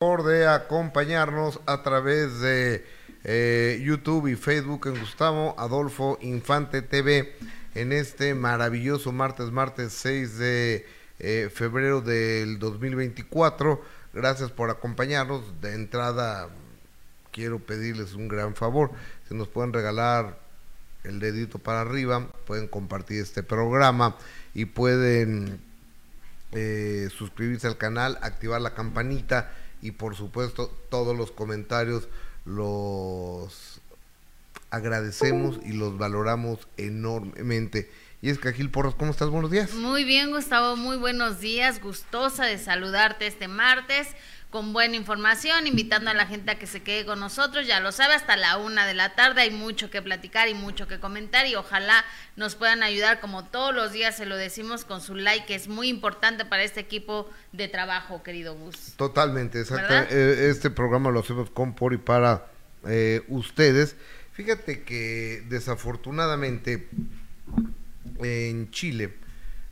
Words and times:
Por 0.00 0.24
de 0.24 0.46
acompañarnos 0.46 1.60
a 1.66 1.82
través 1.82 2.40
de 2.40 2.86
eh, 3.22 3.82
YouTube 3.84 4.28
y 4.28 4.34
Facebook 4.34 4.86
en 4.86 4.98
Gustavo 4.98 5.54
Adolfo 5.58 6.16
Infante 6.22 6.80
TV 6.80 7.36
en 7.74 7.92
este 7.92 8.34
maravilloso 8.34 9.12
martes, 9.12 9.50
martes 9.50 9.92
6 9.92 10.38
de 10.38 10.86
eh, 11.18 11.50
febrero 11.52 12.00
del 12.00 12.58
2024. 12.58 13.84
Gracias 14.14 14.50
por 14.50 14.70
acompañarnos. 14.70 15.60
De 15.60 15.74
entrada, 15.74 16.48
quiero 17.30 17.58
pedirles 17.58 18.14
un 18.14 18.26
gran 18.26 18.54
favor. 18.54 18.92
Si 19.28 19.34
nos 19.34 19.48
pueden 19.48 19.74
regalar 19.74 20.38
el 21.04 21.20
dedito 21.20 21.58
para 21.58 21.82
arriba, 21.82 22.26
pueden 22.46 22.68
compartir 22.68 23.20
este 23.20 23.42
programa 23.42 24.16
y 24.54 24.64
pueden 24.64 25.60
eh, 26.52 27.10
suscribirse 27.14 27.66
al 27.66 27.76
canal, 27.76 28.18
activar 28.22 28.62
la 28.62 28.72
campanita 28.72 29.52
y 29.82 29.92
por 29.92 30.16
supuesto 30.16 30.68
todos 30.88 31.16
los 31.16 31.30
comentarios 31.30 32.08
los 32.44 33.80
agradecemos 34.70 35.58
y 35.64 35.72
los 35.72 35.98
valoramos 35.98 36.68
enormemente. 36.76 37.90
Y 38.22 38.28
es 38.28 38.38
Gil 38.38 38.70
Porras, 38.70 38.94
¿cómo 38.94 39.10
estás? 39.10 39.30
Buenos 39.30 39.50
días. 39.50 39.72
Muy 39.74 40.04
bien, 40.04 40.30
Gustavo, 40.30 40.76
muy 40.76 40.96
buenos 40.96 41.40
días. 41.40 41.80
Gustosa 41.80 42.44
de 42.44 42.58
saludarte 42.58 43.26
este 43.26 43.48
martes 43.48 44.08
con 44.50 44.72
buena 44.72 44.96
información, 44.96 45.68
invitando 45.68 46.10
a 46.10 46.14
la 46.14 46.26
gente 46.26 46.50
a 46.50 46.58
que 46.58 46.66
se 46.66 46.82
quede 46.82 47.06
con 47.06 47.20
nosotros. 47.20 47.66
Ya 47.68 47.78
lo 47.78 47.92
sabe, 47.92 48.14
hasta 48.14 48.36
la 48.36 48.56
una 48.56 48.84
de 48.84 48.94
la 48.94 49.14
tarde 49.14 49.42
hay 49.42 49.52
mucho 49.52 49.90
que 49.90 50.02
platicar 50.02 50.48
y 50.48 50.54
mucho 50.54 50.88
que 50.88 50.98
comentar 50.98 51.46
y 51.46 51.54
ojalá 51.54 52.04
nos 52.34 52.56
puedan 52.56 52.82
ayudar 52.82 53.20
como 53.20 53.44
todos 53.44 53.72
los 53.72 53.92
días 53.92 54.16
se 54.16 54.26
lo 54.26 54.36
decimos 54.36 54.84
con 54.84 55.00
su 55.00 55.14
like, 55.14 55.46
que 55.46 55.54
es 55.54 55.68
muy 55.68 55.88
importante 55.88 56.44
para 56.44 56.64
este 56.64 56.80
equipo 56.80 57.30
de 57.52 57.68
trabajo, 57.68 58.24
querido 58.24 58.56
Gus. 58.56 58.94
Totalmente, 58.96 59.60
exacto. 59.60 59.94
Eh, 60.10 60.50
este 60.50 60.70
programa 60.70 61.10
lo 61.10 61.20
hacemos 61.20 61.48
con, 61.50 61.74
por 61.74 61.92
y 61.92 61.98
para 61.98 62.46
eh, 62.88 63.22
ustedes. 63.28 63.94
Fíjate 64.32 64.82
que 64.82 65.44
desafortunadamente 65.48 66.88
en 68.20 68.70
Chile 68.72 69.14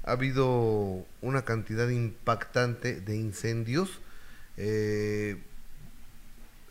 ha 0.04 0.12
habido 0.12 1.04
una 1.20 1.42
cantidad 1.44 1.88
impactante 1.88 3.00
de 3.00 3.16
incendios 3.16 4.00
eh, 4.58 5.40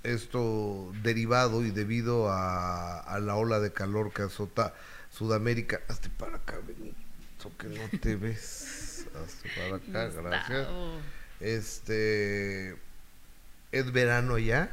esto 0.03 0.91
derivado 1.03 1.65
y 1.65 1.71
debido 1.71 2.29
a, 2.29 3.17
la 3.21 3.35
ola 3.35 3.59
de 3.59 3.71
calor 3.71 4.13
que 4.13 4.23
azota 4.23 4.73
Sudamérica. 5.11 5.81
Hazte 5.87 6.09
para 6.09 6.35
acá, 6.35 6.57
Benito, 6.65 7.51
que 7.57 7.67
no 7.67 7.99
te 7.99 8.15
ves. 8.17 9.07
Hazte 9.15 9.49
para 9.55 9.77
acá, 9.77 10.21
gracias. 10.21 10.67
Este 11.39 12.75
es 13.71 13.91
verano 13.91 14.37
ya, 14.37 14.71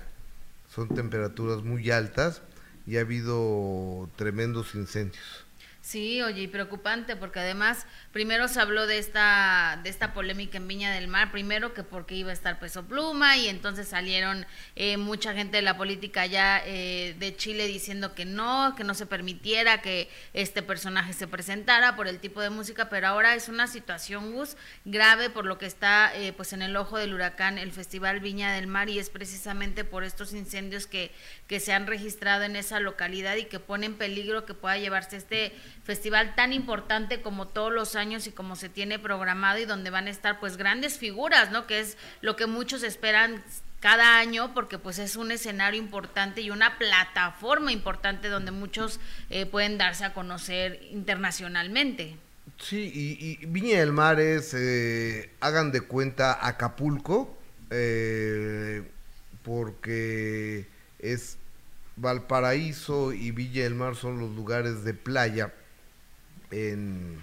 son 0.74 0.88
temperaturas 0.88 1.62
muy 1.62 1.90
altas 1.90 2.42
y 2.86 2.96
ha 2.96 3.00
habido 3.00 4.08
tremendos 4.16 4.74
incendios. 4.74 5.43
Sí, 5.84 6.22
oye, 6.22 6.44
y 6.44 6.48
preocupante 6.48 7.14
porque 7.14 7.40
además 7.40 7.86
primero 8.10 8.48
se 8.48 8.58
habló 8.58 8.86
de 8.86 8.96
esta 8.96 9.78
de 9.82 9.90
esta 9.90 10.14
polémica 10.14 10.56
en 10.56 10.66
Viña 10.66 10.90
del 10.90 11.08
Mar, 11.08 11.30
primero 11.30 11.74
que 11.74 11.82
porque 11.82 12.14
iba 12.14 12.30
a 12.30 12.32
estar 12.32 12.58
Peso 12.58 12.84
Pluma 12.86 13.36
y 13.36 13.48
entonces 13.48 13.88
salieron 13.88 14.46
eh, 14.76 14.96
mucha 14.96 15.34
gente 15.34 15.58
de 15.58 15.62
la 15.62 15.76
política 15.76 16.24
ya 16.24 16.62
eh, 16.64 17.14
de 17.18 17.36
Chile 17.36 17.66
diciendo 17.66 18.14
que 18.14 18.24
no, 18.24 18.74
que 18.78 18.82
no 18.82 18.94
se 18.94 19.04
permitiera 19.04 19.82
que 19.82 20.08
este 20.32 20.62
personaje 20.62 21.12
se 21.12 21.26
presentara 21.26 21.96
por 21.96 22.08
el 22.08 22.18
tipo 22.18 22.40
de 22.40 22.48
música, 22.48 22.88
pero 22.88 23.08
ahora 23.08 23.34
es 23.34 23.50
una 23.50 23.66
situación 23.66 24.32
Gus 24.32 24.56
grave 24.86 25.28
por 25.28 25.44
lo 25.44 25.58
que 25.58 25.66
está 25.66 26.16
eh, 26.16 26.32
pues 26.32 26.54
en 26.54 26.62
el 26.62 26.76
ojo 26.76 26.96
del 26.96 27.12
huracán 27.12 27.58
el 27.58 27.72
Festival 27.72 28.20
Viña 28.20 28.54
del 28.54 28.68
Mar 28.68 28.88
y 28.88 28.98
es 28.98 29.10
precisamente 29.10 29.84
por 29.84 30.02
estos 30.02 30.32
incendios 30.32 30.86
que 30.86 31.12
que 31.46 31.60
se 31.60 31.72
han 31.74 31.86
registrado 31.86 32.44
en 32.44 32.56
esa 32.56 32.80
localidad 32.80 33.36
y 33.36 33.44
que 33.44 33.60
pone 33.60 33.86
en 33.86 33.96
peligro 33.96 34.46
que 34.46 34.54
pueda 34.54 34.78
llevarse 34.78 35.16
este 35.16 35.52
festival 35.84 36.34
tan 36.34 36.52
importante 36.52 37.20
como 37.20 37.46
todos 37.46 37.72
los 37.72 37.94
años 37.94 38.26
y 38.26 38.32
como 38.32 38.56
se 38.56 38.68
tiene 38.68 38.98
programado 38.98 39.58
y 39.58 39.66
donde 39.66 39.90
van 39.90 40.06
a 40.06 40.10
estar 40.10 40.40
pues 40.40 40.56
grandes 40.56 40.98
figuras, 40.98 41.52
¿no? 41.52 41.66
Que 41.66 41.80
es 41.80 41.96
lo 42.22 42.36
que 42.36 42.46
muchos 42.46 42.82
esperan 42.82 43.44
cada 43.80 44.18
año 44.18 44.54
porque 44.54 44.78
pues 44.78 44.98
es 44.98 45.14
un 45.14 45.30
escenario 45.30 45.78
importante 45.78 46.40
y 46.40 46.50
una 46.50 46.78
plataforma 46.78 47.70
importante 47.70 48.28
donde 48.28 48.50
muchos 48.50 48.98
eh, 49.28 49.44
pueden 49.44 49.76
darse 49.76 50.06
a 50.06 50.14
conocer 50.14 50.80
internacionalmente. 50.90 52.16
Sí, 52.58 52.90
y, 52.94 53.46
Viña 53.46 53.80
del 53.80 53.92
Mar 53.92 54.20
es, 54.20 54.54
eh, 54.54 55.30
hagan 55.40 55.70
de 55.70 55.82
cuenta 55.82 56.46
Acapulco, 56.46 57.36
eh, 57.70 58.82
porque 59.42 60.66
es 60.98 61.36
Valparaíso 61.96 63.12
y 63.12 63.32
Villa 63.32 63.64
del 63.64 63.74
Mar 63.74 63.96
son 63.96 64.18
los 64.18 64.30
lugares 64.30 64.84
de 64.84 64.94
playa 64.94 65.52
en 66.54 67.18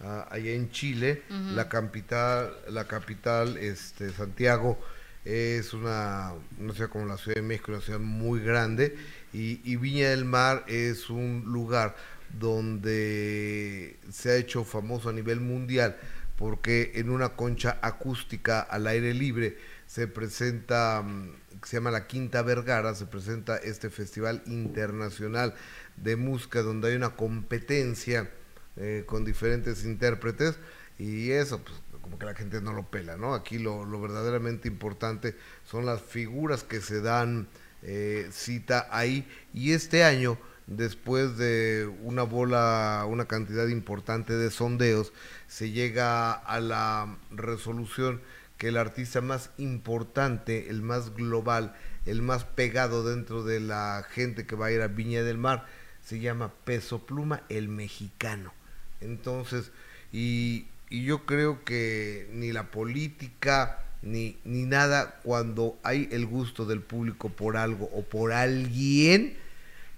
ah, 0.00 0.28
allá 0.30 0.52
en 0.52 0.70
Chile, 0.70 1.22
la 1.54 1.68
capital, 1.68 2.56
la 2.68 2.86
capital, 2.86 3.56
este, 3.58 4.12
Santiago, 4.12 4.78
es 5.24 5.74
una, 5.74 6.32
una 6.58 6.72
ciudad 6.72 6.90
como 6.90 7.06
la 7.06 7.18
Ciudad 7.18 7.36
de 7.36 7.42
México, 7.42 7.72
una 7.72 7.80
ciudad 7.80 8.00
muy 8.00 8.40
grande, 8.40 8.96
y, 9.32 9.60
y, 9.64 9.76
Viña 9.76 10.10
del 10.10 10.24
Mar 10.24 10.64
es 10.68 11.10
un 11.10 11.44
lugar 11.46 11.96
donde 12.38 13.96
se 14.10 14.30
ha 14.30 14.36
hecho 14.36 14.64
famoso 14.64 15.10
a 15.10 15.12
nivel 15.12 15.40
mundial, 15.40 15.96
porque 16.36 16.92
en 16.94 17.10
una 17.10 17.30
concha 17.30 17.78
acústica 17.82 18.60
al 18.60 18.86
aire 18.86 19.12
libre 19.12 19.58
se 19.86 20.06
presenta 20.06 21.02
mm, 21.02 21.60
que 21.60 21.68
se 21.68 21.76
llama 21.76 21.90
La 21.90 22.06
Quinta 22.06 22.42
Vergara, 22.42 22.94
se 22.94 23.06
presenta 23.06 23.56
este 23.56 23.90
Festival 23.90 24.42
Internacional 24.46 25.54
de 26.02 26.16
Música 26.16 26.62
donde 26.62 26.88
hay 26.88 26.96
una 26.96 27.16
competencia 27.16 28.30
eh, 28.76 29.04
con 29.06 29.24
diferentes 29.24 29.84
intérpretes 29.84 30.58
y 30.98 31.30
eso, 31.30 31.60
pues 31.62 31.76
como 32.00 32.18
que 32.18 32.26
la 32.26 32.34
gente 32.34 32.60
no 32.60 32.72
lo 32.72 32.90
pela, 32.90 33.16
¿no? 33.16 33.34
Aquí 33.34 33.58
lo, 33.58 33.84
verdaderamente 34.00 34.68
importante 34.68 35.36
son 35.64 35.84
las 35.84 36.00
figuras 36.00 36.64
que 36.64 36.80
se 36.80 37.00
dan 37.00 37.48
eh, 37.82 38.28
cita 38.32 38.88
ahí 38.90 39.28
y 39.52 39.72
este 39.72 40.04
año 40.04 40.38
después 40.68 41.38
de 41.38 41.90
una 42.02 42.22
bola, 42.22 43.04
una 43.08 43.26
cantidad 43.26 43.66
importante 43.68 44.34
de 44.34 44.50
sondeos, 44.50 45.12
se 45.46 45.70
llega 45.70 46.32
a 46.32 46.60
la 46.60 47.16
resolución 47.30 48.20
que 48.58 48.68
el 48.68 48.76
artista 48.76 49.20
más 49.20 49.50
importante, 49.56 50.68
el 50.68 50.82
más 50.82 51.14
global, 51.14 51.74
el 52.06 52.22
más 52.22 52.44
pegado 52.44 53.04
dentro 53.04 53.44
de 53.44 53.60
la 53.60 54.04
gente 54.10 54.46
que 54.46 54.56
va 54.56 54.66
a 54.66 54.72
ir 54.72 54.82
a 54.82 54.88
Viña 54.88 55.22
del 55.22 55.38
Mar, 55.38 55.66
se 56.08 56.20
llama 56.20 56.52
Peso 56.64 57.00
Pluma, 57.00 57.42
el 57.50 57.68
mexicano. 57.68 58.54
Entonces, 59.02 59.72
y, 60.10 60.66
yo 60.90 61.26
creo 61.26 61.66
que 61.66 62.30
ni 62.32 62.50
la 62.50 62.70
política, 62.70 63.84
ni, 64.00 64.38
ni 64.44 64.62
nada, 64.62 65.20
cuando 65.22 65.78
hay 65.82 66.08
el 66.10 66.24
gusto 66.24 66.64
del 66.64 66.80
público 66.80 67.28
por 67.28 67.58
algo 67.58 67.90
o 67.92 68.04
por 68.04 68.32
alguien, 68.32 69.36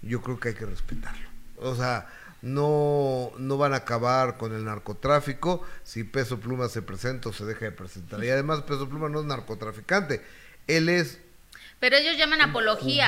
yo 0.01 0.21
creo 0.21 0.37
que 0.37 0.49
hay 0.49 0.55
que 0.55 0.65
respetarlo. 0.65 1.29
O 1.59 1.75
sea, 1.75 2.09
no, 2.41 3.31
no 3.37 3.57
van 3.57 3.71
a 3.71 3.77
acabar 3.77 4.35
con 4.35 4.53
el 4.53 4.65
narcotráfico 4.65 5.65
si 5.83 6.03
Peso 6.03 6.41
Pluma 6.41 6.67
se 6.67 6.81
presenta 6.81 7.29
o 7.29 7.33
se 7.33 7.45
deja 7.45 7.63
de 7.63 7.71
presentar. 7.71 8.21
Y 8.21 8.29
además 8.29 8.63
Peso 8.63 8.89
Pluma 8.89 9.07
no 9.07 9.21
es 9.21 9.25
narcotraficante, 9.25 10.21
él 10.67 10.89
es... 10.89 11.19
Pero 11.79 11.95
ellos 11.95 12.17
llaman 12.17 12.41
apología. 12.41 13.07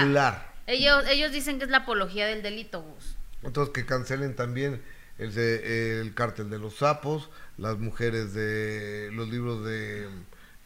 Ellos, 0.68 1.04
ellos 1.10 1.32
dicen 1.32 1.58
que 1.58 1.66
es 1.66 1.72
la 1.72 1.80
apología 1.80 2.28
del 2.28 2.42
delito, 2.42 2.82
Gus. 2.82 3.16
Entonces 3.44 3.74
que 3.74 3.86
cancelen 3.86 4.36
también 4.36 4.82
el, 5.18 5.34
de, 5.34 6.02
el 6.02 6.14
cártel 6.14 6.50
de 6.50 6.60
los 6.60 6.78
sapos, 6.78 7.30
las 7.58 7.78
mujeres 7.78 8.34
de 8.34 9.10
los 9.12 9.30
libros 9.30 9.66
de 9.66 10.08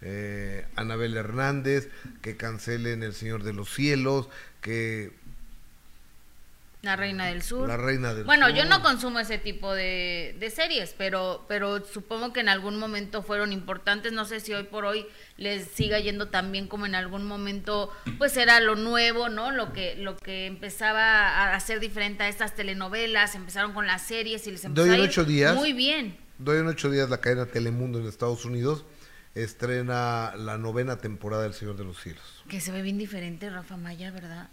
eh, 0.01 0.65
Anabel 0.75 1.17
Hernández, 1.17 1.89
que 2.21 2.37
cancelen 2.37 3.03
El 3.03 3.13
Señor 3.13 3.43
de 3.43 3.53
los 3.53 3.73
Cielos, 3.73 4.29
que 4.61 5.11
la 6.83 6.95
Reina 6.95 7.25
del 7.25 7.41
Sur. 7.41 7.67
La 7.67 7.75
Reina 7.75 8.13
del 8.13 8.23
bueno, 8.23 8.49
yo 8.49 8.65
no 8.65 8.81
consumo 8.81 9.19
ese 9.19 9.37
tipo 9.37 9.73
de, 9.73 10.51
series, 10.53 10.93
pero, 10.97 11.45
pero 11.47 11.83
supongo 11.85 12.33
que 12.33 12.39
en 12.39 12.49
algún 12.49 12.77
momento 12.77 13.23
fueron 13.23 13.51
importantes. 13.51 14.13
No 14.13 14.25
sé 14.25 14.39
si 14.39 14.53
hoy 14.53 14.63
por 14.63 14.85
hoy 14.85 15.05
les 15.37 15.67
siga 15.67 15.99
yendo 15.99 16.27
tan 16.27 16.51
bien 16.51 16.67
como 16.67 16.85
en 16.85 16.95
algún 16.95 17.25
momento, 17.25 17.91
pues 18.17 18.37
era 18.37 18.59
lo 18.59 18.75
nuevo, 18.75 19.27
¿no? 19.27 19.51
Lo 19.51 19.73
que, 19.73 19.95
lo 19.95 20.15
que 20.17 20.45
empezaba 20.45 21.01
a 21.01 21.55
hacer 21.55 21.79
diferente 21.79 22.23
a 22.23 22.29
estas 22.29 22.55
telenovelas, 22.55 23.35
empezaron 23.35 23.73
con 23.73 23.87
las 23.87 24.03
series 24.03 24.45
y 24.47 24.51
les 24.51 24.63
empezó 24.63 24.85
Doy 24.85 24.95
en 24.95 25.01
ocho 25.01 25.25
días. 25.25 25.55
Muy 25.55 25.73
bien. 25.73 26.17
Doy 26.37 26.59
en 26.59 26.67
ocho 26.67 26.91
días 26.91 27.09
la 27.09 27.19
cadena 27.19 27.47
Telemundo 27.47 27.99
en 27.99 28.07
Estados 28.07 28.45
Unidos 28.45 28.85
estrena 29.33 30.35
la 30.35 30.57
novena 30.57 30.97
temporada 30.97 31.43
del 31.43 31.53
Señor 31.53 31.77
de 31.77 31.83
los 31.83 32.01
Cielos. 32.01 32.43
Que 32.49 32.61
se 32.61 32.71
ve 32.71 32.81
bien 32.81 32.97
diferente 32.97 33.49
Rafa 33.49 33.77
Maya, 33.77 34.11
¿verdad? 34.11 34.49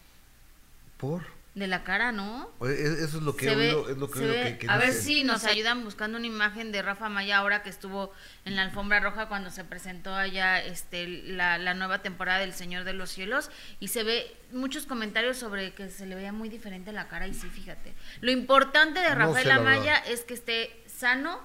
¿Por? 0.99 1.23
De 1.55 1.69
la 1.69 1.85
cara, 1.85 2.11
¿no? 2.11 2.51
Eso 2.63 3.19
es 3.19 3.23
lo 3.23 3.37
que, 3.37 3.47
he 3.47 3.71
es 3.71 3.97
lo 3.97 4.11
que, 4.11 4.67
A 4.69 4.77
ver 4.77 4.93
si 4.93 5.23
nos 5.23 5.45
ayudan 5.45 5.85
buscando 5.85 6.19
una 6.19 6.27
imagen 6.27 6.73
de 6.73 6.83
Rafa 6.83 7.09
Maya 7.09 7.39
ahora 7.39 7.63
que 7.63 7.71
estuvo 7.71 8.13
en 8.45 8.57
la 8.57 8.63
alfombra 8.63 8.99
roja 8.99 9.29
cuando 9.29 9.51
se 9.51 9.63
presentó 9.63 10.15
allá 10.15 10.61
este, 10.61 11.07
la, 11.07 11.59
la 11.59 11.75
nueva 11.75 12.03
temporada 12.03 12.41
del 12.41 12.55
Señor 12.55 12.83
de 12.83 12.93
los 12.93 13.11
Cielos 13.11 13.51
y 13.79 13.89
se 13.89 14.03
ve 14.03 14.37
muchos 14.51 14.87
comentarios 14.87 15.37
sobre 15.37 15.73
que 15.75 15.89
se 15.91 16.07
le 16.07 16.17
veía 16.17 16.33
muy 16.33 16.49
diferente 16.49 16.93
la 16.93 17.07
cara 17.07 17.29
y 17.29 17.35
sí, 17.35 17.49
fíjate. 17.49 17.95
Lo 18.21 18.33
importante 18.33 18.99
de 18.99 19.15
Rafael 19.15 19.51
Amaya 19.53 19.97
es 19.99 20.23
que 20.23 20.35
esté 20.35 20.83
sano, 20.87 21.41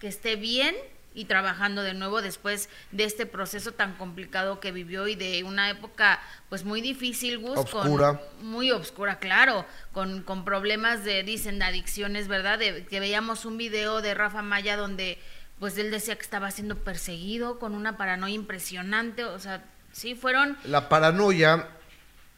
que 0.00 0.08
esté 0.08 0.34
bien 0.34 0.74
y 1.18 1.24
trabajando 1.24 1.82
de 1.82 1.94
nuevo 1.94 2.22
después 2.22 2.68
de 2.92 3.02
este 3.02 3.26
proceso 3.26 3.72
tan 3.72 3.94
complicado 3.96 4.60
que 4.60 4.70
vivió 4.70 5.08
y 5.08 5.16
de 5.16 5.42
una 5.42 5.68
época 5.68 6.20
pues 6.48 6.64
muy 6.64 6.80
difícil, 6.80 7.38
Gus, 7.38 7.68
Con, 7.68 8.20
muy 8.40 8.70
obscura, 8.70 9.18
claro, 9.18 9.66
con, 9.92 10.22
con 10.22 10.44
problemas 10.44 11.04
de, 11.04 11.24
dicen, 11.24 11.58
de 11.58 11.64
adicciones, 11.64 12.28
¿verdad? 12.28 12.60
De, 12.60 12.86
que 12.86 13.00
veíamos 13.00 13.44
un 13.44 13.58
video 13.58 14.00
de 14.00 14.14
Rafa 14.14 14.42
Maya 14.42 14.76
donde 14.76 15.18
pues 15.58 15.76
él 15.76 15.90
decía 15.90 16.14
que 16.14 16.22
estaba 16.22 16.52
siendo 16.52 16.76
perseguido 16.76 17.58
con 17.58 17.74
una 17.74 17.96
paranoia 17.96 18.36
impresionante, 18.36 19.24
o 19.24 19.40
sea, 19.40 19.64
sí 19.90 20.14
fueron... 20.14 20.56
La 20.62 20.88
paranoia 20.88 21.66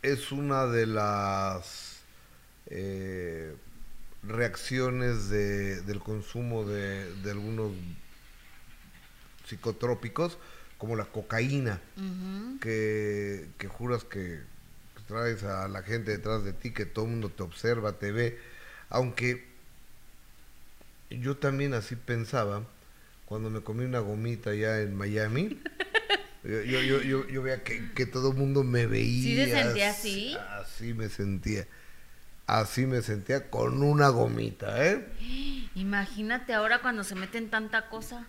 es 0.01 0.33
una 0.33 0.65
de 0.65 0.87
las... 0.87 2.01
Eh, 2.67 3.55
reacciones 4.23 5.29
de, 5.29 5.81
del 5.83 6.01
consumo 6.01 6.65
de, 6.65 7.15
de 7.17 7.31
algunos 7.31 7.73
psicotrópicos 9.51 10.39
como 10.79 10.97
la 10.97 11.05
cocaína, 11.05 11.81
que, 12.61 13.49
juras 13.69 14.05
que, 14.05 14.41
traes 15.07 15.43
a 15.43 15.69
la 15.69 15.83
gente 15.83 16.13
detrás 16.13 16.45
de 16.45 16.53
ti, 16.53 16.73
que 16.73 16.87
todo 16.87 17.05
el 17.05 17.11
mundo 17.11 17.29
te 17.29 17.43
observa, 17.43 17.99
te 17.99 18.13
ve, 18.13 18.39
aunque 18.89 19.45
yo 21.11 21.37
también 21.37 21.75
así 21.75 21.97
pensaba 21.97 22.65
cuando 23.27 23.51
me 23.51 23.61
comí 23.61 23.85
una 23.85 23.99
gomita 23.99 24.55
ya 24.55 24.81
en 24.81 24.97
Miami. 24.97 25.61
Yo, 26.43 26.63
yo, 26.63 27.03
yo, 27.03 27.29
yo, 27.29 27.43
veía 27.43 27.63
que, 27.63 27.93
que, 27.93 28.07
todo 28.07 28.31
el 28.31 28.39
mundo 28.39 28.65
me 28.65 28.87
veía. 28.87 29.23
¿Sí 29.23 29.37
se 29.37 29.63
sentía 29.63 29.91
así? 29.91 30.37
Así 30.59 30.95
me 30.95 31.11
sentía. 31.11 31.67
Así 32.47 32.87
me 32.87 33.03
sentía 33.03 33.51
con 33.51 33.83
una 33.83 34.09
gomita, 34.09 34.83
¿eh? 34.87 35.07
Imagínate 35.75 36.55
ahora 36.55 36.81
cuando 36.81 37.05
se 37.05 37.15
meten 37.15 37.51
tanta 37.51 37.91
cosa. 37.91 38.27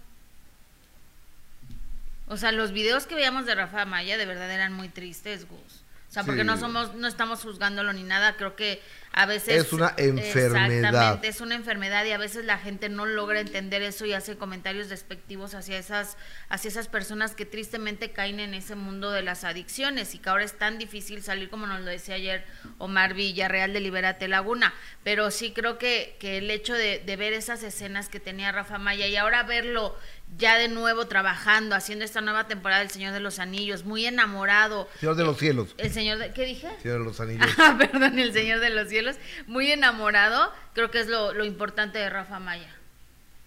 O 2.31 2.37
sea, 2.37 2.53
los 2.53 2.71
videos 2.71 3.07
que 3.07 3.15
veíamos 3.15 3.45
de 3.45 3.55
Rafa 3.55 3.83
Maya 3.83 4.17
de 4.17 4.25
verdad 4.25 4.49
eran 4.49 4.71
muy 4.71 4.87
tristes, 4.87 5.49
Gus. 5.49 5.83
O 6.07 6.13
sea, 6.13 6.23
porque 6.23 6.43
no 6.43 6.57
somos, 6.57 6.93
no 6.95 7.07
estamos 7.07 7.41
juzgándolo 7.41 7.93
ni 7.93 8.03
nada, 8.03 8.35
creo 8.35 8.57
que 8.57 8.81
a 9.13 9.25
veces... 9.25 9.65
Es 9.65 9.73
una 9.73 9.93
enfermedad. 9.97 10.75
Exactamente, 10.75 11.27
es 11.29 11.39
una 11.39 11.55
enfermedad 11.55 12.03
y 12.03 12.11
a 12.11 12.17
veces 12.17 12.43
la 12.43 12.57
gente 12.57 12.89
no 12.89 13.05
logra 13.05 13.39
entender 13.39 13.81
eso 13.81 14.05
y 14.05 14.11
hace 14.11 14.37
comentarios 14.37 14.89
despectivos 14.89 15.55
hacia 15.55 15.77
esas, 15.77 16.17
hacia 16.49 16.67
esas 16.67 16.89
personas 16.89 17.33
que 17.33 17.45
tristemente 17.45 18.11
caen 18.11 18.41
en 18.41 18.53
ese 18.53 18.75
mundo 18.75 19.11
de 19.11 19.21
las 19.21 19.45
adicciones 19.45 20.13
y 20.13 20.19
que 20.19 20.29
ahora 20.29 20.43
es 20.43 20.57
tan 20.57 20.77
difícil 20.77 21.23
salir, 21.23 21.49
como 21.49 21.65
nos 21.65 21.79
lo 21.79 21.91
decía 21.91 22.15
ayer 22.15 22.45
Omar 22.77 23.13
Villarreal 23.13 23.71
de 23.71 23.79
Liberate 23.79 24.27
Laguna. 24.27 24.73
Pero 25.05 25.31
sí 25.31 25.53
creo 25.53 25.77
que, 25.77 26.17
que 26.19 26.39
el 26.39 26.51
hecho 26.51 26.73
de, 26.73 26.99
de 27.05 27.15
ver 27.15 27.31
esas 27.31 27.63
escenas 27.63 28.09
que 28.09 28.19
tenía 28.19 28.51
Rafa 28.51 28.77
Maya 28.79 29.07
y 29.07 29.15
ahora 29.15 29.43
verlo 29.43 29.97
ya 30.37 30.57
de 30.57 30.67
nuevo 30.67 31.07
trabajando, 31.07 31.75
haciendo 31.75 32.05
esta 32.05 32.21
nueva 32.21 32.47
temporada 32.47 32.81
del 32.81 32.89
Señor 32.89 33.13
de 33.13 33.19
los 33.19 33.39
Anillos, 33.39 33.83
muy 33.85 34.05
enamorado. 34.05 34.87
Señor 34.99 35.15
de 35.15 35.23
los 35.23 35.37
cielos. 35.37 35.75
El 35.77 35.91
Señor 35.91 36.17
de, 36.17 36.31
¿qué 36.33 36.45
dije? 36.45 36.69
Señor 36.81 36.99
de 36.99 37.05
los 37.05 37.19
Anillos. 37.21 37.47
Ah, 37.57 37.75
perdón, 37.77 38.17
el 38.19 38.33
Señor 38.33 38.59
de 38.59 38.69
los 38.69 38.89
cielos, 38.89 39.17
muy 39.47 39.71
enamorado, 39.71 40.51
creo 40.73 40.89
que 40.91 40.99
es 40.99 41.07
lo, 41.07 41.33
lo 41.33 41.45
importante 41.45 41.99
de 41.99 42.09
Rafa 42.09 42.39
Maya. 42.39 42.73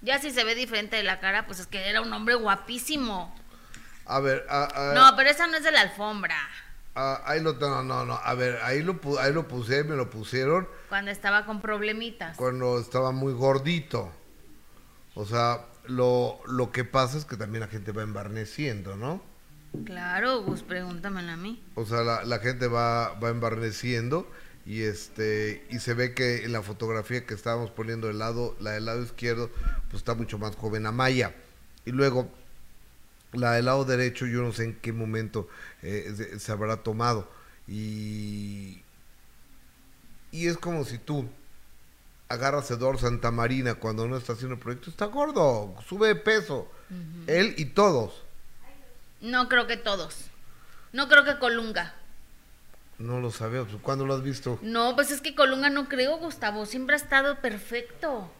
Ya 0.02 0.18
si 0.18 0.30
se 0.30 0.44
ve 0.44 0.54
diferente 0.54 0.96
de 0.96 1.02
la 1.02 1.18
cara, 1.18 1.46
pues 1.46 1.60
es 1.60 1.66
que 1.66 1.88
era 1.88 2.02
un 2.02 2.12
hombre 2.12 2.34
guapísimo. 2.34 3.34
A 4.06 4.20
ver, 4.20 4.46
no, 4.94 5.16
pero 5.16 5.30
esa 5.30 5.46
no 5.46 5.56
es 5.56 5.64
de 5.64 5.72
la 5.72 5.80
alfombra. 5.80 6.36
ahí 6.94 7.40
lo 7.40 7.54
no, 7.54 7.82
no, 7.82 8.04
no, 8.04 8.14
a 8.22 8.34
ver, 8.34 8.60
ahí 8.62 8.82
lo 8.82 9.00
ahí 9.18 9.32
lo 9.32 9.48
puse, 9.48 9.82
me 9.82 9.96
lo 9.96 10.10
pusieron 10.10 10.68
cuando 10.90 11.10
estaba 11.10 11.46
con 11.46 11.60
problemitas. 11.60 12.36
Cuando 12.36 12.78
estaba 12.78 13.12
muy 13.12 13.32
gordito. 13.32 14.12
O 15.14 15.24
sea, 15.24 15.60
lo, 15.86 16.40
lo 16.46 16.72
que 16.72 16.84
pasa 16.84 17.18
es 17.18 17.24
que 17.24 17.36
también 17.36 17.60
la 17.60 17.68
gente 17.68 17.92
va 17.92 18.02
embarneciendo, 18.02 18.96
¿no? 18.96 19.22
Claro, 19.84 20.42
Gus, 20.42 20.62
pregúntamelo 20.62 21.32
a 21.32 21.36
mí. 21.36 21.62
O 21.74 21.84
sea, 21.84 22.02
la, 22.02 22.24
la 22.24 22.38
gente 22.38 22.68
va, 22.68 23.14
va 23.14 23.30
embarneciendo 23.30 24.30
y 24.66 24.82
este 24.82 25.66
y 25.68 25.78
se 25.80 25.94
ve 25.94 26.14
que 26.14 26.44
en 26.44 26.52
la 26.52 26.62
fotografía 26.62 27.26
que 27.26 27.34
estábamos 27.34 27.70
poniendo 27.70 28.06
del 28.06 28.18
lado, 28.18 28.56
la 28.60 28.72
del 28.72 28.86
lado 28.86 29.02
izquierdo, 29.02 29.50
pues 29.90 30.00
está 30.00 30.14
mucho 30.14 30.38
más 30.38 30.56
joven 30.56 30.86
Amaya. 30.86 31.34
Y 31.84 31.90
luego 31.90 32.30
la 33.32 33.52
del 33.52 33.66
lado 33.66 33.84
derecho, 33.84 34.26
yo 34.26 34.42
no 34.42 34.52
sé 34.52 34.64
en 34.64 34.74
qué 34.76 34.92
momento 34.92 35.48
eh, 35.82 36.36
se, 36.38 36.52
habrá 36.52 36.78
tomado. 36.78 37.28
Y, 37.66 38.82
y 40.30 40.46
es 40.46 40.56
como 40.56 40.84
si 40.84 40.98
tú 40.98 41.28
agarra 42.34 42.60
Eduardo 42.68 42.98
Santa 42.98 43.30
Marina 43.30 43.74
cuando 43.74 44.06
no 44.06 44.16
está 44.16 44.34
haciendo 44.34 44.54
el 44.54 44.60
proyecto, 44.60 44.90
está 44.90 45.06
gordo, 45.06 45.74
sube 45.88 46.08
de 46.08 46.16
peso. 46.16 46.68
Él 47.26 47.54
y 47.56 47.66
todos. 47.66 48.22
No 49.20 49.48
creo 49.48 49.66
que 49.66 49.76
todos. 49.76 50.26
No 50.92 51.08
creo 51.08 51.24
que 51.24 51.38
Colunga. 51.38 51.94
No 52.98 53.20
lo 53.20 53.32
sabía, 53.32 53.64
¿cuándo 53.82 54.06
lo 54.06 54.14
has 54.14 54.22
visto? 54.22 54.58
No, 54.62 54.94
pues 54.94 55.10
es 55.10 55.20
que 55.20 55.34
Colunga 55.34 55.68
no 55.70 55.88
creo, 55.88 56.18
Gustavo, 56.18 56.66
siempre 56.66 56.94
ha 56.94 56.98
estado 56.98 57.40
perfecto. 57.40 58.30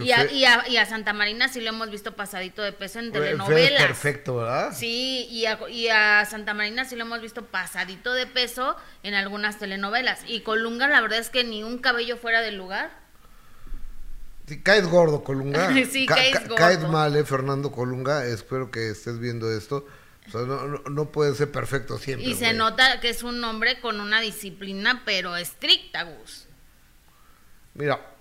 y, 0.00 0.12
a, 0.12 0.32
y, 0.66 0.76
a, 0.78 0.86
Santa 0.86 1.12
Marina 1.12 1.48
sí 1.48 1.60
lo 1.60 1.68
hemos 1.68 1.90
visto 1.90 2.16
pasadito 2.16 2.62
de 2.62 2.72
peso 2.72 3.00
en 3.00 3.12
telenovelas. 3.12 3.82
perfecto, 3.82 4.36
¿verdad? 4.36 4.72
Sí, 4.74 5.26
y 5.30 5.44
a, 5.44 5.58
y 5.68 5.88
a 5.88 6.24
Santa 6.24 6.54
Marina 6.54 6.86
sí 6.86 6.96
lo 6.96 7.02
hemos 7.02 7.20
visto 7.20 7.44
pasadito 7.44 8.14
de 8.14 8.26
peso 8.26 8.76
en 9.02 9.12
algunas 9.12 9.58
telenovelas. 9.58 10.22
Y 10.26 10.40
Colunga, 10.40 10.88
la 10.88 11.02
verdad 11.02 11.18
es 11.18 11.28
que 11.28 11.44
ni 11.44 11.62
un 11.62 11.78
cabello 11.78 12.16
fuera 12.16 12.40
del 12.40 12.56
lugar. 12.56 13.03
Si 14.46 14.60
caes 14.60 14.86
gordo, 14.86 15.24
Colunga. 15.24 15.72
sí, 15.90 16.06
caes 16.06 16.40
gordo. 16.40 16.56
Caes 16.56 16.80
mal, 16.88 17.16
eh, 17.16 17.24
Fernando 17.24 17.72
Colunga. 17.72 18.26
Espero 18.26 18.70
que 18.70 18.90
estés 18.90 19.18
viendo 19.18 19.50
esto. 19.50 19.86
O 20.26 20.30
sea, 20.30 20.40
no, 20.90 21.12
puede 21.12 21.34
ser 21.34 21.50
perfecto 21.52 21.98
siempre. 21.98 22.28
Y 22.28 22.34
se 22.34 22.54
nota 22.54 23.00
que 23.00 23.10
es 23.10 23.22
un 23.22 23.42
hombre 23.44 23.80
con 23.80 24.00
una 24.00 24.20
disciplina, 24.20 25.02
pero 25.04 25.36
estricta, 25.36 26.04
Gus. 26.04 26.46
Mira, 27.74 28.14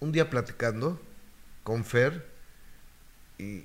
un 0.00 0.12
día 0.12 0.30
platicando 0.30 1.00
con 1.64 1.84
Fer, 1.84 2.26
y 3.36 3.64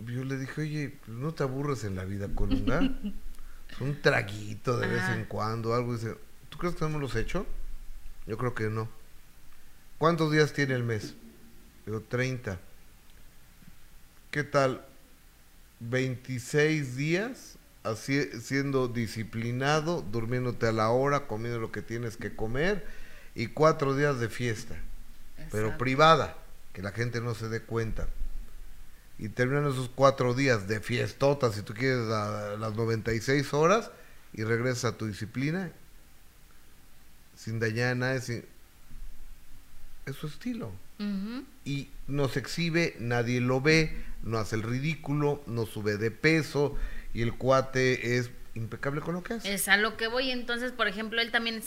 yo 0.00 0.24
le 0.24 0.36
dije, 0.36 0.62
oye, 0.62 0.98
pues, 1.04 1.16
no 1.16 1.32
te 1.34 1.44
aburres 1.44 1.84
en 1.84 1.94
la 1.94 2.04
vida, 2.04 2.28
Colunga. 2.34 2.80
un 3.80 4.00
traguito 4.02 4.76
de 4.78 4.86
vez 4.86 5.02
en 5.10 5.24
cuando, 5.24 5.74
algo. 5.74 5.94
dice, 5.94 6.16
¿tú 6.48 6.58
crees 6.58 6.74
que 6.74 6.84
no 6.84 6.96
hemos 6.96 7.14
hecho? 7.16 7.46
Yo 8.26 8.36
creo 8.38 8.54
que 8.54 8.64
no. 8.64 8.88
¿Cuántos 9.98 10.32
días 10.32 10.52
tiene 10.52 10.74
el 10.74 10.82
mes? 10.82 11.14
Digo, 11.86 12.00
30. 12.00 12.58
¿Qué 14.30 14.44
tal? 14.44 14.84
26 15.80 16.96
días 16.96 17.56
así, 17.82 18.22
siendo 18.40 18.88
disciplinado, 18.88 20.02
durmiéndote 20.02 20.66
a 20.66 20.72
la 20.72 20.90
hora, 20.90 21.26
comiendo 21.26 21.60
lo 21.60 21.70
que 21.70 21.82
tienes 21.82 22.16
que 22.16 22.34
comer 22.34 22.86
y 23.34 23.48
cuatro 23.48 23.94
días 23.94 24.18
de 24.18 24.28
fiesta, 24.28 24.74
pero 25.50 25.76
privada, 25.76 26.36
que 26.72 26.82
la 26.82 26.92
gente 26.92 27.20
no 27.20 27.34
se 27.34 27.48
dé 27.48 27.60
cuenta. 27.60 28.08
Y 29.18 29.28
terminan 29.28 29.70
esos 29.70 29.90
cuatro 29.94 30.34
días 30.34 30.66
de 30.66 30.80
fiestota, 30.80 31.52
si 31.52 31.62
tú 31.62 31.74
quieres, 31.74 32.08
a 32.10 32.56
las 32.58 32.74
96 32.74 33.54
horas 33.54 33.90
y 34.32 34.42
regresas 34.42 34.84
a 34.86 34.96
tu 34.96 35.06
disciplina 35.06 35.70
sin 37.36 37.60
dañar 37.60 37.92
a 37.92 37.94
nadie, 37.94 38.20
sin, 38.20 38.44
es 40.06 40.16
su 40.16 40.26
estilo. 40.26 40.72
Y 41.64 41.88
nos 42.06 42.36
exhibe, 42.36 42.96
nadie 42.98 43.40
lo 43.40 43.60
ve, 43.60 44.04
no 44.22 44.38
hace 44.38 44.56
el 44.56 44.62
ridículo, 44.62 45.42
no 45.46 45.66
sube 45.66 45.96
de 45.96 46.10
peso 46.10 46.76
y 47.12 47.22
el 47.22 47.34
cuate 47.34 48.16
es 48.16 48.30
impecable 48.54 49.00
con 49.00 49.14
lo 49.14 49.22
que 49.22 49.34
hace. 49.34 49.52
Es 49.52 49.68
a 49.68 49.76
lo 49.76 49.96
que 49.96 50.06
voy. 50.06 50.30
Entonces, 50.30 50.72
por 50.72 50.88
ejemplo, 50.88 51.20
él 51.20 51.30
también 51.30 51.62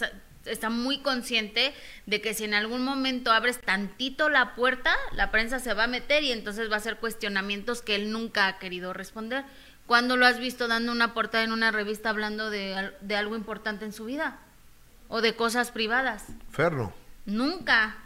está, 0.46 0.70
muy 0.70 1.00
consciente 1.00 1.74
de 2.06 2.22
que 2.22 2.34
si 2.34 2.46
en 2.46 2.54
algún 2.54 2.84
momento 2.84 3.32
abres 3.32 3.60
tantito 3.62 4.30
la 4.30 4.56
puerta, 4.56 4.96
la 5.14 5.30
prensa 5.30 5.60
se 5.60 5.74
va 5.74 5.84
a 5.84 5.88
meter 5.88 6.24
y 6.24 6.32
entonces 6.32 6.72
va 6.72 6.76
a 6.76 6.80
hacer 6.80 6.98
cuestionamientos 6.98 7.82
que 7.82 7.96
él 7.96 8.12
nunca 8.12 8.48
ha 8.48 8.60
querido 8.60 8.94
responder. 8.94 9.44
¿Cuándo 9.86 10.18
lo 10.18 10.26
has 10.26 10.40
visto 10.40 10.68
dando 10.68 10.92
una 10.92 11.14
portada 11.14 11.44
en 11.44 11.52
una 11.52 11.72
revista 11.72 12.10
hablando 12.10 12.50
de, 12.50 12.92
de 13.02 13.16
algo 13.16 13.36
importante 13.36 13.86
en 13.86 13.94
su 13.94 14.06
vida? 14.06 14.40
¿O 15.10 15.22
de 15.22 15.36
cosas 15.36 15.72
privadas? 15.72 16.26
Ferno. 16.50 16.94
Nunca 17.26 17.98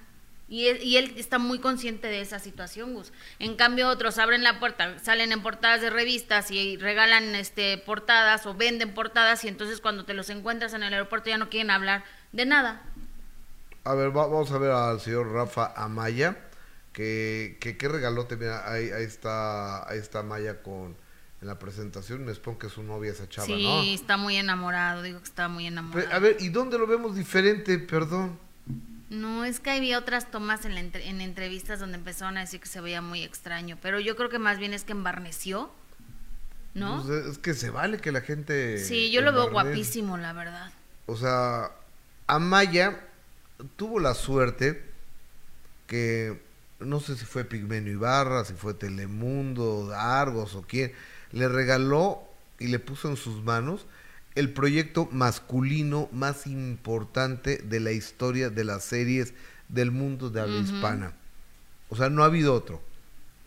Y 0.51 0.67
él, 0.67 0.83
y 0.83 0.97
él 0.97 1.13
está 1.15 1.39
muy 1.39 1.59
consciente 1.59 2.07
de 2.07 2.19
esa 2.19 2.37
situación, 2.37 2.93
Gus. 2.93 3.13
En 3.39 3.55
cambio, 3.55 3.87
otros 3.87 4.17
abren 4.17 4.43
la 4.43 4.59
puerta, 4.59 4.99
salen 4.99 5.31
en 5.31 5.41
portadas 5.41 5.79
de 5.79 5.89
revistas 5.89 6.51
y 6.51 6.75
regalan 6.75 7.35
este 7.35 7.77
portadas 7.77 8.45
o 8.45 8.53
venden 8.53 8.93
portadas 8.93 9.45
y 9.45 9.47
entonces 9.47 9.79
cuando 9.79 10.03
te 10.03 10.13
los 10.13 10.29
encuentras 10.29 10.73
en 10.73 10.83
el 10.83 10.91
aeropuerto 10.91 11.29
ya 11.29 11.37
no 11.37 11.49
quieren 11.49 11.71
hablar 11.71 12.03
de 12.33 12.45
nada. 12.45 12.81
A 13.85 13.93
ver, 13.95 14.11
vamos 14.11 14.51
a 14.51 14.57
ver 14.57 14.71
al 14.71 14.99
señor 14.99 15.31
Rafa 15.31 15.71
Amaya, 15.73 16.37
que, 16.91 17.57
que 17.61 17.77
qué 17.77 17.87
regalote, 17.87 18.35
mira, 18.35 18.69
ahí, 18.69 18.91
ahí 18.91 19.05
está, 19.05 19.89
ahí 19.89 19.99
está 19.99 20.19
Amaya 20.19 20.61
con 20.61 20.97
en 21.41 21.47
la 21.47 21.59
presentación, 21.59 22.25
me 22.25 22.35
supongo 22.35 22.59
que 22.59 22.67
es 22.67 22.73
su 22.73 22.83
novia 22.83 23.13
esa 23.13 23.29
chava, 23.29 23.47
sí, 23.47 23.63
¿no? 23.63 23.83
Sí, 23.83 23.93
está 23.93 24.17
muy 24.17 24.35
enamorado, 24.35 25.01
digo 25.01 25.19
que 25.19 25.25
está 25.25 25.47
muy 25.47 25.65
enamorado. 25.65 26.13
a 26.13 26.19
ver, 26.19 26.35
¿y 26.41 26.49
dónde 26.49 26.77
lo 26.77 26.87
vemos 26.87 27.15
diferente, 27.15 27.79
perdón? 27.79 28.37
No, 29.11 29.43
es 29.43 29.59
que 29.59 29.71
había 29.71 29.99
otras 29.99 30.31
tomas 30.31 30.63
en, 30.63 30.77
en 30.77 31.19
entrevistas 31.19 31.81
donde 31.81 31.97
empezaron 31.97 32.37
a 32.37 32.41
decir 32.41 32.61
que 32.61 32.67
se 32.67 32.79
veía 32.79 33.01
muy 33.01 33.23
extraño, 33.23 33.77
pero 33.81 33.99
yo 33.99 34.15
creo 34.15 34.29
que 34.29 34.39
más 34.39 34.57
bien 34.57 34.73
es 34.73 34.85
que 34.85 34.93
embarneció, 34.93 35.69
¿no? 36.73 37.03
Pues 37.05 37.25
es 37.25 37.37
que 37.37 37.53
se 37.53 37.71
vale 37.71 37.99
que 37.99 38.13
la 38.13 38.21
gente... 38.21 38.77
Sí, 38.77 39.11
yo 39.11 39.19
lo 39.19 39.33
veo 39.33 39.51
guapísimo, 39.51 40.15
la 40.17 40.31
verdad. 40.31 40.71
O 41.07 41.17
sea, 41.17 41.71
Amaya 42.25 43.01
tuvo 43.75 43.99
la 43.99 44.13
suerte 44.13 44.81
que, 45.87 46.41
no 46.79 47.01
sé 47.01 47.17
si 47.17 47.25
fue 47.25 47.43
Pigmenio 47.43 47.91
Ibarra, 47.91 48.45
si 48.45 48.53
fue 48.53 48.73
Telemundo, 48.75 49.91
Argos 49.93 50.55
o 50.55 50.61
quién, 50.61 50.93
le 51.33 51.49
regaló 51.49 52.23
y 52.59 52.67
le 52.67 52.79
puso 52.79 53.09
en 53.09 53.17
sus 53.17 53.43
manos 53.43 53.85
el 54.35 54.53
proyecto 54.53 55.09
masculino 55.11 56.07
más 56.11 56.47
importante 56.47 57.57
de 57.57 57.79
la 57.79 57.91
historia 57.91 58.49
de 58.49 58.63
las 58.63 58.83
series 58.83 59.33
del 59.67 59.91
mundo 59.91 60.29
de 60.29 60.41
habla 60.41 60.59
hispana. 60.59 61.13
O 61.89 61.95
sea, 61.95 62.09
no 62.09 62.23
ha 62.23 62.27
habido 62.27 62.53
otro. 62.53 62.81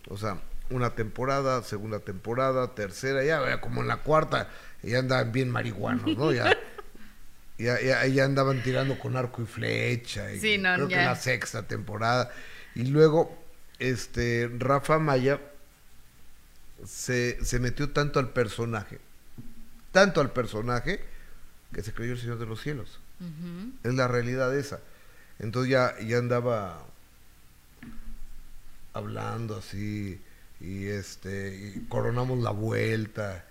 O 0.08 0.18
sea, 0.18 0.38
una 0.70 0.90
temporada, 0.90 1.62
segunda 1.62 2.00
temporada, 2.00 2.74
tercera, 2.74 3.24
ya 3.24 3.60
como 3.60 3.80
en 3.80 3.88
la 3.88 3.98
cuarta, 3.98 4.50
ya 4.82 4.98
andaban 4.98 5.32
bien 5.32 5.50
marihuanos, 5.50 6.16
¿no? 6.16 6.32
Ya, 6.32 6.56
ya, 7.58 8.06
ya, 8.06 8.24
andaban 8.24 8.62
tirando 8.62 8.98
con 8.98 9.16
arco 9.16 9.42
y 9.42 9.46
flecha. 9.46 10.32
Y 10.32 10.40
sí, 10.40 10.58
no, 10.58 10.74
creo 10.74 10.88
que 10.88 10.94
en 10.94 11.06
la 11.06 11.16
sexta 11.16 11.66
temporada. 11.66 12.30
Y 12.74 12.84
luego, 12.84 13.42
este, 13.78 14.50
Rafa 14.58 14.98
Maya 14.98 15.40
se, 16.84 17.42
se 17.42 17.58
metió 17.58 17.90
tanto 17.90 18.18
al 18.18 18.30
personaje 18.30 18.98
tanto 19.94 20.20
al 20.20 20.32
personaje 20.32 21.00
que 21.72 21.82
se 21.82 21.92
creyó 21.94 22.14
el 22.14 22.18
Señor 22.18 22.38
de 22.38 22.46
los 22.46 22.60
Cielos. 22.60 22.98
Es 23.84 23.94
la 23.94 24.08
realidad 24.08 24.54
esa. 24.54 24.80
Entonces 25.38 25.70
ya, 25.70 25.98
ya 26.00 26.18
andaba 26.18 26.84
hablando 28.92 29.56
así 29.56 30.20
y 30.60 30.86
este 30.86 31.72
y 31.76 31.86
coronamos 31.88 32.40
la 32.40 32.50
vuelta 32.50 33.44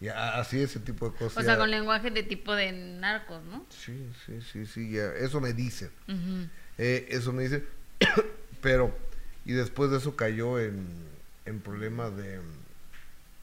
y 0.00 0.06
así 0.08 0.60
ese 0.60 0.78
tipo 0.78 1.10
de 1.10 1.16
cosas. 1.16 1.38
O 1.38 1.42
sea, 1.42 1.58
con 1.58 1.70
lenguaje 1.70 2.12
de 2.12 2.22
tipo 2.22 2.54
de 2.54 2.70
narcos, 2.72 3.44
¿no? 3.44 3.66
Sí, 3.68 4.08
sí, 4.24 4.40
sí, 4.40 4.66
sí, 4.66 4.92
ya. 4.92 5.12
eso 5.14 5.40
me 5.40 5.52
dice. 5.52 5.90
Eh, 6.78 7.08
eso 7.10 7.32
me 7.32 7.42
dice, 7.42 7.64
pero 8.62 8.96
y 9.44 9.52
después 9.52 9.90
de 9.90 9.98
eso 9.98 10.14
cayó 10.14 10.60
en, 10.60 10.86
en 11.44 11.60
problemas 11.60 12.16
de, 12.16 12.38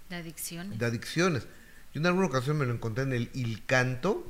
de 0.09 0.15
adicciones. 0.15 0.79
De 0.79 0.85
adicciones. 0.85 1.45
Yo 1.95 2.01
en 2.01 2.07
alguna 2.07 2.27
ocasión 2.27 2.57
me 2.57 2.65
lo 2.65 2.73
encontré 2.73 3.05
en 3.05 3.13
el 3.13 3.29
Il 3.33 3.65
Canto 3.65 4.27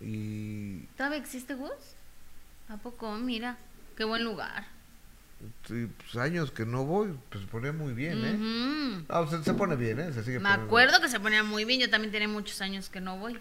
y... 0.00 0.80
¿Todavía 0.96 1.18
existe 1.18 1.54
Gus? 1.54 1.70
¿A 2.68 2.78
poco? 2.78 3.14
Mira, 3.14 3.58
qué 3.96 4.02
buen 4.02 4.24
lugar. 4.24 4.66
Sí, 5.68 5.88
pues 5.96 6.16
años 6.16 6.50
que 6.50 6.66
no 6.66 6.84
voy, 6.84 7.16
pues 7.28 7.44
se 7.44 7.48
pone 7.48 7.70
muy 7.70 7.92
bien, 7.92 8.24
¿eh? 8.24 9.04
Ah, 9.08 9.24
se, 9.44 9.54
pone 9.54 9.76
bien, 9.76 10.00
¿eh? 10.00 10.12
Se 10.12 10.24
sigue 10.24 10.40
me 10.40 10.48
acuerdo 10.48 11.00
que 11.00 11.08
se 11.08 11.20
ponía 11.20 11.44
muy 11.44 11.64
bien, 11.64 11.78
yo 11.78 11.88
también 11.88 12.10
tenía 12.10 12.26
muchos 12.26 12.60
años 12.60 12.90
que 12.90 13.00
no 13.00 13.18
voy. 13.18 13.38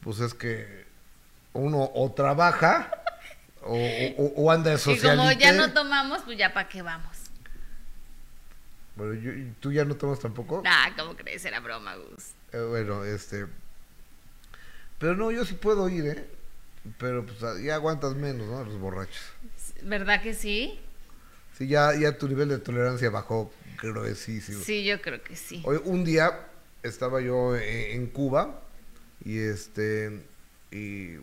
Pues 0.00 0.20
es 0.20 0.34
que 0.34 0.84
uno 1.54 1.90
o 1.94 2.12
trabaja 2.12 2.90
o, 3.62 3.74
o, 4.36 4.50
anda 4.50 4.72
de 4.72 4.76
socialite. 4.76 5.14
Y 5.14 5.16
como 5.16 5.32
ya 5.32 5.52
no 5.52 5.72
tomamos, 5.72 6.20
pues 6.24 6.36
ya 6.36 6.52
para 6.52 6.68
qué 6.68 6.82
vamos. 6.82 7.16
Bueno, 8.96 9.14
yo, 9.14 9.32
¿tú 9.60 9.72
ya 9.72 9.86
no 9.86 9.96
tomas 9.96 10.20
tampoco? 10.20 10.62
Ah, 10.66 10.90
¿cómo 10.94 11.16
crees? 11.16 11.42
Era 11.46 11.60
broma, 11.60 11.96
Gus. 11.96 12.34
Eh, 12.52 12.66
bueno, 12.68 13.04
este. 13.04 13.46
Pero 14.98 15.16
no, 15.16 15.30
yo 15.30 15.44
sí 15.44 15.54
puedo 15.54 15.88
ir, 15.88 16.06
¿eh? 16.06 16.24
Pero 16.98 17.24
pues 17.24 17.38
ya 17.62 17.74
aguantas 17.74 18.14
menos, 18.14 18.46
¿no? 18.48 18.64
Los 18.64 18.78
borrachos. 18.78 19.22
¿Verdad 19.82 20.22
que 20.22 20.34
sí? 20.34 20.78
Sí, 21.56 21.66
ya, 21.66 21.94
ya 21.94 22.16
tu 22.16 22.28
nivel 22.28 22.48
de 22.48 22.58
tolerancia 22.58 23.10
bajó 23.10 23.52
gruesísimo. 23.82 24.62
Sí, 24.62 24.84
yo 24.84 25.00
creo 25.00 25.22
que 25.22 25.36
sí. 25.36 25.62
Hoy, 25.64 25.80
un 25.84 26.04
día 26.04 26.48
estaba 26.82 27.20
yo 27.20 27.56
en, 27.56 28.06
Cuba 28.08 28.62
y 29.24 29.38
este. 29.38 30.22
Y 30.70 31.16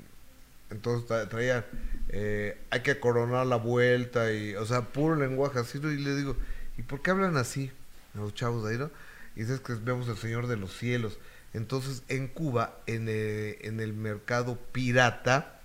entonces 0.69 1.29
traía. 1.29 1.65
Eh, 2.09 2.57
hay 2.69 2.81
que 2.81 2.99
coronar 2.99 3.47
la 3.47 3.57
vuelta 3.57 4.31
y. 4.31 4.55
O 4.55 4.65
sea, 4.65 4.81
puro 4.81 5.15
lenguaje 5.15 5.59
así. 5.59 5.79
Y 5.79 5.97
le 5.97 6.15
digo, 6.15 6.37
¿y 6.77 6.83
por 6.83 7.01
qué 7.01 7.11
hablan 7.11 7.37
así? 7.37 7.71
Los 8.13 8.33
chavos 8.33 8.63
de 8.63 8.71
ahí, 8.71 8.77
¿no? 8.77 8.89
Y 9.37 9.41
dices 9.41 9.59
que 9.59 9.75
vemos 9.75 10.09
el 10.09 10.17
Señor 10.17 10.47
de 10.47 10.57
los 10.57 10.75
Cielos. 10.75 11.19
Entonces, 11.53 12.01
en 12.07 12.27
Cuba, 12.27 12.79
en, 12.87 13.05
eh, 13.07 13.59
en 13.61 13.79
el 13.79 13.93
mercado 13.93 14.57
pirata, 14.71 15.61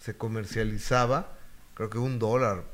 se 0.00 0.16
comercializaba, 0.16 1.38
creo 1.74 1.90
que 1.90 1.98
un 1.98 2.18
dólar, 2.18 2.64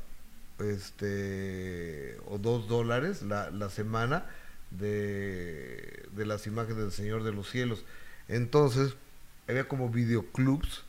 este, 0.57 2.17
o 2.25 2.39
dos 2.39 2.67
dólares 2.67 3.21
la, 3.21 3.51
la 3.51 3.69
semana 3.69 4.25
de, 4.71 6.07
de 6.11 6.25
las 6.25 6.47
imágenes 6.47 6.77
del 6.77 6.91
Señor 6.91 7.21
de 7.21 7.33
los 7.33 7.47
Cielos. 7.47 7.85
Entonces, 8.27 8.95
había 9.47 9.67
como 9.67 9.89
videoclubs 9.89 10.83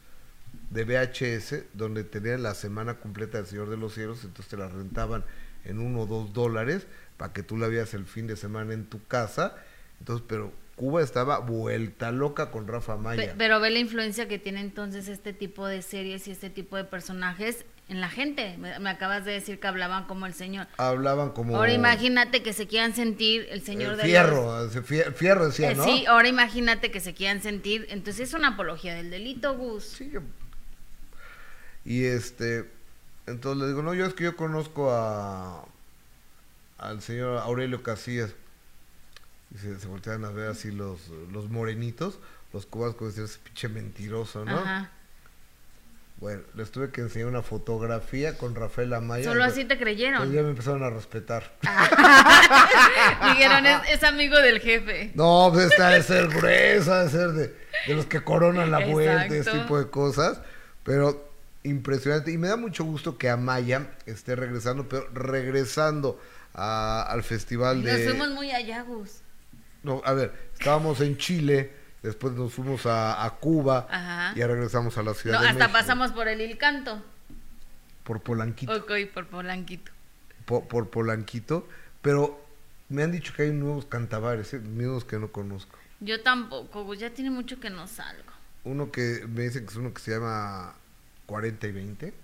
de 0.71 0.85
VHS 0.85 1.64
donde 1.75 2.04
tenían 2.04 2.42
la 2.42 2.54
semana 2.54 3.00
completa 3.00 3.37
del 3.37 3.47
Señor 3.47 3.68
de 3.68 3.76
los 3.76 3.92
Cielos, 3.92 4.25
entonces 4.25 4.49
te 4.49 4.56
la 4.56 4.68
rentaban 4.68 5.26
en 5.66 5.78
uno 5.78 6.00
o 6.00 6.06
dos 6.06 6.32
dólares 6.32 6.87
para 7.16 7.33
que 7.33 7.42
tú 7.42 7.57
la 7.57 7.69
veas 7.69 7.95
el 7.95 8.04
fin 8.04 8.26
de 8.26 8.37
semana 8.37 8.75
en 8.75 8.87
tu 8.87 9.04
casa. 9.07 9.57
Entonces, 10.00 10.25
pero 10.28 10.52
Cuba 10.76 11.02
estaba 11.02 11.38
vuelta 11.38 12.11
loca 12.11 12.50
con 12.50 12.66
Rafa 12.66 12.97
Maya. 12.97 13.35
Pero, 13.37 13.61
ve 13.61 13.71
la 13.71 13.78
influencia 13.78 14.26
que 14.26 14.38
tiene 14.38 14.61
entonces 14.61 15.09
este 15.09 15.33
tipo 15.33 15.66
de 15.66 15.83
series 15.83 16.26
y 16.28 16.31
este 16.31 16.50
tipo 16.50 16.76
de 16.76 16.85
personajes 16.85 17.64
en 17.88 18.00
la 18.00 18.09
gente. 18.09 18.57
Me, 18.59 18.88
acabas 18.88 19.25
de 19.25 19.33
decir 19.33 19.61
que 19.61 19.66
hablaban 19.66 20.07
como 20.07 20.26
el 20.26 20.35
Señor. 20.35 20.66
Hablaban 20.78 21.31
como... 21.31 21.57
Ahora 21.57 21.73
imagínate 21.73 22.42
que 22.42 22.52
se 22.52 22.66
quieran 22.66 22.95
sentir 22.95 23.47
el 23.50 23.62
Señor 23.62 23.97
de 23.97 24.04
Fierro, 24.04 24.69
fierro 25.14 25.47
decía, 25.47 25.73
eh, 25.73 25.75
¿no? 25.75 25.85
Sí, 25.85 26.04
ahora 26.07 26.28
imagínate 26.28 26.90
que 26.90 27.00
se 27.00 27.12
quieran 27.12 27.42
sentir... 27.42 27.87
Entonces 27.90 28.28
es 28.28 28.35
una 28.35 28.49
apología 28.49 28.95
del 28.95 29.11
delito, 29.11 29.57
Gus. 29.57 29.85
Sí, 29.85 30.12
y 31.85 32.04
este... 32.04 32.71
Entonces 33.26 33.62
le 33.62 33.69
digo, 33.69 33.83
no, 33.83 33.95
yo 33.95 34.07
es 34.07 34.14
que 34.14 34.25
yo 34.25 34.37
conozco 34.37 34.90
a 34.90 35.64
al 36.83 37.03
señor 37.03 37.39
Aurelio 37.39 37.83
Casillas. 37.83 38.35
Y 39.55 39.59
se, 39.59 39.79
se 39.79 39.87
voltean 39.87 40.25
a 40.25 40.31
ver 40.31 40.49
así 40.49 40.71
los, 40.71 41.09
los 41.31 41.51
morenitos, 41.51 42.19
los 42.53 42.67
cubanos, 42.67 42.97
ese 43.19 43.39
pinche 43.39 43.69
mentiroso, 43.69 44.45
¿no? 44.45 44.62
Bueno, 46.23 46.43
les 46.55 46.71
tuve 46.71 46.91
que 46.91 47.01
enseñar 47.01 47.27
una 47.27 47.43
fotografía 47.43 48.39
con 48.39 48.55
Rafael 48.55 48.95
Amaya. 48.95 49.25
Solo 49.25 49.43
así 49.43 49.65
te 49.65 49.77
creyeron. 49.77 50.21
Pues 50.21 50.31
ya 50.33 50.43
me 50.43 50.51
empezaron 50.51 50.85
a 50.85 50.91
respetar. 50.91 51.53
Dijeron, 53.29 53.67
es, 53.67 54.05
amigo 54.05 54.39
del 54.39 54.61
jefe. 54.61 55.11
No, 55.17 55.51
pues 55.53 55.73
está 55.73 55.89
de 55.89 56.01
ser 56.05 56.29
gruesa, 56.29 57.03
de 57.03 57.11
ser 57.11 57.33
de, 57.33 57.57
los 57.89 58.07
que 58.07 58.23
coronan 58.23 58.71
la 58.71 58.87
vuelta, 58.87 59.27
ese 59.35 59.51
tipo 59.51 59.77
de 59.77 59.91
cosas. 59.91 60.41
Pero 60.85 61.29
impresionante. 61.65 62.31
Y 62.31 62.39
me 62.39 62.47
da 62.47 62.57
mucho 62.57 62.85
gusto 62.85 63.19
que 63.19 63.29
Amaya 63.29 63.89
esté 64.07 64.37
regresando, 64.37 64.89
pero 64.89 65.09
regresando 65.12 66.21
al 66.54 67.23
festival 67.23 67.82
de... 67.82 67.92
Nos 67.92 68.11
fuimos 68.11 68.30
muy 68.30 68.50
allá, 68.50 68.85
No, 69.82 70.02
a 70.04 70.12
ver, 70.12 70.50
estábamos 70.52 71.00
en 71.00 71.16
Chile, 71.16 71.73
después 72.02 72.35
nos 72.35 72.52
fuimos 72.52 72.82
a, 72.87 73.37
Cuba 73.40 73.87
y 74.35 74.38
ya 74.38 74.47
regresamos 74.47 74.97
a 74.99 75.02
la 75.02 75.14
ciudad 75.14 75.40
no, 75.40 75.49
hasta 75.49 75.73
pasamos 75.73 76.12
por 76.12 76.28
el 76.28 76.40
Ilcanto. 76.40 77.02
Por 78.04 78.21
Polanquito. 78.21 78.75
Ok, 78.75 78.92
por 79.14 79.26
Polanquito. 79.26 79.92
Por, 80.44 80.90
Polanquito, 80.90 81.68
pero 82.02 82.44
me 82.88 83.02
han 83.02 83.12
dicho 83.12 83.32
que 83.32 83.42
hay 83.42 83.52
nuevos 83.52 83.87
cantabares, 83.87 84.52
¿eh? 84.54 84.61
nuevos 84.61 85.04
que 85.04 85.18
no 85.18 85.30
conozco. 85.30 85.78
Yo 86.00 86.21
tampoco, 86.21 86.92
ya 86.94 87.11
tiene 87.11 87.30
mucho 87.30 87.61
que 87.61 87.71
no 87.71 87.87
salgo. 87.87 88.32
Uno 88.64 88.90
que 88.90 89.25
me 89.28 89.42
dicen 89.42 89.64
que 89.64 89.71
es 89.71 89.76
uno 89.76 89.94
que 89.94 90.00
se 90.00 90.11
llama 90.11 90.75
40 91.26 91.66
y 91.68 91.73
20. 91.73 92.14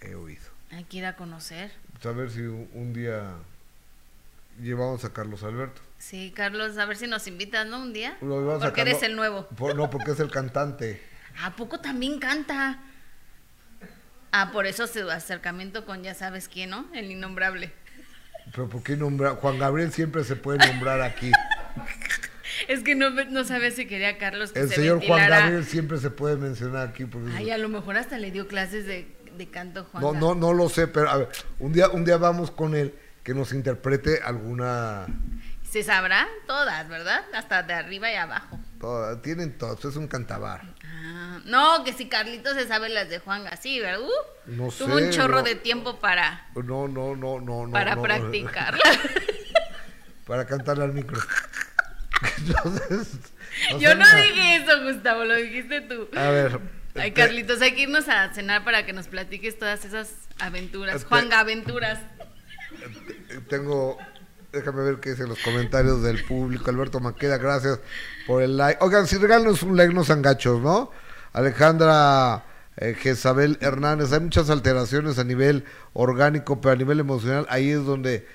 He 0.00 0.14
oído. 0.14 0.42
Hay 0.70 0.84
que 0.84 0.98
ir 0.98 1.06
a 1.06 1.16
conocer 1.16 1.70
a 2.04 2.12
ver 2.12 2.30
si 2.30 2.40
un 2.40 2.92
día 2.92 3.32
llevamos 4.60 5.04
a 5.04 5.12
Carlos 5.12 5.42
Alberto. 5.42 5.80
Sí, 5.98 6.32
Carlos, 6.34 6.76
a 6.78 6.84
ver 6.84 6.96
si 6.96 7.06
nos 7.06 7.26
invitas, 7.26 7.66
¿no? 7.66 7.80
Un 7.80 7.92
día. 7.92 8.16
porque 8.20 8.82
eres 8.82 9.02
el 9.02 9.16
nuevo. 9.16 9.48
no, 9.74 9.90
porque 9.90 10.12
es 10.12 10.20
el 10.20 10.30
cantante. 10.30 11.02
¿A 11.42 11.56
poco 11.56 11.80
también 11.80 12.18
canta? 12.18 12.78
Ah, 14.32 14.50
por 14.52 14.66
eso 14.66 14.86
su 14.86 15.10
acercamiento 15.10 15.86
con 15.86 16.02
ya 16.02 16.14
sabes 16.14 16.48
quién, 16.48 16.70
¿no? 16.70 16.86
El 16.94 17.10
innombrable. 17.10 17.72
Pero 18.52 18.68
¿por 18.68 18.82
qué 18.82 18.96
nombrar? 18.96 19.36
Juan 19.36 19.58
Gabriel 19.58 19.92
siempre 19.92 20.24
se 20.24 20.36
puede 20.36 20.58
nombrar 20.66 21.00
aquí. 21.02 21.32
Es 22.68 22.82
que 22.82 22.94
no, 22.94 23.10
no 23.10 23.44
sabía 23.44 23.70
si 23.70 23.86
quería 23.86 24.16
Carlos 24.16 24.52
que 24.52 24.60
El 24.60 24.68
se 24.68 24.76
señor 24.76 25.04
Juan. 25.04 25.28
Gabriel 25.28 25.64
siempre 25.64 25.98
se 25.98 26.10
puede 26.10 26.36
mencionar 26.36 26.88
aquí. 26.88 27.04
Porque 27.04 27.30
Ay, 27.36 27.50
a 27.50 27.58
lo 27.58 27.68
mejor 27.68 27.96
hasta 27.98 28.18
le 28.18 28.30
dio 28.30 28.48
clases 28.48 28.86
de, 28.86 29.06
de 29.36 29.48
canto 29.50 29.84
Juan 29.84 30.02
no, 30.02 30.12
no, 30.12 30.34
no 30.34 30.52
lo 30.52 30.68
sé, 30.68 30.88
pero 30.88 31.08
a 31.10 31.16
ver, 31.18 31.28
un 31.58 31.72
día, 31.72 31.88
un 31.88 32.04
día 32.04 32.16
vamos 32.16 32.50
con 32.50 32.74
él 32.74 32.94
que 33.22 33.34
nos 33.34 33.52
interprete 33.52 34.20
alguna... 34.22 35.06
Se 35.68 35.82
sabrán 35.82 36.28
todas, 36.46 36.88
¿verdad? 36.88 37.22
Hasta 37.34 37.62
de 37.64 37.74
arriba 37.74 38.10
y 38.10 38.14
abajo. 38.14 38.58
toda- 38.80 39.20
tienen 39.20 39.58
todos, 39.58 39.84
es 39.84 39.96
un 39.96 40.06
cantabar. 40.06 40.62
Ah, 40.84 41.40
no, 41.44 41.82
que 41.84 41.92
si 41.92 42.08
Carlitos 42.08 42.54
se 42.54 42.66
sabe 42.68 42.88
las 42.88 43.08
de 43.10 43.18
Juan 43.18 43.46
así, 43.48 43.80
¿verdad? 43.80 44.00
Uh, 44.00 44.52
No 44.52 44.68
tuvo 44.68 44.98
sé, 44.98 45.04
un 45.06 45.10
chorro 45.10 45.36
no. 45.38 45.42
de 45.42 45.56
tiempo 45.56 45.98
para, 45.98 46.46
No, 46.54 46.86
no, 46.88 47.16
no, 47.16 47.40
no, 47.40 47.66
no. 47.66 47.72
para 47.72 47.96
no, 47.96 48.02
practicar. 48.02 48.78
Para 50.26 50.44
cantarle 50.44 50.82
al 50.82 50.92
micro. 50.92 51.20
Entonces, 52.38 53.18
o 53.74 53.78
Yo 53.78 53.94
no 53.94 54.04
dije 54.16 54.56
eso, 54.56 54.82
Gustavo, 54.82 55.24
lo 55.24 55.34
dijiste 55.36 55.82
tú. 55.82 56.08
A 56.16 56.30
ver. 56.30 56.58
Ay, 56.98 57.12
Carlitos, 57.12 57.60
hay 57.62 57.74
que 57.74 57.82
irnos 57.82 58.08
a 58.08 58.32
cenar 58.34 58.64
para 58.64 58.84
que 58.86 58.92
nos 58.92 59.08
platiques 59.08 59.58
todas 59.58 59.84
esas 59.84 60.12
aventuras. 60.38 61.04
Juan 61.04 61.32
Aventuras. 61.32 61.98
Tengo, 63.48 63.98
déjame 64.52 64.82
ver 64.82 65.00
qué 65.00 65.10
dicen 65.10 65.28
los 65.28 65.38
comentarios 65.40 66.02
del 66.02 66.24
público. 66.24 66.70
Alberto 66.70 67.00
Maqueda, 67.00 67.38
gracias 67.38 67.80
por 68.26 68.42
el 68.42 68.56
like. 68.56 68.78
Oigan, 68.82 69.06
si 69.06 69.16
regalan 69.16 69.54
un 69.62 69.76
like, 69.76 69.94
no 69.94 70.04
sean 70.04 70.22
gachos, 70.22 70.60
¿no? 70.60 70.90
Alejandra 71.32 72.44
eh, 72.76 72.94
Jezabel 72.98 73.58
Hernández, 73.60 74.12
hay 74.12 74.20
muchas 74.20 74.48
alteraciones 74.50 75.18
a 75.18 75.24
nivel 75.24 75.64
orgánico, 75.92 76.60
pero 76.60 76.72
a 76.72 76.76
nivel 76.76 77.00
emocional, 77.00 77.46
ahí 77.50 77.70
es 77.70 77.84
donde, 77.84 78.26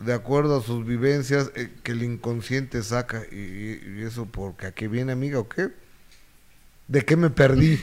de 0.00 0.12
acuerdo 0.12 0.58
a 0.58 0.62
sus 0.62 0.84
vivencias, 0.84 1.50
eh, 1.54 1.70
que 1.82 1.92
el 1.92 2.02
inconsciente 2.02 2.82
saca. 2.82 3.22
Y, 3.30 3.36
y- 3.36 3.94
y 3.98 4.02
eso, 4.02 4.26
porque 4.26 4.66
¿a 4.66 4.72
qué 4.72 4.88
viene, 4.88 5.12
amiga, 5.12 5.38
o 5.38 5.48
qué? 5.48 5.68
¿De 6.90 7.04
qué 7.04 7.14
me 7.14 7.30
perdí? 7.30 7.78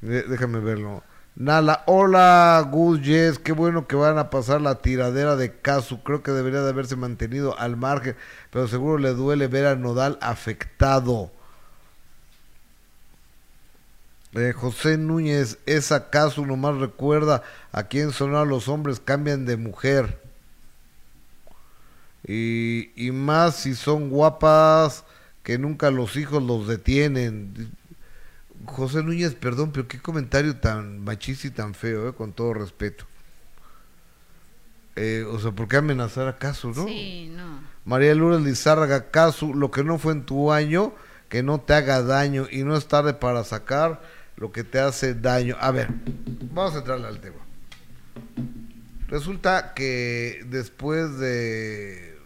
Déjame 0.00 0.58
verlo. 0.58 1.04
Nala, 1.36 1.84
hola, 1.86 2.68
good 2.68 3.00
yes, 3.00 3.38
qué 3.38 3.52
bueno 3.52 3.86
que 3.86 3.94
van 3.94 4.18
a 4.18 4.28
pasar 4.28 4.60
la 4.60 4.82
tiradera 4.82 5.36
de 5.36 5.54
Casu, 5.60 6.02
creo 6.02 6.20
que 6.20 6.32
debería 6.32 6.62
de 6.62 6.70
haberse 6.70 6.96
mantenido 6.96 7.56
al 7.60 7.76
margen, 7.76 8.16
pero 8.50 8.66
seguro 8.66 8.98
le 8.98 9.10
duele 9.10 9.46
ver 9.46 9.66
a 9.66 9.76
Nodal 9.76 10.18
afectado. 10.20 11.30
Eh, 14.32 14.52
José 14.52 14.98
Núñez, 14.98 15.58
esa 15.66 16.10
Casu 16.10 16.44
nomás 16.44 16.78
recuerda 16.78 17.44
a 17.70 17.84
quién 17.84 18.10
sonar 18.10 18.48
los 18.48 18.66
hombres 18.66 18.98
cambian 18.98 19.46
de 19.46 19.56
mujer. 19.56 20.20
Y, 22.26 22.90
y 22.96 23.12
más 23.12 23.54
si 23.54 23.76
son 23.76 24.10
guapas 24.10 25.04
que 25.44 25.56
nunca 25.56 25.92
los 25.92 26.16
hijos 26.16 26.42
los 26.42 26.66
detienen. 26.66 27.70
José 28.66 29.02
Núñez, 29.02 29.34
perdón, 29.34 29.72
pero 29.72 29.88
qué 29.88 30.00
comentario 30.00 30.56
tan 30.56 31.02
machista 31.02 31.46
y 31.46 31.50
tan 31.50 31.74
feo, 31.74 32.08
eh, 32.08 32.14
con 32.14 32.32
todo 32.32 32.54
respeto. 32.54 33.06
Eh, 34.96 35.24
o 35.28 35.38
sea, 35.38 35.52
¿por 35.52 35.68
qué 35.68 35.76
amenazar 35.76 36.28
a 36.28 36.38
Casu, 36.38 36.68
no? 36.68 36.86
Sí, 36.86 37.32
no. 37.34 37.60
María 37.84 38.14
Lourdes 38.14 38.42
Lizárraga, 38.42 39.10
Casu, 39.10 39.54
lo 39.54 39.70
que 39.70 39.82
no 39.82 39.98
fue 39.98 40.12
en 40.12 40.24
tu 40.24 40.52
año, 40.52 40.94
que 41.28 41.42
no 41.42 41.60
te 41.60 41.74
haga 41.74 42.02
daño 42.02 42.46
y 42.50 42.62
no 42.62 42.76
es 42.76 42.86
tarde 42.86 43.14
para 43.14 43.42
sacar 43.42 44.02
lo 44.36 44.52
que 44.52 44.64
te 44.64 44.78
hace 44.78 45.14
daño. 45.14 45.56
A 45.60 45.70
ver, 45.70 45.88
vamos 46.52 46.74
a 46.74 46.78
entrarle 46.78 47.08
al 47.08 47.20
tema. 47.20 47.38
Resulta 49.08 49.74
que 49.74 50.44
después 50.46 51.18
de 51.18 52.18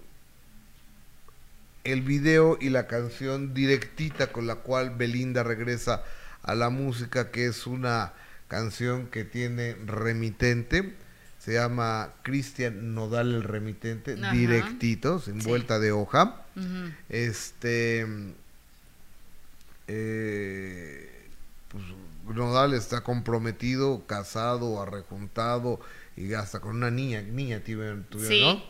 el 1.85 2.03
video 2.03 2.59
y 2.61 2.71
la 2.71 2.87
canción 2.87 3.55
directita 3.55 4.29
con 4.33 4.47
la 4.47 4.57
cual 4.57 4.91
Belinda 4.91 5.43
regresa 5.43 6.03
a 6.47 6.55
la 6.55 6.71
música, 6.71 7.31
que 7.31 7.47
es 7.47 7.67
una 7.67 8.13
canción 8.49 9.09
que 9.09 9.25
tiene 9.25 9.75
remitente, 9.87 10.95
se 11.39 11.55
llama 11.55 12.11
Cristian 12.23 12.95
Nodal 12.95 13.35
el 13.35 13.43
remitente, 13.43 14.15
Ajá. 14.21 14.33
directito, 14.33 15.19
sin 15.21 15.41
Sí. 15.43 15.49
vuelta 15.49 15.79
de 15.79 15.93
hoja. 15.93 16.43
Este. 17.09 18.07
eh, 19.89 21.11
pues 21.69 21.85
Nodal 22.37 22.75
está 22.75 23.03
comprometido, 23.03 24.05
casado, 24.07 24.83
arrejuntado 24.83 25.81
y 26.17 26.35
hasta 26.35 26.59
con 26.61 26.77
una 26.77 26.91
niña, 26.91 27.23
niña 27.23 27.61
tuvieron, 27.61 28.07
Sí. 28.19 28.41
¿no? 28.41 28.63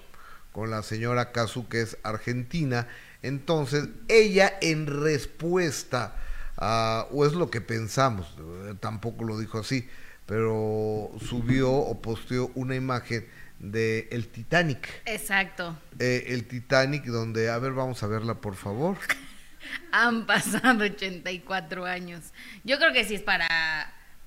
Con 0.53 0.71
la 0.71 0.83
señora 0.83 1.33
Kazu, 1.33 1.69
que 1.69 1.81
es 1.83 1.97
argentina. 2.03 2.87
Entonces, 3.23 3.89
ella 4.09 4.53
en 4.61 4.87
respuesta 4.87 6.17
a, 6.57 7.07
o 7.11 7.27
es 7.27 7.33
lo 7.33 7.51
que 7.51 7.61
pensamos, 7.61 8.27
eh, 8.39 8.75
tampoco 8.81 9.25
lo 9.25 9.39
dijo 9.39 9.59
así, 9.59 9.89
pero 10.27 11.11
subió 11.27 11.71
o 11.73 12.01
posteó 12.01 12.51
una 12.55 12.75
imagen 12.75 13.27
de 13.59 14.09
el 14.11 14.29
Titanic. 14.29 15.03
Exacto. 15.07 15.77
Eh, 15.99 16.25
el 16.29 16.47
Titanic, 16.47 17.05
donde, 17.05 17.51
a 17.51 17.59
ver, 17.59 17.73
vamos 17.73 18.03
a 18.03 18.07
verla, 18.07 18.35
por 18.35 18.55
favor. 18.55 18.97
Han 19.93 20.27
pasado 20.27 20.85
84 20.85 21.85
años. 21.85 22.23
Yo 22.65 22.79
creo 22.79 22.93
que 22.93 23.05
sí 23.05 23.15
es 23.17 23.23
para, 23.23 23.49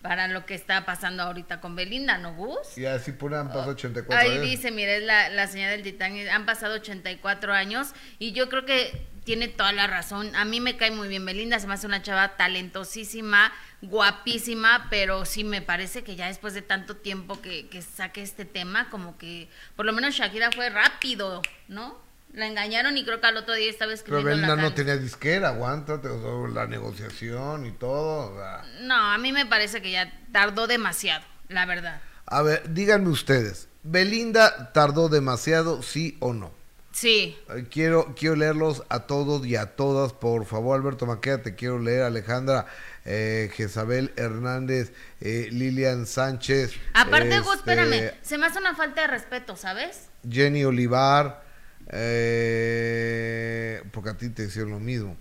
para 0.01 0.27
lo 0.27 0.45
que 0.45 0.55
está 0.55 0.85
pasando 0.85 1.23
ahorita 1.23 1.61
con 1.61 1.75
Belinda, 1.75 2.17
¿no, 2.17 2.33
Gus? 2.35 2.77
Y 2.77 2.85
así 2.85 3.11
pone, 3.11 3.37
han 3.37 3.47
pasado 3.47 3.71
84 3.71 4.17
Ahí 4.17 4.31
años. 4.31 4.43
dice, 4.49 4.71
mira, 4.71 4.93
es 4.93 5.03
la, 5.03 5.29
la 5.29 5.47
señal 5.47 5.71
del 5.71 5.83
Titanic. 5.83 6.27
Han 6.29 6.45
pasado 6.45 6.75
84 6.75 7.53
años 7.53 7.93
y 8.17 8.33
yo 8.33 8.49
creo 8.49 8.65
que 8.65 9.07
tiene 9.29 9.47
toda 9.47 9.71
la 9.73 9.85
razón. 9.85 10.35
A 10.35 10.43
mí 10.43 10.59
me 10.59 10.75
cae 10.75 10.89
muy 10.89 11.07
bien 11.07 11.23
Belinda, 11.23 11.59
se 11.59 11.67
me 11.67 11.75
hace 11.75 11.85
una 11.85 12.01
chava 12.01 12.35
talentosísima, 12.35 13.53
guapísima, 13.83 14.87
pero 14.89 15.23
sí 15.23 15.43
me 15.43 15.61
parece 15.61 16.03
que 16.03 16.15
ya 16.15 16.25
después 16.25 16.55
de 16.55 16.63
tanto 16.63 16.95
tiempo 16.95 17.39
que, 17.39 17.67
que 17.67 17.83
saque 17.83 18.23
este 18.23 18.45
tema, 18.45 18.89
como 18.89 19.19
que 19.19 19.47
por 19.75 19.85
lo 19.85 19.93
menos 19.93 20.15
Shakira 20.15 20.51
fue 20.51 20.71
rápido, 20.71 21.43
¿no? 21.67 21.95
La 22.33 22.47
engañaron 22.47 22.97
y 22.97 23.05
creo 23.05 23.21
que 23.21 23.27
al 23.27 23.37
otro 23.37 23.53
día 23.53 23.69
estaba 23.69 23.89
Pero 23.89 23.97
escribiendo 23.97 24.31
Belinda 24.31 24.55
la 24.55 24.61
no 24.63 24.73
tenía 24.73 24.97
disquera, 24.97 25.49
aguántate, 25.49 26.07
o 26.07 26.19
sea, 26.19 26.51
la 26.51 26.65
negociación 26.65 27.67
y 27.67 27.71
todo. 27.73 28.33
o 28.33 28.35
sea. 28.35 28.63
No, 28.81 28.95
a 28.95 29.19
mí 29.19 29.31
me 29.31 29.45
parece 29.45 29.79
que 29.83 29.91
ya 29.91 30.11
tardó 30.31 30.65
demasiado, 30.65 31.23
la 31.49 31.67
verdad. 31.67 32.01
A 32.25 32.41
ver, 32.41 32.73
díganme 32.73 33.09
ustedes, 33.09 33.69
¿Belinda 33.83 34.73
tardó 34.73 35.07
demasiado, 35.07 35.83
sí 35.83 36.17
o 36.19 36.33
no? 36.33 36.58
Sí, 36.99 37.37
Quiero, 37.71 38.13
quiero 38.13 38.35
leerlos 38.35 38.83
a 38.89 39.07
todos 39.07 39.47
y 39.47 39.55
a 39.55 39.77
todas, 39.77 40.11
por 40.11 40.45
favor, 40.45 40.77
Alberto 40.77 41.05
Maqueda, 41.05 41.41
te 41.41 41.55
quiero 41.55 41.79
leer, 41.79 42.01
Alejandra, 42.01 42.65
eh, 43.05 43.49
Jezabel 43.53 44.11
Hernández, 44.17 44.91
eh, 45.21 45.47
Lilian 45.49 46.05
Sánchez. 46.05 46.73
aparte, 46.93 47.37
este, 47.37 47.53
espérame, 47.53 48.11
se 48.21 48.37
me 48.37 48.47
hace 48.47 48.59
una 48.59 48.75
falta 48.75 49.03
de 49.03 49.07
respeto, 49.07 49.55
¿sabes? 49.55 50.09
Jenny 50.29 50.65
Olivar, 50.65 51.41
eh, 51.87 53.81
porque 53.93 54.09
a 54.09 54.17
ti 54.17 54.27
te 54.27 54.43
hicieron 54.43 54.71
lo 54.71 54.81
mismo. 54.81 55.15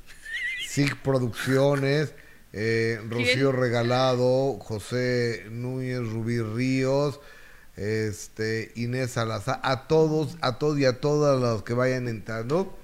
SIG 0.66 1.00
Producciones, 1.00 2.12
eh, 2.52 3.00
Rocío 3.08 3.52
Regalado, 3.52 4.58
José 4.58 5.46
Núñez, 5.48 6.00
Rubí 6.00 6.40
Ríos, 6.40 7.20
este, 7.78 8.72
Inés 8.74 9.12
Salazar, 9.12 9.60
a 9.62 9.86
todos, 9.86 10.36
a 10.40 10.58
todos 10.58 10.78
y 10.78 10.84
a 10.84 11.00
todas 11.00 11.40
los 11.40 11.62
que 11.62 11.74
vayan 11.74 12.08
entrando, 12.08 12.76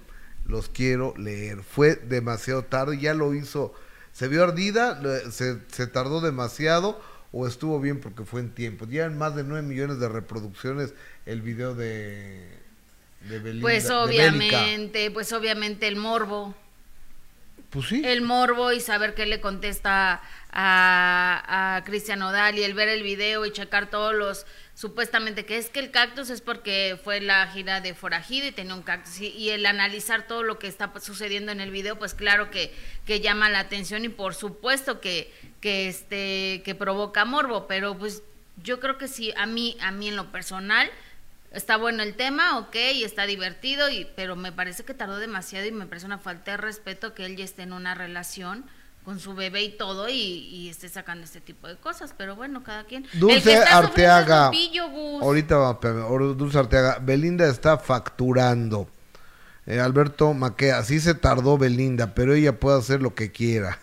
los 0.46 0.68
quiero 0.68 1.14
leer. 1.16 1.62
Fue 1.62 1.96
demasiado 1.96 2.64
tarde, 2.64 2.98
ya 2.98 3.12
lo 3.12 3.34
hizo, 3.34 3.74
se 4.12 4.28
vio 4.28 4.44
ardida, 4.44 5.00
se, 5.30 5.58
se 5.72 5.86
tardó 5.88 6.20
demasiado 6.20 7.00
o 7.32 7.48
estuvo 7.48 7.80
bien 7.80 8.00
porque 8.00 8.24
fue 8.24 8.40
en 8.40 8.50
tiempo. 8.50 8.86
Llevan 8.86 9.18
más 9.18 9.34
de 9.34 9.42
9 9.42 9.66
millones 9.66 9.98
de 9.98 10.08
reproducciones 10.08 10.94
el 11.26 11.42
video 11.42 11.74
de, 11.74 12.48
de 13.28 13.38
Belinda. 13.40 13.62
Pues 13.62 13.88
de 13.88 13.94
obviamente, 13.94 15.10
pues 15.10 15.32
obviamente 15.32 15.88
el 15.88 15.96
morbo. 15.96 16.54
Pues 17.70 17.88
sí. 17.88 18.02
El 18.04 18.22
morbo 18.22 18.70
y 18.70 18.78
saber 18.78 19.14
qué 19.14 19.26
le 19.26 19.40
contesta 19.40 20.22
a, 20.56 21.76
a 21.76 21.84
Cristian 21.84 22.22
Odal 22.22 22.56
y 22.56 22.62
el 22.62 22.74
ver 22.74 22.88
el 22.88 23.02
video 23.02 23.44
y 23.44 23.50
checar 23.50 23.90
todos 23.90 24.14
los 24.14 24.46
supuestamente 24.74 25.44
que 25.44 25.56
es 25.58 25.68
que 25.68 25.80
el 25.80 25.90
cactus 25.90 26.30
es 26.30 26.40
porque 26.40 26.98
fue 27.02 27.20
la 27.20 27.46
gira 27.48 27.80
de 27.80 27.94
Forajido 27.94 28.46
y 28.46 28.52
tenía 28.52 28.74
un 28.74 28.82
cactus. 28.82 29.20
Y, 29.20 29.50
el 29.50 29.66
analizar 29.66 30.26
todo 30.26 30.44
lo 30.44 30.58
que 30.60 30.68
está 30.68 30.92
sucediendo 31.00 31.50
en 31.50 31.60
el 31.60 31.72
video 31.72 31.98
pues 31.98 32.14
claro 32.14 32.50
que, 32.50 32.72
que 33.04 33.20
llama 33.20 33.50
la 33.50 33.58
atención 33.58 34.04
y 34.04 34.08
por 34.08 34.34
supuesto 34.34 35.00
que, 35.00 35.32
que 35.60 35.88
este 35.88 36.62
que 36.64 36.74
provoca 36.74 37.24
morbo. 37.24 37.66
Pero 37.66 37.98
pues 37.98 38.22
yo 38.62 38.78
creo 38.78 38.96
que 38.96 39.08
sí 39.08 39.32
a 39.36 39.46
mí 39.46 39.76
a 39.80 39.90
mí 39.90 40.08
en 40.08 40.16
lo 40.16 40.30
personal 40.30 40.90
Está 41.54 41.76
bueno 41.76 42.02
el 42.02 42.16
tema, 42.16 42.58
ok, 42.58 42.74
y 42.94 43.04
está 43.04 43.26
divertido, 43.26 43.88
y, 43.88 44.08
pero 44.16 44.34
me 44.34 44.50
parece 44.50 44.84
que 44.84 44.92
tardó 44.92 45.18
demasiado 45.18 45.64
y 45.64 45.70
me 45.70 45.86
parece 45.86 46.04
una 46.04 46.18
falta 46.18 46.50
de 46.50 46.56
respeto 46.56 47.14
que 47.14 47.26
él 47.26 47.36
ya 47.36 47.44
esté 47.44 47.62
en 47.62 47.72
una 47.72 47.94
relación 47.94 48.64
con 49.04 49.20
su 49.20 49.34
bebé 49.34 49.62
y 49.62 49.76
todo 49.76 50.08
y, 50.08 50.14
y 50.14 50.68
esté 50.70 50.88
sacando 50.88 51.24
este 51.24 51.40
tipo 51.40 51.68
de 51.68 51.76
cosas, 51.76 52.14
pero 52.16 52.36
bueno, 52.36 52.62
cada 52.62 52.84
quien. 52.84 53.06
Dulce 53.12 53.56
Arteaga. 53.56 54.50
ahorita, 55.20 55.78
Dulce 56.36 56.58
Arteaga, 56.58 56.98
Belinda 57.00 57.46
está 57.46 57.76
facturando. 57.78 58.88
Eh, 59.66 59.80
Alberto 59.80 60.32
Maquea, 60.34 60.82
sí 60.82 61.00
se 61.00 61.14
tardó 61.14 61.56
Belinda, 61.56 62.14
pero 62.14 62.34
ella 62.34 62.58
puede 62.58 62.78
hacer 62.78 63.02
lo 63.02 63.14
que 63.14 63.30
quiera. 63.30 63.78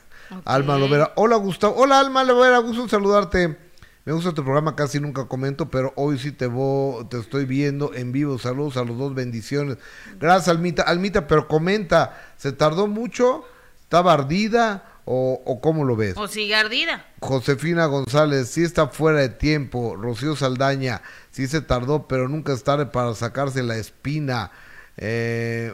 Alma 0.45 0.77
Lovera, 0.77 1.11
hola 1.15 1.35
Gustavo, 1.35 1.75
hola 1.75 1.99
Alma 1.99 2.23
Lovera, 2.23 2.59
gusto 2.59 2.83
en 2.83 2.89
saludarte. 2.89 3.57
Me 4.05 4.13
gusta 4.13 4.33
tu 4.33 4.43
programa, 4.43 4.75
casi 4.75 4.99
nunca 4.99 5.25
comento, 5.25 5.69
pero 5.69 5.93
hoy 5.95 6.17
sí 6.17 6.31
te 6.31 6.47
voy, 6.47 7.05
te 7.05 7.19
estoy 7.19 7.45
viendo 7.45 7.93
en 7.93 8.11
vivo. 8.11 8.39
Saludos 8.39 8.77
a 8.77 8.83
los 8.83 8.97
dos, 8.97 9.13
bendiciones. 9.13 9.77
Gracias, 10.19 10.47
Almita. 10.47 10.81
Almita, 10.83 11.27
pero 11.27 11.47
comenta, 11.47 12.19
¿se 12.37 12.51
tardó 12.51 12.87
mucho? 12.87 13.45
¿Estaba 13.83 14.13
ardida? 14.13 14.85
O, 15.05 15.41
o, 15.45 15.61
cómo 15.61 15.83
lo 15.83 15.95
ves? 15.95 16.15
O 16.17 16.27
sigue 16.27 16.55
ardida. 16.55 17.05
Josefina 17.21 17.85
González, 17.87 18.49
sí 18.49 18.63
está 18.63 18.87
fuera 18.87 19.19
de 19.19 19.29
tiempo. 19.29 19.95
Rocío 19.95 20.35
Saldaña, 20.35 21.01
sí 21.31 21.47
se 21.47 21.61
tardó, 21.61 22.07
pero 22.07 22.27
nunca 22.27 22.53
es 22.53 22.63
tarde 22.63 22.85
para 22.85 23.13
sacarse 23.15 23.63
la 23.63 23.77
espina. 23.77 24.51
Eh, 24.97 25.73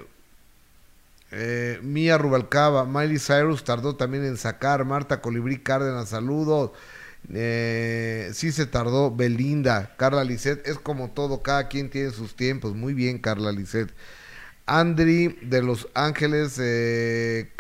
eh, 1.32 1.80
Mía 1.82 2.18
Rubalcaba, 2.18 2.86
Miley 2.86 3.20
Cyrus 3.20 3.63
tardó 3.63 3.96
también 3.96 4.26
en 4.26 4.38
sacar. 4.38 4.86
Marta 4.86 5.22
Colibrí 5.22 5.60
Cárdenas, 5.60 6.10
saludos. 6.10 6.72
Eh, 7.34 8.32
sí 8.34 8.52
se 8.52 8.66
tardó 8.66 9.13
Belinda, 9.13 9.94
Carla 9.98 10.24
Lisset, 10.24 10.66
es 10.66 10.80
como 10.80 11.10
todo, 11.10 11.42
cada 11.42 11.68
quien 11.68 11.90
tiene 11.90 12.12
sus 12.12 12.36
tiempos. 12.36 12.76
Muy 12.76 12.94
bien, 12.94 13.20
Carla 13.20 13.52
Lisset. 13.52 13.92
Andri 14.68 15.40
de 15.42 15.64
Los 15.64 15.88
Ángeles, 15.96 16.60
eh, 16.62 17.52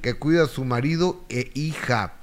que 0.00 0.14
cuida 0.14 0.44
a 0.44 0.48
su 0.48 0.64
marido 0.64 1.24
e 1.28 1.50
hija. 1.54 2.14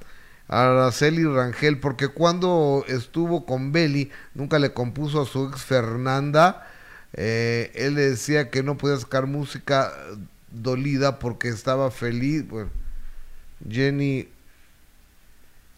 Araceli 0.48 1.24
Rangel, 1.24 1.78
porque 1.78 2.08
cuando 2.08 2.84
estuvo 2.88 3.46
con 3.46 3.72
Beli, 3.72 4.10
nunca 4.34 4.58
le 4.58 4.72
compuso 4.72 5.22
a 5.22 5.26
su 5.26 5.48
ex 5.48 5.62
Fernanda. 5.62 6.68
Eh, 7.14 7.70
él 7.74 7.94
le 7.94 8.10
decía 8.10 8.50
que 8.50 8.62
no 8.62 8.76
podía 8.76 8.96
sacar 8.98 9.26
música 9.26 9.92
dolida 10.50 11.18
porque 11.18 11.48
estaba 11.48 11.90
feliz. 11.90 12.44
Jenny 13.68 14.28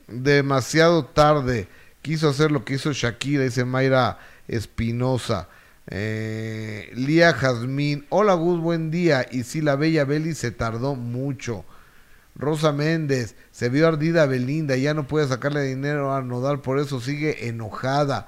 demasiado 0.08 1.04
tarde. 1.04 1.68
Quiso 2.02 2.28
hacer 2.28 2.50
lo 2.50 2.64
que 2.64 2.74
hizo 2.74 2.92
Shakira, 2.92 3.44
dice 3.44 3.64
Mayra 3.64 4.18
Espinosa. 4.48 5.48
Eh, 5.86 6.90
Lía 6.94 7.32
Jazmín, 7.34 8.06
hola 8.08 8.34
Gus, 8.34 8.60
buen 8.60 8.90
día. 8.90 9.26
Y 9.30 9.44
si 9.44 9.60
la 9.60 9.76
bella 9.76 10.04
Beli 10.04 10.34
se 10.34 10.50
tardó 10.50 10.94
mucho. 10.94 11.64
Rosa 12.36 12.72
Méndez, 12.72 13.36
se 13.52 13.68
vio 13.68 13.86
ardida 13.86 14.26
Belinda, 14.26 14.76
ya 14.76 14.92
no 14.92 15.06
puede 15.06 15.28
sacarle 15.28 15.62
dinero 15.62 16.14
a 16.14 16.22
Nodal, 16.22 16.60
por 16.60 16.80
eso 16.80 17.00
sigue 17.00 17.46
enojada. 17.48 18.26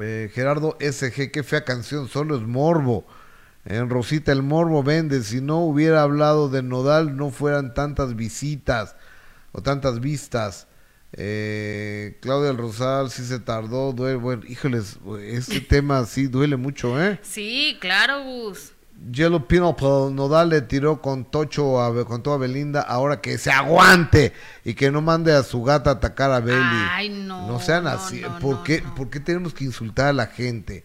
Eh, 0.00 0.30
Gerardo 0.32 0.76
SG, 0.80 1.30
qué 1.30 1.42
fea 1.42 1.64
canción, 1.64 2.08
solo 2.08 2.36
es 2.36 2.42
morbo. 2.42 3.04
En 3.64 3.90
Rosita 3.90 4.32
el 4.32 4.42
Morbo 4.42 4.82
vende, 4.82 5.22
si 5.22 5.40
no 5.40 5.58
hubiera 5.58 6.02
hablado 6.02 6.48
de 6.48 6.62
Nodal 6.62 7.16
no 7.16 7.30
fueran 7.30 7.74
tantas 7.74 8.16
visitas 8.16 8.96
o 9.52 9.62
tantas 9.62 10.00
vistas. 10.00 10.67
Eh, 11.12 12.18
Claudia 12.20 12.52
Rosal 12.52 13.10
sí 13.10 13.24
se 13.24 13.40
tardó, 13.40 13.92
duele, 13.92 14.16
bueno, 14.16 14.42
híjoles, 14.46 14.98
este 15.22 15.60
tema 15.60 16.04
sí 16.04 16.26
duele 16.26 16.56
mucho, 16.56 17.02
¿eh? 17.02 17.18
Sí, 17.22 17.76
claro, 17.80 18.22
Gus. 18.24 18.72
Yellow 19.12 19.46
Pineapple, 19.46 20.10
Nodal 20.12 20.50
le 20.50 20.60
tiró 20.60 21.00
con 21.00 21.24
Tocho 21.24 21.80
a, 21.80 22.04
con 22.04 22.22
toda 22.22 22.36
Belinda, 22.36 22.80
ahora 22.82 23.20
que 23.20 23.38
se 23.38 23.50
aguante 23.50 24.32
y 24.64 24.74
que 24.74 24.90
no 24.90 25.00
mande 25.00 25.32
a 25.32 25.44
su 25.44 25.62
gata 25.62 25.90
a 25.90 25.92
atacar 25.94 26.32
a 26.32 26.40
Beli. 26.40 26.58
Ay, 26.90 27.08
no. 27.08 27.46
No 27.46 27.60
sean 27.60 27.86
así. 27.86 28.22
¿Por, 28.40 28.64
qué, 28.64 28.82
¿Por 28.96 29.08
qué 29.08 29.20
tenemos 29.20 29.54
que 29.54 29.64
insultar 29.64 30.08
a 30.08 30.12
la 30.12 30.26
gente? 30.26 30.84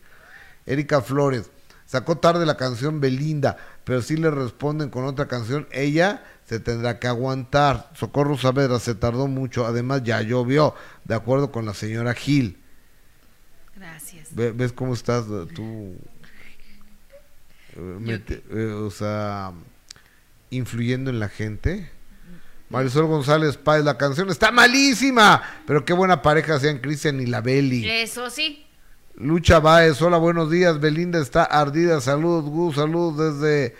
Erika 0.65 1.01
Flores, 1.01 1.49
Sacó 1.93 2.17
tarde 2.17 2.47
la 2.47 2.57
canción 2.57 3.01
Belinda, 3.01 3.57
pero 3.83 4.01
si 4.01 4.17
le 4.17 4.31
responden 4.31 4.89
con 4.89 5.05
otra 5.05 5.27
canción, 5.27 5.67
ella 5.71 6.23
se 6.45 6.59
tendrá 6.59 6.99
que 6.99 7.07
aguantar. 7.07 7.91
Socorro 7.95 8.37
Saavedra 8.37 8.79
se 8.79 8.95
tardó 8.95 9.27
mucho, 9.27 9.65
además 9.65 10.03
ya 10.03 10.21
llovió, 10.21 10.75
de 11.05 11.15
acuerdo 11.15 11.51
con 11.51 11.65
la 11.65 11.73
señora 11.73 12.13
Gil. 12.13 12.57
Gracias. 13.75 14.29
¿Ves 14.31 14.71
cómo 14.73 14.93
estás 14.93 15.25
eh, 15.25 15.47
tú? 15.53 15.95
Eh, 17.75 18.21
eh, 18.27 18.65
o 18.65 18.91
sea, 18.91 19.51
influyendo 20.49 21.09
en 21.09 21.19
la 21.19 21.29
gente. 21.29 21.89
Marisol 22.69 23.05
González 23.05 23.57
Páez, 23.57 23.83
la 23.83 23.97
canción 23.97 24.29
está 24.29 24.51
malísima, 24.51 25.43
pero 25.67 25.85
qué 25.85 25.93
buena 25.93 26.21
pareja 26.21 26.59
sean 26.59 26.79
Cristian 26.79 27.19
y 27.19 27.27
la 27.27 27.41
Beli. 27.41 27.87
Eso 27.87 28.29
sí. 28.29 28.65
Lucha 29.15 29.59
Baez, 29.59 30.01
hola, 30.01 30.17
buenos 30.17 30.49
días. 30.49 30.79
Belinda 30.79 31.19
está 31.19 31.43
ardida. 31.43 32.01
Saludos, 32.01 32.45
Gus, 32.45 32.75
saludos 32.75 33.39
desde 33.39 33.75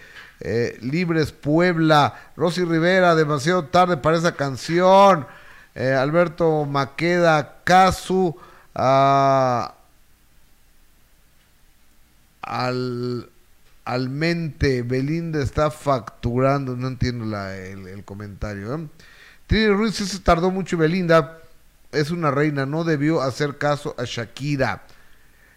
eh, 0.45 0.77
Libres, 0.81 1.31
Puebla. 1.31 2.31
Rosy 2.35 2.65
Rivera, 2.65 3.15
demasiado 3.15 3.63
tarde 3.65 3.95
para 3.95 4.17
esa 4.17 4.35
canción. 4.35 5.25
Eh, 5.73 5.93
Alberto 5.93 6.65
Maqueda, 6.65 7.61
Casu. 7.63 8.35
al, 8.73 9.29
mente, 14.09 14.81
Belinda 14.81 15.41
está 15.41 15.71
facturando. 15.71 16.75
No 16.75 16.89
entiendo 16.89 17.25
el, 17.49 18.03
comentario. 18.03 18.75
¿eh? 18.75 18.87
Trini 19.47 19.67
Ruiz 19.67 19.95
se 19.95 20.19
tardó 20.19 20.51
mucho. 20.51 20.75
Belinda 20.77 21.37
es 21.93 22.11
una 22.11 22.31
reina, 22.31 22.65
no 22.65 22.83
debió 22.83 23.21
hacer 23.21 23.57
caso 23.57 23.95
a 23.97 24.03
Shakira. 24.03 24.83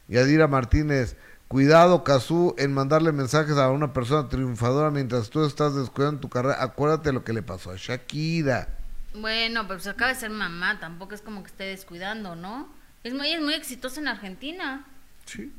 Yadira 0.07 0.47
Martínez, 0.47 1.17
cuidado, 1.49 2.05
Cazú, 2.05 2.55
en 2.59 2.73
mandarle 2.73 3.13
mensajes 3.13 3.57
a 3.57 3.71
una 3.71 3.93
persona 3.93 4.29
triunfadora 4.29 4.91
mientras 4.91 5.31
tú 5.31 5.45
estás 5.45 5.75
descuidando 5.75 6.21
tu 6.21 6.29
carrera. 6.29 6.63
Acuérdate 6.63 7.13
lo 7.13 7.25
que 7.25 7.33
le 7.33 7.43
pasó 7.43 7.71
a 7.71 7.77
Shakira. 7.77 8.69
Bueno, 9.15 9.67
pero 9.67 9.81
se 9.81 9.91
acaba 9.91 10.13
de 10.13 10.19
ser 10.19 10.31
mamá, 10.31 10.79
tampoco 10.79 11.15
es 11.15 11.23
como 11.23 11.43
que 11.43 11.49
esté 11.49 11.65
descuidando, 11.65 12.37
¿no? 12.37 12.69
Es 13.03 13.15
muy, 13.15 13.33
es 13.33 13.41
muy 13.41 13.55
exitosa 13.55 14.01
en 14.01 14.09
Argentina. 14.09 14.85
Sí. 15.25 15.53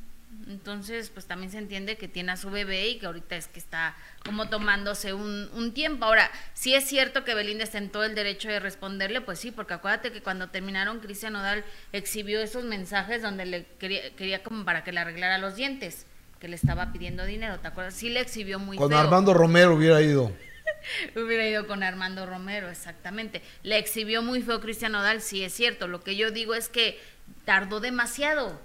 Entonces, 0.48 1.10
pues 1.10 1.26
también 1.26 1.52
se 1.52 1.58
entiende 1.58 1.98
que 1.98 2.08
tiene 2.08 2.32
a 2.32 2.38
su 2.38 2.50
bebé 2.50 2.88
y 2.88 3.00
que 3.00 3.06
ahorita 3.06 3.36
es 3.36 3.48
que 3.48 3.60
está 3.60 3.96
como 4.26 4.50
tomándose 4.50 5.13
un, 5.13 5.50
un 5.54 5.74
tiempo. 5.74 6.06
Ahora, 6.06 6.30
si 6.54 6.74
es 6.74 6.86
cierto 6.86 7.24
que 7.24 7.34
Belinda 7.34 7.63
está 7.63 7.78
en 7.78 7.90
todo 7.90 8.04
el 8.04 8.16
derecho 8.16 8.50
de 8.50 8.60
responderle, 8.60 9.22
pues 9.22 9.40
sí, 9.40 9.52
porque 9.52 9.74
acuérdate 9.74 10.12
que 10.12 10.22
cuando 10.22 10.50
terminaron, 10.50 11.00
Cristian 11.00 11.36
Odal 11.36 11.66
exhibió 11.92 12.42
esos 12.42 12.63
mensajes 12.63 13.22
donde 13.22 13.46
le 13.46 13.66
quería, 13.80 14.16
quería 14.16 14.44
como 14.44 14.63
para 14.63 14.84
que 14.84 14.92
le 14.92 15.00
arreglara 15.00 15.38
los 15.38 15.56
dientes, 15.56 16.06
que 16.40 16.48
le 16.48 16.56
estaba 16.56 16.92
pidiendo 16.92 17.26
dinero, 17.26 17.60
¿te 17.60 17.68
acuerdas? 17.68 17.96
Sí 17.96 18.10
le 18.10 18.20
exhibió 18.20 18.60
muy 18.60 18.78
Con 18.78 18.94
Armando 18.94 19.34
Romero 19.34 19.76
hubiera 19.76 20.02
ido. 20.02 20.32
hubiera 21.16 21.48
ido 21.48 21.68
con 21.68 21.84
Armando 21.84 22.26
Romero, 22.26 22.70
exactamente. 22.70 23.42
Le 23.63 23.78
exhibió 23.78 24.22
muy 24.22 24.42
feo 24.42 24.60
Cristian 24.62 24.96
Odal, 24.96 25.22
sí 25.22 25.44
es 25.44 25.54
cierto. 25.54 25.88
Lo 25.88 26.04
que 26.04 26.16
yo 26.16 26.32
digo 26.32 26.54
es 26.54 26.70
que 26.70 27.00
tardó 27.46 27.80
demasiado 27.80 28.60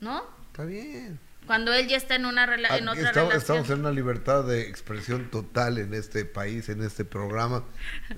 ¿no? 0.00 0.24
Está 0.52 0.64
bien. 0.64 1.18
Cuando 1.46 1.72
él 1.72 1.88
ya 1.88 1.96
está 1.96 2.14
en 2.14 2.26
una 2.26 2.44
rela 2.44 2.76
en 2.76 2.86
otra 2.88 3.08
estamos, 3.08 3.32
relación. 3.32 3.38
Estamos 3.40 3.70
en 3.70 3.80
una 3.80 3.90
libertad 3.90 4.44
de 4.44 4.68
expresión 4.68 5.30
total 5.30 5.78
en 5.78 5.94
este 5.94 6.26
país, 6.26 6.68
en 6.68 6.82
este 6.82 7.06
programa, 7.06 7.64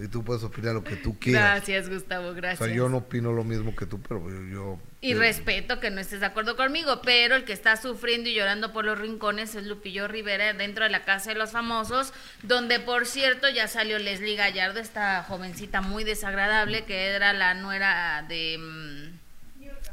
y 0.03 0.09
tú 0.09 0.25
puedes 0.25 0.43
opinar 0.43 0.75
lo 0.75 0.83
que 0.83 0.97
tú 0.97 1.17
quieras. 1.17 1.59
Gracias, 1.59 1.89
Gustavo, 1.89 2.35
gracias. 2.35 2.61
O 2.61 2.65
sea, 2.65 2.75
yo 2.75 2.89
no 2.89 2.97
opino 2.97 3.31
lo 3.31 3.45
mismo 3.45 3.77
que 3.77 3.87
tú, 3.87 4.01
pero 4.03 4.21
yo... 4.51 4.81
y 5.01 5.15
respeto 5.15 5.79
que 5.79 5.93
no 5.93 6.01
estés 6.01 6.19
de 6.19 6.27
acuerdo 6.27 6.57
conmigo, 6.57 7.03
pero 7.03 7.37
el 7.37 7.45
que 7.45 7.53
está 7.53 7.77
sufriendo 7.77 8.29
y 8.29 8.35
llorando 8.35 8.73
por 8.73 8.85
los 8.85 8.99
rincones 8.99 9.55
es 9.55 9.65
Lupillo 9.65 10.09
Rivera 10.09 10.53
dentro 10.53 10.83
de 10.83 10.91
la 10.91 11.05
Casa 11.05 11.31
de 11.31 11.39
los 11.39 11.53
Famosos, 11.53 12.13
donde, 12.43 12.81
por 12.81 13.07
cierto, 13.07 13.49
ya 13.49 13.69
salió 13.69 14.01
Leslie 14.01 14.35
Gallardo, 14.35 14.81
esta 14.81 15.23
jovencita 15.23 15.83
muy 15.83 16.03
desagradable, 16.03 16.85
que 16.85 17.07
era 17.07 17.33
la 17.33 17.55
nuera 17.55 18.25
de... 18.29 19.13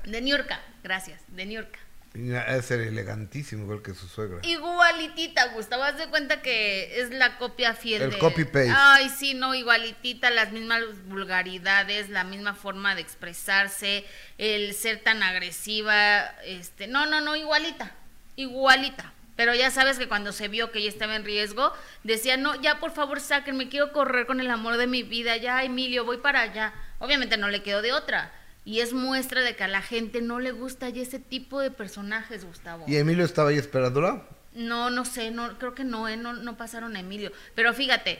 De 0.08 0.22
Niurka, 0.22 0.62
gracias, 0.84 1.22
de 1.28 1.46
Niurka. 1.46 1.80
Es 2.14 2.66
ser 2.66 2.80
elegantísimo, 2.80 3.64
igual 3.64 3.82
que 3.82 3.94
su 3.94 4.08
suegra. 4.08 4.40
Igualitita, 4.42 5.50
Gustavo. 5.50 5.84
Haz 5.84 5.98
de 5.98 6.08
cuenta 6.08 6.42
que 6.42 7.02
es 7.02 7.12
la 7.12 7.38
copia 7.38 7.74
fiel 7.74 8.02
El 8.02 8.18
copy-paste. 8.18 8.72
Ay, 8.74 9.10
sí, 9.10 9.34
no, 9.34 9.54
igualitita, 9.54 10.30
las 10.30 10.54
mismas 10.54 10.82
vulgaridades, 11.08 12.10
la 12.10 12.24
misma 12.24 12.56
forma 12.56 12.96
de 12.96 13.02
expresarse, 13.02 14.06
el 14.38 14.74
ser 14.74 15.00
tan 15.00 15.22
agresiva. 15.22 16.22
este 16.46 16.88
No, 16.88 17.06
no, 17.06 17.20
no, 17.20 17.36
igualita. 17.36 17.92
Igualita. 18.38 19.14
Pero 19.36 19.54
ya 19.54 19.70
sabes 19.70 20.00
que 20.00 20.08
cuando 20.08 20.32
se 20.32 20.48
vio 20.48 20.72
que 20.72 20.80
ella 20.80 20.90
estaba 20.90 21.18
en 21.18 21.26
riesgo, 21.26 21.74
decía, 22.04 22.38
no, 22.38 22.60
ya 22.62 22.80
por 22.80 22.92
favor 22.92 23.20
sáquenme, 23.20 23.68
quiero 23.68 23.92
correr 23.92 24.26
con 24.26 24.40
el 24.40 24.50
amor 24.50 24.78
de 24.78 24.88
mi 24.88 25.04
vida, 25.04 25.36
ya 25.36 25.64
Emilio, 25.64 26.06
voy 26.06 26.18
para 26.18 26.42
allá. 26.42 26.74
Obviamente 27.00 27.38
no 27.38 27.50
le 27.50 27.62
quedó 27.62 27.82
de 27.82 27.92
otra 27.92 28.32
y 28.68 28.82
es 28.82 28.92
muestra 28.92 29.40
de 29.44 29.56
que 29.56 29.64
a 29.64 29.70
la 29.70 29.82
gente 29.82 30.22
no 30.22 30.42
le 30.42 30.52
gusta 30.52 30.90
ya 30.90 31.02
ese 31.02 31.20
tipo 31.20 31.62
de 31.62 31.72
personajes, 31.72 32.44
Gustavo. 32.44 32.84
¿Y 32.86 32.98
Emilio 32.98 33.24
estaba 33.24 33.52
ahí 33.52 33.58
esperándola? 33.58 34.24
No, 34.56 34.90
no 34.90 35.06
sé, 35.06 35.32
no, 35.32 35.58
creo 35.58 35.74
que 35.74 35.86
no, 35.86 36.10
¿eh? 36.10 36.18
no, 36.18 36.34
no 36.34 36.58
pasaron 36.58 36.98
a 36.98 37.00
Emilio. 37.00 37.32
Pero 37.56 37.74
fíjate, 37.74 38.20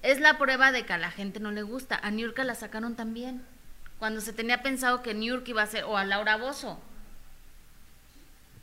es 0.00 0.20
la 0.20 0.38
prueba 0.38 0.72
de 0.72 0.86
que 0.86 0.94
a 0.94 0.96
la 0.96 1.10
gente 1.10 1.38
no 1.38 1.50
le 1.50 1.60
gusta. 1.60 2.00
A 2.02 2.10
Niurka 2.10 2.44
la 2.44 2.54
sacaron 2.54 2.96
también. 2.96 3.44
Cuando 3.98 4.22
se 4.22 4.32
tenía 4.32 4.62
pensado 4.62 5.02
que 5.02 5.12
Niurka 5.12 5.50
iba 5.50 5.62
a 5.62 5.66
ser, 5.66 5.84
o 5.84 5.98
a 5.98 6.04
Laura 6.06 6.38
Bozo. 6.38 6.80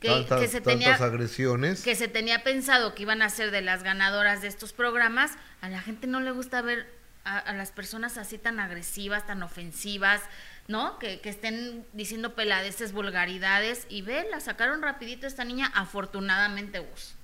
Que, 0.00 0.26
se 0.48 0.60
tenía, 0.60 0.96
agresiones. 0.96 1.84
Que 1.84 1.94
se 1.94 2.08
tenía 2.08 2.42
pensado 2.42 2.96
que 2.96 3.02
iban 3.02 3.22
a 3.22 3.30
ser 3.30 3.52
de 3.52 3.62
las 3.62 3.84
ganadoras 3.84 4.42
de 4.42 4.48
estos 4.48 4.72
programas. 4.72 5.34
A 5.60 5.68
la 5.68 5.80
gente 5.80 6.08
no 6.08 6.18
le 6.18 6.32
gusta 6.32 6.62
ver 6.62 6.92
a, 7.22 7.38
a 7.38 7.52
las 7.52 7.70
personas 7.70 8.18
así 8.18 8.38
tan 8.38 8.58
agresivas, 8.58 9.24
tan 9.24 9.44
ofensivas, 9.44 10.20
¿no? 10.68 10.98
Que, 10.98 11.20
que, 11.20 11.28
estén 11.28 11.86
diciendo 11.92 12.34
peladeces, 12.34 12.92
vulgaridades. 12.92 13.86
Y 13.88 14.02
ve, 14.02 14.26
la 14.30 14.40
sacaron 14.40 14.82
rapidito 14.82 15.26
esta 15.26 15.44
niña, 15.44 15.70
afortunadamente, 15.74 16.78
Gus. 16.78 17.14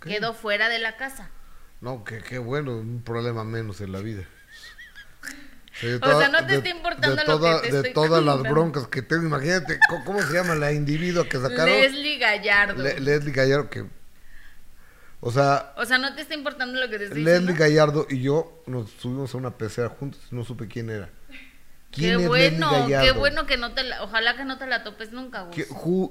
Quedó 0.00 0.34
fuera 0.34 0.68
de 0.68 0.78
la 0.78 0.96
casa. 0.96 1.30
No, 1.80 2.04
que 2.04 2.18
qué 2.18 2.38
bueno, 2.38 2.78
un 2.78 3.02
problema 3.02 3.44
menos 3.44 3.80
en 3.80 3.92
la 3.92 4.00
vida. 4.00 4.24
o 6.02 6.18
sea, 6.18 6.28
no 6.32 6.46
te 6.46 6.56
está 6.56 6.68
importando 6.68 7.22
lo 7.24 7.62
que 7.62 7.70
te 7.70 7.82
De 7.82 7.90
todas 7.90 8.24
las 8.24 8.42
broncas 8.42 8.88
que 8.88 9.02
tengo, 9.02 9.26
imagínate, 9.26 9.78
¿cómo 10.04 10.22
se 10.22 10.32
llama 10.32 10.54
la 10.54 10.72
individua 10.72 11.28
que 11.28 11.38
sacaron? 11.38 11.66
Leslie 11.66 12.18
Gallardo. 12.18 12.82
Leslie 12.82 13.32
Gallardo, 13.32 13.70
que... 13.70 13.84
O 15.20 15.30
sea... 15.30 15.74
O 15.76 15.84
sea, 15.84 15.98
no 15.98 16.14
te 16.14 16.22
está 16.22 16.34
importando 16.34 16.78
lo 16.80 16.88
que 16.88 16.98
te 16.98 17.04
estoy 17.04 17.22
Leslie 17.22 17.54
Gallardo 17.54 18.06
y 18.08 18.22
yo 18.22 18.62
nos 18.66 18.90
subimos 18.90 19.34
a 19.34 19.38
una 19.38 19.56
pecera 19.56 19.88
juntos, 19.88 20.20
no 20.30 20.44
supe 20.44 20.68
quién 20.68 20.90
era. 20.90 21.10
Qué 21.90 22.16
bueno, 22.16 22.86
qué 22.86 23.12
bueno 23.12 23.46
que 23.46 23.56
no 23.56 23.72
te 23.72 23.84
la, 23.84 24.02
ojalá 24.02 24.36
que 24.36 24.44
no 24.44 24.58
te 24.58 24.66
la 24.66 24.84
topes 24.84 25.12
nunca, 25.12 25.42
Gus. 25.42 25.56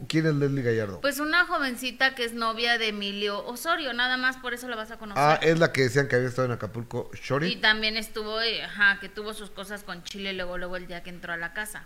¿Quién 0.08 0.26
es 0.26 0.34
Leslie 0.36 0.64
Gallardo? 0.64 1.02
Pues 1.02 1.20
una 1.20 1.46
jovencita 1.46 2.16
que 2.16 2.26
es 2.26 2.34
novia 2.34 2.78
de 2.78 2.90
Emilio 2.90 3.46
Osorio, 3.46 3.94
nada 3.94 4.18
más 4.18 4.38
por 4.38 4.54
eso 4.54 4.68
la 4.68 4.76
vas 4.76 4.92
a 4.92 4.98
conocer. 4.98 5.24
Ah, 5.24 5.40
es 5.42 5.60
la 5.60 5.72
que 5.72 5.82
decían 5.84 6.08
que 6.08 6.16
había 6.16 6.30
estado 6.30 6.48
en 6.48 6.54
Acapulco 6.54 7.12
Shori. 7.14 7.48
Y 7.48 7.56
también 7.58 7.98
estuvo, 7.98 8.42
eh, 8.42 8.64
ajá, 8.64 9.00
que 9.00 9.10
tuvo 9.10 9.34
sus 9.34 9.50
cosas 9.52 9.84
con 9.84 10.04
Chile 10.04 10.34
luego 10.34 10.58
luego 10.58 10.76
el 10.78 10.88
día 10.88 11.04
que 11.04 11.10
entró 11.10 11.34
a 11.34 11.38
la 11.38 11.54
casa. 11.54 11.84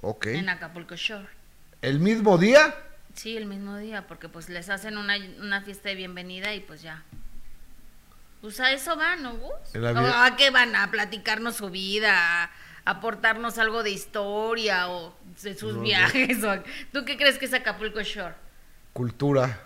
Ok. 0.00 0.26
En 0.26 0.48
Acapulco 0.48 0.96
Shore. 0.96 1.28
¿El 1.82 2.00
mismo 2.00 2.38
día? 2.38 2.74
Sí, 3.14 3.36
el 3.36 3.46
mismo 3.46 3.76
día, 3.76 4.06
porque 4.06 4.28
pues 4.28 4.48
les 4.48 4.70
hacen 4.70 4.96
una, 4.96 5.16
una 5.40 5.62
fiesta 5.62 5.90
de 5.90 5.96
bienvenida 5.96 6.54
y 6.54 6.60
pues 6.60 6.82
ya. 6.82 7.02
Pues 8.40 8.58
a 8.58 8.72
eso 8.72 8.96
van, 8.96 9.22
¿no, 9.22 9.36
Gus? 9.36 9.52
¿A 9.84 10.36
qué 10.36 10.50
van? 10.50 10.74
A 10.74 10.90
platicarnos 10.90 11.56
su 11.56 11.70
vida, 11.70 12.50
aportarnos 12.84 13.58
algo 13.58 13.82
de 13.82 13.90
historia 13.90 14.88
o 14.88 15.14
de 15.42 15.54
sus 15.54 15.80
viajes. 15.80 16.42
O, 16.44 16.54
¿Tú 16.92 17.04
qué 17.04 17.16
crees 17.16 17.38
que 17.38 17.46
es 17.46 17.54
Acapulco 17.54 18.02
Shore? 18.02 18.34
Cultura. 18.92 19.60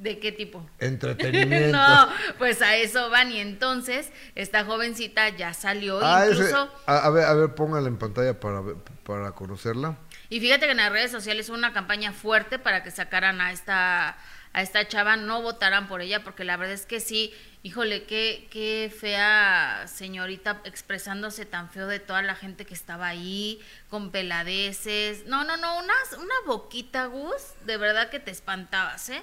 ¿De 0.00 0.18
qué 0.18 0.32
tipo? 0.32 0.66
Entretenimiento. 0.78 1.76
no, 1.76 2.08
pues 2.38 2.62
a 2.62 2.76
eso 2.76 3.10
van 3.10 3.30
y 3.32 3.38
entonces 3.38 4.10
esta 4.34 4.64
jovencita 4.64 5.28
ya 5.28 5.52
salió 5.52 6.00
ah, 6.02 6.24
incluso... 6.26 6.70
a, 6.86 7.10
ver, 7.10 7.24
a 7.26 7.34
ver, 7.34 7.54
póngala 7.54 7.86
en 7.88 7.98
pantalla 7.98 8.40
para, 8.40 8.62
para 9.04 9.32
conocerla. 9.32 9.98
Y 10.30 10.40
fíjate 10.40 10.64
que 10.64 10.72
en 10.72 10.78
las 10.78 10.90
redes 10.90 11.10
sociales 11.10 11.50
hubo 11.50 11.58
una 11.58 11.74
campaña 11.74 12.12
fuerte 12.12 12.58
para 12.58 12.82
que 12.82 12.90
sacaran 12.90 13.42
a 13.42 13.52
esta 13.52 14.16
a 14.52 14.62
esta 14.62 14.86
chava, 14.88 15.16
no 15.16 15.42
votaran 15.42 15.86
por 15.86 16.00
ella, 16.00 16.24
porque 16.24 16.44
la 16.44 16.56
verdad 16.56 16.74
es 16.74 16.86
que 16.86 17.00
sí, 17.00 17.32
híjole, 17.62 18.04
qué, 18.04 18.48
qué 18.50 18.92
fea 18.94 19.84
señorita 19.86 20.60
expresándose 20.64 21.46
tan 21.46 21.70
feo 21.70 21.86
de 21.86 22.00
toda 22.00 22.22
la 22.22 22.34
gente 22.34 22.64
que 22.66 22.74
estaba 22.74 23.06
ahí, 23.06 23.60
con 23.88 24.10
peladeces. 24.10 25.26
No, 25.26 25.44
no, 25.44 25.56
no, 25.56 25.78
una, 25.78 25.94
una 26.18 26.34
boquita, 26.46 27.06
Gus, 27.06 27.54
de 27.64 27.76
verdad 27.76 28.10
que 28.10 28.18
te 28.18 28.30
espantabas, 28.30 29.10
¿eh? 29.10 29.22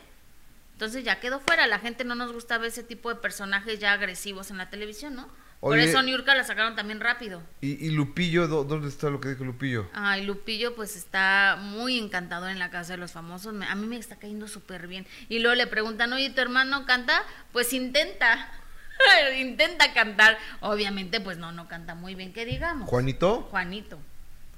Entonces 0.73 1.03
ya 1.03 1.19
quedó 1.19 1.39
fuera, 1.39 1.65
la 1.65 1.79
gente 1.79 2.03
no 2.03 2.13
nos 2.13 2.31
gusta 2.31 2.57
ver 2.59 2.69
ese 2.69 2.83
tipo 2.83 3.09
de 3.09 3.15
personajes 3.15 3.79
ya 3.79 3.93
agresivos 3.93 4.51
en 4.51 4.57
la 4.57 4.69
televisión, 4.69 5.15
¿no? 5.15 5.27
Por 5.59 5.79
eso 5.79 6.01
Niurka 6.03 6.35
la 6.35 6.43
sacaron 6.43 6.75
también 6.75 6.99
rápido. 6.99 7.41
¿Y, 7.61 7.89
Lupillo? 7.89 8.47
¿Dónde 8.47 8.87
está 8.87 9.09
lo 9.09 9.19
que 9.19 9.29
dijo 9.29 9.43
Lupillo? 9.43 9.89
Ay, 9.93 10.23
Lupillo 10.23 10.75
pues 10.75 10.95
está 10.95 11.57
muy 11.59 11.97
encantador 11.97 12.51
en 12.51 12.59
la 12.59 12.69
casa 12.69 12.93
de 12.93 12.97
los 12.97 13.11
famosos. 13.11 13.55
a 13.67 13.75
mí 13.75 13.87
me 13.87 13.97
está 13.97 14.17
cayendo 14.17 14.47
súper 14.47 14.87
bien. 14.87 15.07
Y 15.29 15.39
luego 15.39 15.55
le 15.55 15.67
preguntan, 15.67 16.13
oye, 16.13 16.29
¿tu 16.29 16.41
hermano 16.41 16.85
canta? 16.85 17.23
Pues 17.51 17.73
intenta. 17.73 18.51
intenta 19.39 19.93
cantar. 19.93 20.37
Obviamente, 20.61 21.19
pues 21.19 21.37
no, 21.37 21.51
no 21.51 21.67
canta 21.67 21.95
muy 21.95 22.13
bien, 22.13 22.33
que 22.33 22.45
digamos. 22.45 22.87
¿Juanito? 22.87 23.47
Juanito. 23.49 23.97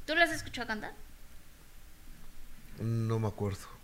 ¿Tú 0.06 0.16
lo 0.16 0.24
has 0.24 0.32
escuchado 0.32 0.68
cantar? 0.68 0.94
No 2.80 3.20
me 3.20 3.28
acuerdo 3.28 3.79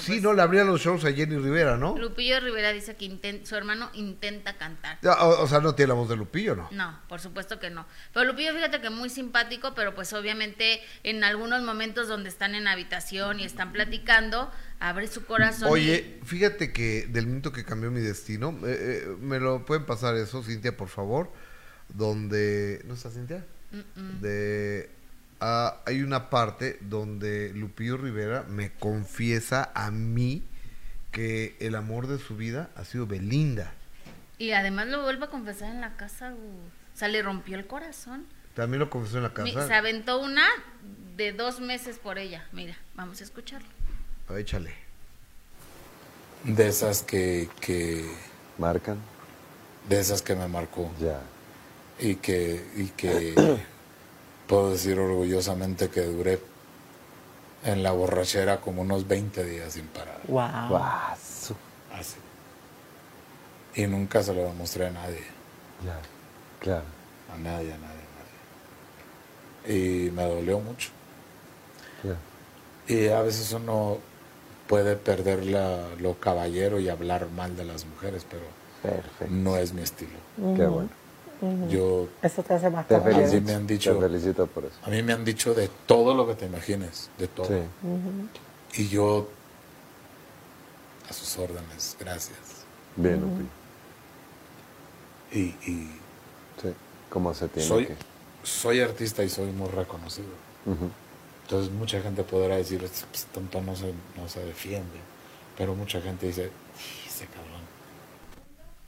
sí, 0.00 0.06
pues 0.06 0.22
no, 0.22 0.32
le 0.32 0.42
abría 0.42 0.64
los 0.64 0.80
shows 0.80 1.04
a 1.04 1.12
Jenny 1.12 1.36
Rivera, 1.36 1.76
¿no? 1.76 1.96
Lupillo 1.96 2.40
Rivera 2.40 2.72
dice 2.72 2.96
que 2.96 3.40
su 3.44 3.56
hermano 3.56 3.90
intenta 3.94 4.56
cantar. 4.56 4.98
O, 5.20 5.46
sea, 5.46 5.60
no 5.60 5.74
tiene 5.74 5.88
la 5.88 5.94
voz 5.94 6.08
de 6.08 6.16
Lupillo, 6.16 6.56
¿no? 6.56 6.68
No, 6.70 6.98
por 7.08 7.20
supuesto 7.20 7.58
que 7.58 7.70
no. 7.70 7.86
Pero 8.12 8.26
Lupillo, 8.26 8.54
fíjate 8.54 8.80
que 8.80 8.90
muy 8.90 9.10
simpático, 9.10 9.74
pero 9.74 9.94
pues 9.94 10.12
obviamente 10.12 10.80
en 11.02 11.24
algunos 11.24 11.62
momentos 11.62 12.08
donde 12.08 12.28
están 12.28 12.54
en 12.54 12.68
habitación 12.68 13.40
y 13.40 13.44
están 13.44 13.72
platicando, 13.72 14.50
abre 14.78 15.06
su 15.06 15.24
corazón. 15.24 15.68
Oye, 15.70 16.20
fíjate 16.24 16.72
que 16.72 17.06
del 17.08 17.26
minuto 17.26 17.52
que 17.52 17.64
cambió 17.64 17.90
mi 17.90 18.00
destino, 18.00 18.50
eh, 18.64 19.04
eh, 19.04 19.16
me 19.20 19.40
lo 19.40 19.64
pueden 19.64 19.86
pasar 19.86 20.16
eso, 20.16 20.42
Cintia, 20.42 20.76
por 20.76 20.88
favor, 20.88 21.32
donde... 21.88 22.82
¿No 22.84 22.94
está 22.94 23.10
Cintia? 23.10 23.44
De 24.20 24.90
Hay 25.40 26.02
una 26.02 26.28
parte 26.28 26.78
donde 26.82 27.52
Lupillo 27.54 27.96
Rivera 27.96 28.44
me 28.48 28.72
confiesa 28.72 29.70
a 29.74 29.90
mí 29.90 30.42
que 31.12 31.56
el 31.60 31.74
amor 31.74 32.06
de 32.06 32.18
su 32.18 32.36
vida 32.36 32.70
ha 32.76 32.84
sido 32.84 33.06
Belinda. 33.06 33.72
Y 34.38 34.52
además 34.52 34.88
lo 34.88 35.02
vuelve 35.02 35.26
a 35.26 35.28
confesar 35.28 35.70
en 35.70 35.80
la 35.80 35.96
casa, 35.96 36.32
o 36.34 36.98
sea, 36.98 37.08
le 37.08 37.22
rompió 37.22 37.56
el 37.56 37.66
corazón. 37.66 38.26
También 38.54 38.80
lo 38.80 38.90
confesó 38.90 39.18
en 39.18 39.24
la 39.24 39.34
casa. 39.34 39.66
Se 39.66 39.74
aventó 39.74 40.20
una 40.20 40.46
de 41.16 41.32
dos 41.32 41.60
meses 41.60 41.98
por 41.98 42.18
ella. 42.18 42.46
Mira, 42.52 42.76
vamos 42.94 43.20
a 43.20 43.24
escucharlo. 43.24 43.68
échale. 44.36 44.74
De 46.44 46.68
esas 46.68 47.02
que, 47.02 47.48
que... 47.60 48.10
¿Marcan? 48.58 48.98
De 49.88 50.00
esas 50.00 50.22
que 50.22 50.34
me 50.34 50.48
marcó. 50.48 50.90
Ya. 50.98 51.20
Y 51.98 52.16
que... 52.16 52.64
Y 52.76 52.86
que 52.88 53.34
puedo 54.50 54.72
decir 54.72 54.98
orgullosamente 54.98 55.90
que 55.90 56.00
duré 56.00 56.40
en 57.64 57.84
la 57.84 57.92
borrachera 57.92 58.60
como 58.60 58.82
unos 58.82 59.06
20 59.06 59.44
días 59.44 59.74
sin 59.74 59.86
parar. 59.86 60.18
Wow. 60.26 60.76
Así. 61.94 62.16
Y 63.76 63.86
nunca 63.86 64.24
se 64.24 64.34
lo 64.34 64.42
demostré 64.42 64.88
a 64.88 64.90
nadie. 64.90 65.22
Ya, 65.86 66.00
claro. 66.58 66.82
A 67.32 67.38
nadie, 67.38 67.72
a 67.72 67.78
nadie, 67.78 68.02
a 68.02 69.68
nadie. 69.68 69.78
Y 69.78 70.10
me 70.10 70.24
dolió 70.24 70.58
mucho. 70.58 70.88
Y 72.88 73.06
a 73.06 73.22
veces 73.22 73.52
uno 73.52 73.98
puede 74.66 74.96
perder 74.96 75.46
lo 76.00 76.18
caballero 76.18 76.80
y 76.80 76.88
hablar 76.88 77.28
mal 77.30 77.56
de 77.56 77.64
las 77.64 77.84
mujeres, 77.84 78.26
pero 78.28 78.42
no 79.28 79.56
es 79.56 79.72
mi 79.72 79.82
estilo. 79.82 80.18
Qué 80.56 80.66
bueno. 80.66 80.88
Yo 81.68 82.08
eso 82.22 82.42
te 82.42 82.54
hace 82.54 82.68
más 82.68 82.86
te 82.86 83.00
felicito, 83.00 83.46
me 83.46 83.54
han 83.54 83.66
dicho, 83.66 83.94
te 83.94 84.00
felicito 84.00 84.46
por 84.46 84.64
eso. 84.64 84.74
A 84.82 84.90
mí 84.90 85.02
me 85.02 85.12
han 85.12 85.24
dicho 85.24 85.54
de 85.54 85.68
todo 85.86 86.14
lo 86.14 86.26
que 86.26 86.34
te 86.34 86.46
imagines, 86.46 87.10
de 87.18 87.28
todo. 87.28 87.48
Y 88.74 88.88
yo 88.88 89.28
a 91.08 91.12
sus 91.12 91.38
órdenes, 91.38 91.96
gracias. 91.98 92.38
Bien, 92.96 93.48
y, 95.32 95.38
y 95.38 95.90
sí, 96.60 96.74
como 97.08 97.32
se 97.34 97.48
tiene 97.48 97.68
soy, 97.68 97.86
que... 97.86 97.96
soy 98.42 98.80
artista 98.80 99.22
y 99.22 99.28
soy 99.28 99.50
muy 99.52 99.68
reconocido. 99.68 100.28
Entonces 101.44 101.72
mucha 101.72 102.00
gente 102.00 102.22
podrá 102.22 102.56
decir, 102.56 102.78
pues, 102.78 103.26
tonto 103.32 103.60
no 103.60 103.74
se, 103.74 103.92
no 104.16 104.28
se 104.28 104.44
defiende, 104.44 104.98
pero 105.56 105.74
mucha 105.74 106.00
gente 106.00 106.26
dice, 106.26 106.50
ese 107.08 107.26
cabrón 107.26 107.49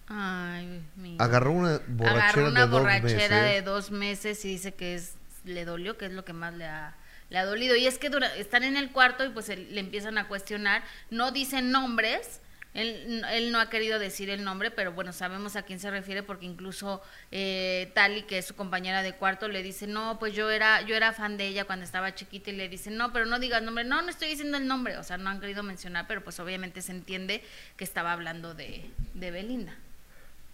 Ay, 0.09 0.83
Agarró 1.19 1.53
una 1.53 1.81
borrachera, 1.87 2.25
Agarró 2.25 2.49
una 2.49 2.61
de, 2.61 2.67
borrachera 2.67 3.37
dos 3.37 3.51
de 3.51 3.63
dos 3.63 3.91
meses 3.91 4.45
y 4.45 4.49
dice 4.49 4.75
que 4.75 4.95
es 4.95 5.15
le 5.45 5.65
dolió, 5.65 5.97
que 5.97 6.07
es 6.07 6.13
lo 6.13 6.25
que 6.25 6.33
más 6.33 6.55
le 6.55 6.67
ha, 6.67 6.95
le 7.31 7.39
ha 7.39 7.45
dolido. 7.45 7.77
Y 7.77 7.87
es 7.87 7.99
que 7.99 8.11
están 8.39 8.65
en 8.65 8.77
el 8.77 8.91
cuarto 8.93 9.25
y 9.25 9.31
pues 9.31 9.49
le 9.49 9.81
empiezan 9.81 10.19
a 10.19 10.29
cuestionar, 10.29 10.83
no 11.11 11.33
dicen 11.33 11.71
nombres, 11.71 12.41
él, 12.75 13.23
él, 13.31 13.53
no 13.53 13.61
ha 13.61 13.69
querido 13.69 13.99
decir 13.99 14.31
el 14.31 14.45
nombre, 14.45 14.71
pero 14.71 14.93
bueno, 14.93 15.13
sabemos 15.13 15.57
a 15.57 15.63
quién 15.63 15.79
se 15.79 15.91
refiere 15.91 16.23
porque 16.23 16.47
incluso 16.47 17.03
eh, 17.31 17.91
Tali, 17.95 18.23
que 18.23 18.39
es 18.39 18.47
su 18.47 18.55
compañera 18.55 19.03
de 19.03 19.13
cuarto, 19.13 19.47
le 19.49 19.63
dice, 19.63 19.87
no, 19.87 20.19
pues 20.19 20.35
yo 20.35 20.51
era, 20.51 20.81
yo 20.81 20.95
era 20.95 21.13
fan 21.13 21.37
de 21.37 21.49
ella 21.49 21.67
cuando 21.67 21.85
estaba 21.85 22.15
chiquita 22.15 22.51
y 22.51 22.57
le 22.57 22.71
dice, 22.71 22.91
no, 22.91 23.13
pero 23.13 23.27
no 23.27 23.39
digas 23.39 23.63
nombre, 23.63 23.85
no, 23.85 24.01
no 24.01 24.09
estoy 24.09 24.29
diciendo 24.29 24.57
el 24.57 24.67
nombre, 24.67 24.97
o 24.97 25.03
sea, 25.03 25.19
no 25.19 25.29
han 25.29 25.41
querido 25.41 25.63
mencionar, 25.63 26.07
pero 26.09 26.25
pues 26.25 26.41
obviamente 26.41 26.81
se 26.81 26.93
entiende 26.93 27.45
que 27.77 27.85
estaba 27.85 28.13
hablando 28.13 28.55
de, 28.55 28.91
de 29.13 29.31
Belinda. 29.31 29.77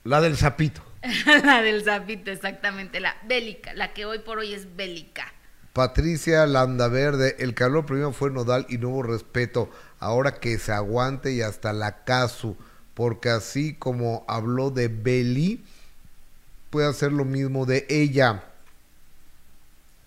La 0.04 0.20
del 0.20 0.36
sapito. 0.36 0.82
la 1.44 1.62
del 1.62 1.84
sapito, 1.84 2.30
exactamente, 2.30 3.00
la 3.00 3.16
bélica, 3.26 3.74
la 3.74 3.92
que 3.92 4.04
hoy 4.04 4.18
por 4.20 4.38
hoy 4.38 4.54
es 4.54 4.76
bélica. 4.76 5.32
Patricia 5.72 6.46
Landaverde, 6.46 7.36
el 7.38 7.54
habló 7.62 7.86
primero 7.86 8.12
fue 8.12 8.30
Nodal 8.30 8.66
y 8.68 8.78
no 8.78 8.88
hubo 8.88 9.02
respeto. 9.04 9.70
Ahora 10.00 10.40
que 10.40 10.58
se 10.58 10.72
aguante 10.72 11.32
y 11.32 11.42
hasta 11.42 11.72
la 11.72 12.04
casu, 12.04 12.56
porque 12.94 13.30
así 13.30 13.74
como 13.74 14.24
habló 14.26 14.70
de 14.70 14.88
Beli, 14.88 15.64
puede 16.70 16.88
hacer 16.88 17.12
lo 17.12 17.24
mismo 17.24 17.64
de 17.64 17.86
ella. 17.88 18.42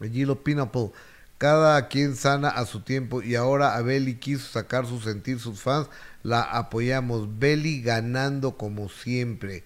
Gilo 0.02 0.44
Pineapple, 0.44 0.92
cada 1.38 1.88
quien 1.88 2.16
sana 2.16 2.50
a 2.50 2.66
su 2.66 2.82
tiempo 2.82 3.22
y 3.22 3.36
ahora 3.36 3.76
a 3.76 3.82
Beli 3.82 4.16
quiso 4.16 4.48
sacar 4.48 4.86
su 4.86 5.00
sentir 5.00 5.40
sus 5.40 5.62
fans, 5.62 5.88
la 6.22 6.42
apoyamos. 6.42 7.40
Beli 7.40 7.82
ganando 7.82 8.58
como 8.58 8.90
siempre. 8.90 9.64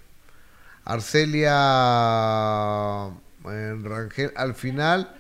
Arcelia 0.86 1.52
eh, 3.50 3.76
Rangel, 3.82 4.32
al 4.36 4.54
final 4.54 5.16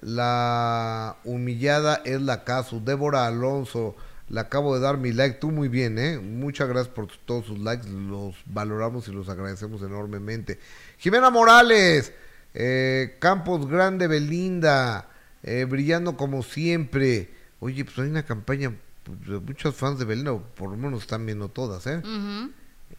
la 0.00 1.16
humillada 1.24 2.02
es 2.04 2.20
la 2.20 2.44
caso. 2.44 2.80
Débora 2.80 3.26
Alonso, 3.26 3.96
le 4.28 4.40
acabo 4.40 4.74
de 4.74 4.80
dar 4.80 4.98
mi 4.98 5.12
like. 5.12 5.38
Tú 5.38 5.50
muy 5.50 5.68
bien, 5.68 5.98
¿eh? 5.98 6.18
Muchas 6.18 6.68
gracias 6.68 6.94
por 6.94 7.08
todos 7.24 7.46
sus 7.46 7.58
likes. 7.58 7.88
Los 7.88 8.36
valoramos 8.46 9.08
y 9.08 9.12
los 9.12 9.28
agradecemos 9.28 9.82
enormemente. 9.82 10.60
Jimena 10.98 11.30
Morales, 11.30 12.12
eh, 12.54 13.16
Campos 13.18 13.66
Grande 13.68 14.06
Belinda, 14.06 15.08
eh, 15.42 15.64
brillando 15.64 16.16
como 16.16 16.42
siempre. 16.42 17.30
Oye, 17.60 17.84
pues 17.84 17.98
hay 17.98 18.08
una 18.08 18.24
campaña 18.24 18.72
pues, 19.02 19.42
muchos 19.42 19.74
fans 19.74 19.98
de 19.98 20.04
Belinda, 20.04 20.38
por 20.38 20.70
lo 20.70 20.76
menos 20.76 21.00
están 21.02 21.26
viendo 21.26 21.48
todas, 21.48 21.86
¿eh? 21.86 22.02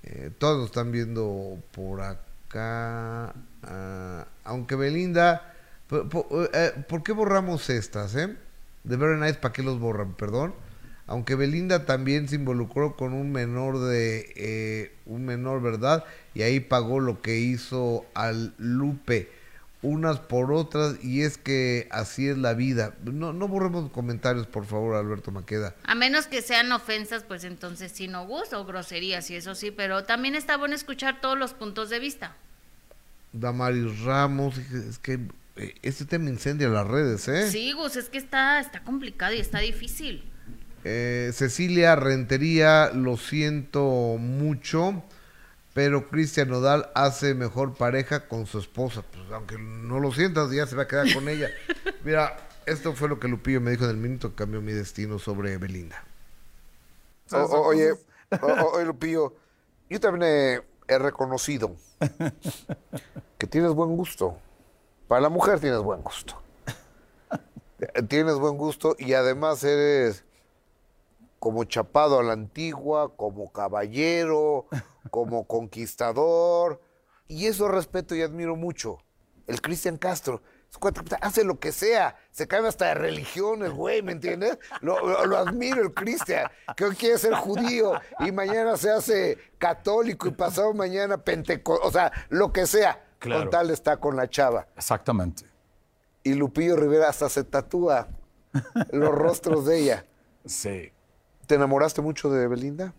Eh 0.03 0.31
todos 0.37 0.65
están 0.65 0.91
viendo 0.91 1.57
por 1.71 2.01
acá. 2.01 3.33
Ah, 3.63 4.25
aunque 4.43 4.75
Belinda 4.75 5.49
eh, 5.91 6.83
¿Por, 6.87 7.03
qué 7.03 7.11
borramos 7.13 7.69
estas, 7.69 8.15
eh? 8.15 8.35
De 8.83 8.95
Very 8.95 9.19
Nice, 9.19 9.35
¿para 9.35 9.53
qué 9.53 9.63
los 9.63 9.79
borran? 9.79 10.13
Perdón. 10.13 10.53
Aunque 11.07 11.33
Belinda 11.33 11.85
también 11.85 12.27
se 12.27 12.35
involucró 12.35 12.95
con 12.95 13.13
un 13.13 13.31
menor 13.31 13.79
de 13.79 14.31
eh, 14.35 14.91
un 15.07 15.25
menor, 15.25 15.59
¿verdad? 15.59 16.03
Y 16.35 16.43
ahí 16.43 16.59
pagó 16.59 16.99
lo 16.99 17.21
que 17.23 17.39
hizo 17.39 18.05
al 18.13 18.53
Lupe, 18.59 19.31
unas 19.81 20.19
por 20.19 20.51
otras, 20.51 21.03
y 21.03 21.21
es 21.21 21.37
que 21.37 21.87
así 21.91 22.27
es 22.27 22.37
la 22.37 22.53
vida. 22.53 22.95
No, 23.03 23.31
no 23.31 23.47
borremos 23.47 23.89
comentarios, 23.91 24.45
por 24.45 24.65
favor, 24.65 24.95
Alberto 24.95 25.31
Maqueda. 25.31 25.75
A 25.83 25.95
menos 25.95 26.27
que 26.27 26.41
sean 26.41 26.71
ofensas, 26.71 27.23
pues 27.23 27.43
entonces 27.43 27.91
sí 27.93 28.07
no 28.07 28.25
gusta, 28.25 28.59
o 28.59 28.65
groserías, 28.65 29.29
y 29.29 29.35
eso 29.35 29.55
sí, 29.55 29.71
pero 29.71 30.03
también 30.03 30.35
está 30.35 30.57
bueno 30.57 30.75
escuchar 30.75 31.21
todos 31.21 31.37
los 31.37 31.53
puntos 31.53 31.89
de 31.89 31.99
vista. 31.99 32.35
Damaris 33.31 34.01
Ramos, 34.01 34.57
es 34.57 34.97
que 34.99 35.19
este 35.81 36.05
tema 36.05 36.29
incendia 36.29 36.67
las 36.67 36.87
redes, 36.87 37.27
¿eh? 37.27 37.49
Sí, 37.49 37.73
Gus, 37.73 37.95
es 37.95 38.09
que 38.09 38.17
está, 38.17 38.59
está 38.59 38.81
complicado 38.81 39.33
y 39.33 39.39
está 39.39 39.59
difícil. 39.59 40.23
Eh, 40.85 41.31
Cecilia 41.33 41.95
Rentería, 41.95 42.91
lo 42.93 43.17
siento 43.17 44.17
mucho, 44.17 45.03
pero 45.73 46.07
Cristian 46.07 46.49
Nodal 46.49 46.89
hace 46.95 47.33
mejor 47.35 47.75
pareja 47.75 48.27
con 48.27 48.45
su 48.45 48.59
esposa. 48.59 49.03
Pues 49.11 49.31
aunque 49.31 49.57
no 49.57 49.99
lo 49.99 50.11
sientas, 50.11 50.51
ya 50.51 50.65
se 50.65 50.75
va 50.75 50.83
a 50.83 50.87
quedar 50.87 51.13
con 51.13 51.29
ella. 51.29 51.49
Mira, 52.03 52.35
esto 52.65 52.93
fue 52.93 53.09
lo 53.09 53.19
que 53.19 53.27
Lupillo 53.27 53.61
me 53.61 53.71
dijo 53.71 53.85
en 53.85 53.91
el 53.91 53.97
minuto 53.97 54.29
que 54.29 54.35
cambió 54.35 54.61
mi 54.61 54.73
destino 54.73 55.19
sobre 55.19 55.57
Belinda. 55.57 56.03
oye, 57.31 57.93
oye, 58.41 58.85
Lupillo, 58.85 59.35
yo 59.89 59.99
también 59.99 60.63
he 60.87 60.97
reconocido 60.97 61.75
que 63.37 63.47
tienes 63.47 63.71
buen 63.71 63.95
gusto. 63.95 64.37
Para 65.07 65.21
la 65.21 65.29
mujer 65.29 65.59
tienes 65.59 65.79
buen 65.79 66.01
gusto. 66.01 66.41
tienes 68.09 68.35
buen 68.35 68.57
gusto 68.57 68.95
y 68.99 69.13
además 69.13 69.63
eres 69.63 70.23
como 71.39 71.63
chapado 71.63 72.19
a 72.19 72.23
la 72.23 72.33
antigua, 72.33 73.15
como 73.15 73.51
caballero, 73.51 74.67
como 75.11 75.47
conquistador. 75.47 76.81
Y 77.27 77.47
eso 77.47 77.67
respeto 77.67 78.15
y 78.15 78.21
admiro 78.21 78.55
mucho. 78.55 78.97
El 79.47 79.61
Cristian 79.61 79.97
Castro 79.97 80.41
hace 81.21 81.43
lo 81.43 81.59
que 81.59 81.71
sea, 81.71 82.15
se 82.31 82.47
cae 82.47 82.65
hasta 82.67 82.87
de 82.87 82.93
religiones, 82.93 83.71
güey, 83.71 84.01
¿me 84.01 84.11
entiendes? 84.11 84.57
Lo, 84.81 84.97
admiro 85.37 85.81
el 85.81 85.93
Cristian, 85.93 86.49
que 86.75 86.85
hoy 86.85 86.95
quiere 86.95 87.17
ser 87.17 87.33
judío 87.33 87.93
y 88.19 88.31
mañana 88.31 88.77
se 88.77 88.91
hace 88.91 89.37
católico 89.57 90.27
y 90.27 90.31
pasado 90.31 90.73
mañana 90.73 91.17
pentecostal, 91.17 91.87
o 91.87 91.91
sea, 91.91 92.11
lo 92.29 92.53
que 92.53 92.67
sea. 92.67 93.05
Con 93.19 93.49
tal 93.49 93.69
está 93.69 93.97
con 93.97 94.15
la 94.15 94.29
chava. 94.29 94.67
Exactamente. 94.77 95.43
Y 96.23 96.35
Lupillo 96.35 96.77
Rivera 96.77 97.09
hasta 97.09 97.27
se 97.27 97.43
tatúa 97.43 98.07
los 98.91 99.13
rostros 99.13 99.65
de 99.65 99.79
ella. 99.79 100.05
Sí. 100.45 100.93
¿Te 101.49 101.55
enamoraste 101.55 102.01
mucho 102.03 102.29
de 102.29 102.47
Belinda? 102.47 102.93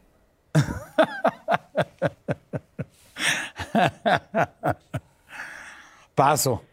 Paso. 6.17 6.65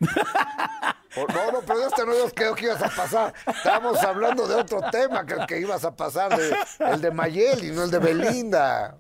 Oh, 1.15 1.27
no, 1.31 1.51
no, 1.51 1.61
pero 1.61 1.87
este 1.87 2.03
no 2.03 2.17
nos 2.17 2.33
quedó 2.33 2.55
que 2.55 2.65
ibas 2.65 2.81
a 2.81 2.89
pasar. 2.89 3.31
Estábamos 3.45 4.03
hablando 4.03 4.47
de 4.47 4.55
otro 4.55 4.81
tema 4.89 5.23
que 5.23 5.35
el 5.35 5.45
que 5.45 5.59
ibas 5.59 5.85
a 5.85 5.95
pasar, 5.95 6.39
el 6.79 6.99
de 6.99 7.11
Mayel 7.11 7.63
y 7.63 7.71
no 7.71 7.83
el 7.83 7.91
de 7.91 7.99
Belinda. 7.99 8.97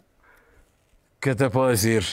¿Qué 1.19 1.33
te 1.33 1.49
puedo 1.49 1.69
decir? 1.69 2.05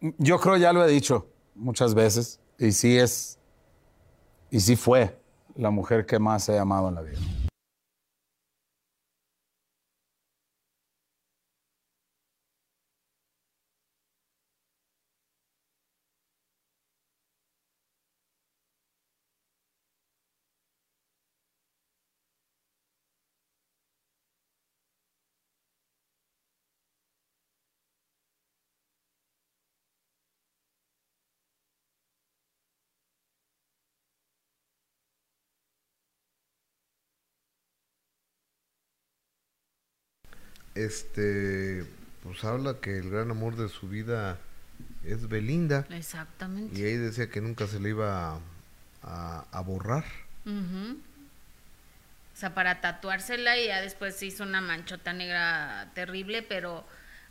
Yo 0.00 0.40
creo 0.40 0.56
ya 0.56 0.72
lo 0.72 0.84
he 0.84 0.88
dicho 0.88 1.28
muchas 1.54 1.94
veces 1.94 2.40
y 2.58 2.72
sí 2.72 2.98
es 2.98 3.38
y 4.50 4.58
sí 4.58 4.74
fue 4.74 5.16
la 5.54 5.70
mujer 5.70 6.06
que 6.06 6.18
más 6.18 6.48
he 6.48 6.58
amado 6.58 6.88
en 6.88 6.96
la 6.96 7.02
vida. 7.02 7.20
Este, 40.74 41.84
pues 42.22 42.44
habla 42.44 42.78
que 42.80 42.98
el 42.98 43.10
gran 43.10 43.30
amor 43.30 43.56
de 43.56 43.68
su 43.68 43.88
vida 43.88 44.38
es 45.04 45.28
Belinda. 45.28 45.86
Exactamente. 45.90 46.78
Y 46.78 46.84
ahí 46.84 46.96
decía 46.96 47.28
que 47.28 47.40
nunca 47.40 47.66
se 47.66 47.80
le 47.80 47.90
iba 47.90 48.38
a, 49.02 49.62
borrar. 49.64 50.04
O 50.46 50.96
sea, 52.34 52.54
para 52.54 52.80
tatuársela 52.80 53.58
y 53.58 53.66
ya 53.66 53.80
después 53.80 54.16
se 54.16 54.26
hizo 54.26 54.42
una 54.44 54.60
manchota 54.60 55.12
negra 55.12 55.90
terrible, 55.94 56.42
pero 56.42 56.84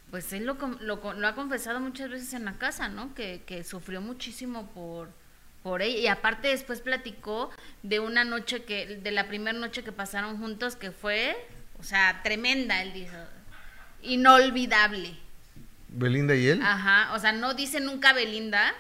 pues 0.10 0.32
él 0.34 0.46
lo, 0.46 0.56
lo, 0.82 1.28
ha 1.28 1.36
confesado 1.36 1.80
muchas 1.80 2.10
veces 2.10 2.34
en 2.34 2.46
la 2.46 2.58
casa, 2.58 2.90
¿no? 2.90 3.16
Que, 3.16 3.42
que 3.46 3.64
sufrió 3.64 4.02
muchísimo 4.02 4.70
por, 4.72 5.10
por 5.64 5.82
ella. 5.82 5.98
Y 6.00 6.08
aparte 6.08 6.50
después 6.50 6.82
platicó 6.82 7.50
de 7.84 8.00
una 8.00 8.24
noche 8.24 8.64
que, 8.64 8.98
de 8.98 9.12
la 9.12 9.28
primera 9.28 9.58
noche 9.58 9.84
que 9.84 9.92
pasaron 9.92 10.38
juntos, 10.38 10.76
que 10.76 10.92
fue 10.92 11.36
o 11.82 11.84
sea, 11.84 12.22
tremenda, 12.24 12.80
él 12.84 12.94
dijo. 12.94 13.18
Inolvidable. 14.04 15.18
¿Belinda 15.90 16.36
y 16.36 16.48
él? 16.48 16.62
Ajá, 16.62 17.12
o 17.16 17.20
sea, 17.20 17.32
no 17.32 17.56
dice 17.56 17.80
nunca 17.80 18.14
Belinda, 18.14 18.72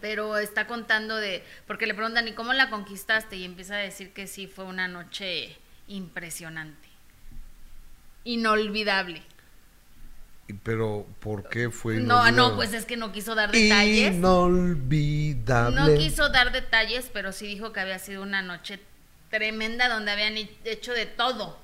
pero 0.00 0.38
está 0.38 0.66
contando 0.66 1.16
de, 1.16 1.44
porque 1.66 1.86
le 1.86 1.94
preguntan, 1.94 2.26
¿y 2.26 2.32
cómo 2.32 2.54
la 2.54 2.70
conquistaste? 2.70 3.36
Y 3.36 3.44
empieza 3.44 3.74
a 3.74 3.78
decir 3.78 4.12
que 4.14 4.26
sí, 4.26 4.46
fue 4.46 4.64
una 4.64 4.88
noche 4.88 5.54
impresionante. 5.86 6.88
Inolvidable. 8.24 9.22
Pero, 10.62 11.06
¿por 11.20 11.48
qué 11.48 11.70
fue 11.70 12.00
No, 12.00 12.30
no, 12.30 12.56
pues 12.56 12.72
es 12.72 12.86
que 12.86 12.96
no 12.96 13.12
quiso 13.12 13.34
dar 13.34 13.52
detalles. 13.52 14.14
Inolvidable. 14.14 15.76
No 15.76 15.94
quiso 15.98 16.30
dar 16.30 16.52
detalles, 16.52 17.10
pero 17.12 17.32
sí 17.32 17.46
dijo 17.46 17.72
que 17.72 17.80
había 17.80 17.98
sido 17.98 18.22
una 18.22 18.40
noche 18.40 18.80
tremenda 19.30 19.88
donde 19.88 20.10
habían 20.10 20.36
hecho 20.64 20.92
de 20.92 21.06
todo 21.06 21.62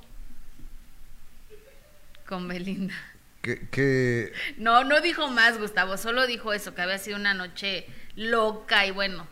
con 2.29 2.47
Belinda. 2.47 2.95
Que, 3.41 4.33
No, 4.59 4.85
no 4.85 5.01
dijo 5.01 5.29
más, 5.29 5.59
Gustavo, 5.59 5.97
solo 5.97 6.27
dijo 6.27 6.53
eso, 6.53 6.75
que 6.75 6.83
había 6.83 6.99
sido 6.99 7.17
una 7.17 7.33
noche 7.33 7.87
loca 8.15 8.85
y 8.85 8.91
bueno. 8.91 9.27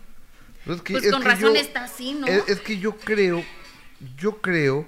pues 0.65 1.11
con 1.11 1.23
razón 1.23 1.57
está 1.57 1.85
así, 1.85 2.14
¿no? 2.14 2.27
Es, 2.27 2.61
que 2.61 2.79
yo 2.79 2.97
creo, 2.97 3.45
yo 4.16 4.41
creo 4.41 4.87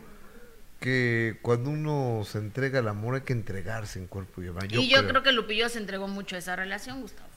que 0.80 1.38
cuando 1.42 1.68
uno 1.70 2.24
se 2.24 2.38
entrega 2.38 2.78
al 2.78 2.88
amor 2.88 3.16
hay 3.16 3.20
que 3.22 3.34
entregarse 3.34 3.98
en 3.98 4.06
cuerpo 4.06 4.42
y 4.42 4.46
alma. 4.46 4.60
y 4.70 4.88
yo 4.88 5.06
creo. 5.06 5.22
que 5.22 5.32
Lupillo 5.32 5.68
se 5.68 5.78
entregó 5.78 6.08
mucho 6.08 6.36
a 6.36 6.38
esa 6.38 6.56
relación, 6.56 7.02
Gustavo. 7.02 7.28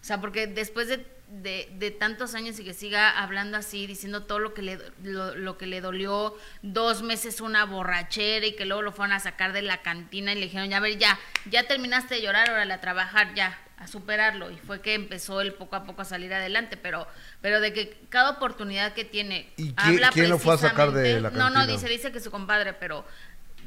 O 0.00 0.04
sea, 0.04 0.20
porque 0.20 0.46
después 0.46 0.88
de 0.88 1.04
de, 1.30 1.68
de 1.78 1.90
tantos 1.90 2.34
años 2.34 2.58
y 2.58 2.64
que 2.64 2.72
siga 2.74 3.10
hablando 3.22 3.58
así, 3.58 3.86
diciendo 3.86 4.24
todo 4.24 4.38
lo 4.38 4.54
que 4.54 4.62
le 4.62 4.78
lo, 5.02 5.34
lo 5.34 5.58
que 5.58 5.66
le 5.66 5.80
dolió, 5.80 6.36
dos 6.62 7.02
meses 7.02 7.40
una 7.40 7.64
borrachera 7.64 8.46
y 8.46 8.52
que 8.56 8.64
luego 8.64 8.82
lo 8.82 8.92
fueron 8.92 9.12
a 9.12 9.20
sacar 9.20 9.52
de 9.52 9.62
la 9.62 9.82
cantina 9.82 10.32
y 10.32 10.36
le 10.36 10.42
dijeron, 10.46 10.70
ya 10.70 10.78
a 10.78 10.80
ver, 10.80 10.96
ya, 10.98 11.18
ya 11.50 11.66
terminaste 11.68 12.14
de 12.16 12.22
llorar, 12.22 12.48
órale 12.50 12.72
a 12.72 12.80
trabajar, 12.80 13.34
ya, 13.34 13.58
a 13.76 13.86
superarlo. 13.86 14.50
Y 14.50 14.56
fue 14.56 14.80
que 14.80 14.94
empezó 14.94 15.40
él 15.42 15.52
poco 15.52 15.76
a 15.76 15.84
poco 15.84 16.02
a 16.02 16.04
salir 16.06 16.32
adelante, 16.32 16.76
pero, 16.78 17.06
pero 17.42 17.60
de 17.60 17.72
que 17.74 18.00
cada 18.08 18.30
oportunidad 18.30 18.94
que 18.94 19.04
tiene, 19.04 19.52
¿Y 19.58 19.72
quién- 19.74 20.00
quién 20.12 20.30
lo 20.30 20.38
fue 20.38 20.54
a 20.54 20.58
sacar 20.58 20.92
de 20.92 21.20
la 21.20 21.30
No, 21.30 21.50
no, 21.50 21.54
cantina? 21.56 21.66
dice, 21.66 21.88
dice 21.88 22.10
que 22.10 22.20
su 22.20 22.30
compadre, 22.30 22.72
pero 22.72 23.04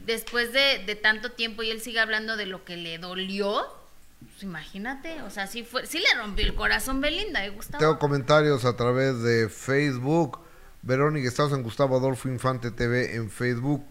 después 0.05 0.51
de, 0.51 0.83
de 0.85 0.95
tanto 0.95 1.31
tiempo 1.33 1.61
y 1.61 1.69
él 1.69 1.79
sigue 1.79 1.99
hablando 1.99 2.35
de 2.37 2.47
lo 2.47 2.65
que 2.65 2.75
le 2.75 2.97
dolió, 2.97 3.77
pues 4.25 4.43
imagínate, 4.43 5.21
o 5.23 5.29
sea, 5.29 5.47
sí 5.47 5.63
fue, 5.63 5.85
sí 5.87 5.99
le 5.99 6.21
rompió 6.21 6.45
el 6.45 6.55
corazón 6.55 7.01
Belinda, 7.01 7.43
¿eh, 7.43 7.49
Gustavo? 7.49 7.79
Tengo 7.79 7.99
comentarios 7.99 8.65
a 8.65 8.75
través 8.75 9.21
de 9.21 9.49
Facebook. 9.49 10.39
Verónica, 10.83 11.27
estamos 11.27 11.53
en 11.53 11.63
Gustavo 11.63 11.97
Adolfo 11.97 12.27
Infante 12.27 12.71
TV 12.71 13.15
en 13.15 13.29
Facebook. 13.29 13.83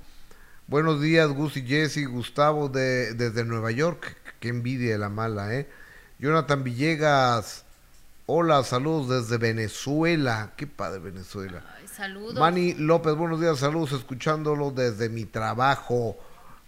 Buenos 0.67 1.01
días, 1.01 1.29
Gus 1.29 1.57
y 1.57 1.67
Jesse. 1.67 2.07
Gustavo 2.07 2.69
de, 2.69 3.15
desde 3.15 3.45
Nueva 3.45 3.71
York. 3.71 4.17
Qué 4.39 4.49
envidia 4.49 4.93
de 4.93 4.99
la 4.99 5.09
mala, 5.09 5.55
¿eh? 5.55 5.69
Jonathan 6.19 6.63
Villegas. 6.63 7.65
Hola, 8.27 8.63
saludos 8.63 9.09
desde 9.09 9.39
Venezuela. 9.39 10.53
Qué 10.57 10.67
padre 10.67 11.01
Venezuela. 11.01 11.65
Ay, 11.77 11.89
saludos. 11.89 12.35
Manny 12.35 12.75
López, 12.75 13.17
buenos 13.17 13.41
días, 13.41 13.59
saludos, 13.59 13.93
escuchándolo 13.93 14.71
desde 14.71 15.09
mi 15.09 15.25
trabajo. 15.25 16.17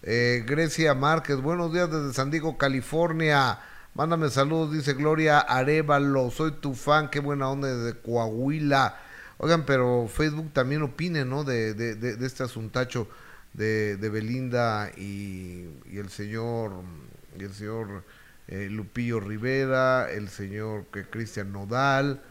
Eh, 0.03 0.45
Grecia 0.47 0.95
Márquez, 0.95 1.37
buenos 1.41 1.73
días 1.73 1.91
desde 1.91 2.13
San 2.13 2.31
Diego, 2.31 2.59
California. 2.59 3.59
Mándame 3.95 4.31
saludos, 4.31 4.73
dice 4.73 4.95
Gloria 4.95 5.39
Arevalo, 5.39 6.31
soy 6.31 6.53
tu 6.53 6.75
fan, 6.75 7.09
qué 7.11 7.21
buena 7.21 7.49
onda 7.49 7.69
desde 7.75 8.01
Coahuila. 8.01 8.97
Oigan, 9.39 9.65
pero 9.65 10.09
Facebook 10.09 10.53
también 10.53 10.83
opine, 10.83 11.25
¿no? 11.25 11.45
De, 11.45 11.75
de, 11.75 11.95
de- 11.95 12.17
de 12.17 12.27
este 12.27 12.43
asuntacho 12.43 13.09
de, 13.53 13.97
Belinda 13.97 14.91
y, 14.97 15.69
y 15.91 15.99
el 15.99 16.09
señor, 16.09 16.73
y 17.39 17.45
el 17.45 17.53
señor 17.55 18.03
eh, 18.49 18.69
Lupillo 18.71 19.21
Rivera, 19.21 20.11
el 20.11 20.29
señor 20.29 20.87
que 20.93 21.05
Cristian 21.05 21.53
Nodal. 21.53 22.23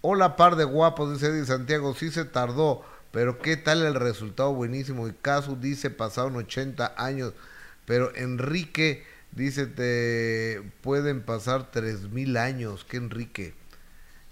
Hola, 0.00 0.34
par 0.36 0.56
de 0.56 0.64
guapos, 0.64 1.12
dice 1.12 1.26
Eddie 1.26 1.44
Santiago. 1.44 1.94
Sí 1.94 2.10
se 2.10 2.24
tardó, 2.24 2.82
pero 3.12 3.38
¿qué 3.40 3.56
tal 3.56 3.82
el 3.84 3.94
resultado? 3.94 4.54
Buenísimo. 4.54 5.08
Y 5.08 5.12
Casu 5.12 5.56
dice, 5.56 5.90
pasaron 5.90 6.36
80 6.36 6.94
años. 6.96 7.34
Pero 7.86 8.14
Enrique 8.14 9.04
dice, 9.32 9.66
te 9.66 10.62
pueden 10.82 11.22
pasar 11.22 11.70
3000 11.70 12.36
años. 12.36 12.84
¿Qué 12.88 12.98
Enrique? 12.98 13.54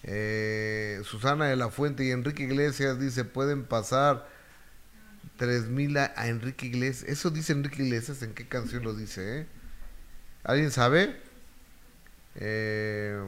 Eh, 0.05 1.01
Susana 1.05 1.47
de 1.47 1.57
la 1.57 1.71
Fuente 1.71 2.05
y 2.05 2.13
Enrique 2.13 2.45
Iglesias 2.45 3.01
dice, 3.01 3.25
pueden 3.25 3.65
pasar 3.65 4.29
3000 5.39 5.99
a, 5.99 6.29
Enrique 6.29 6.67
Iglesias. 6.67 7.11
Eso 7.11 7.31
dice 7.31 7.53
Enrique 7.53 7.83
Iglesias, 7.83 8.23
¿en 8.23 8.35
qué 8.35 8.47
canción 8.47 8.85
lo 8.85 8.95
dice? 8.95 9.41
eh? 9.41 9.47
¿Alguien 10.45 10.71
sabe? 10.71 11.17
Eh, 12.37 13.19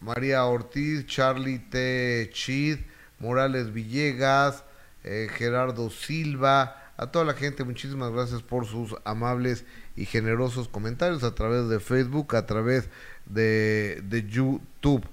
María 0.00 0.44
Ortiz, 0.44 1.06
Charlie 1.06 1.58
T. 1.58 2.30
Chid, 2.32 2.78
Morales 3.18 3.72
Villegas, 3.72 4.64
eh, 5.08 5.28
Gerardo 5.30 5.88
Silva, 5.88 6.92
a 6.98 7.06
toda 7.06 7.24
la 7.24 7.32
gente, 7.32 7.64
muchísimas 7.64 8.12
gracias 8.12 8.42
por 8.42 8.66
sus 8.66 8.94
amables 9.04 9.64
y 9.96 10.04
generosos 10.04 10.68
comentarios 10.68 11.24
a 11.24 11.34
través 11.34 11.68
de 11.68 11.80
Facebook, 11.80 12.36
a 12.36 12.44
través 12.44 12.90
de, 13.24 14.02
de 14.04 14.26
YouTube. 14.28 15.06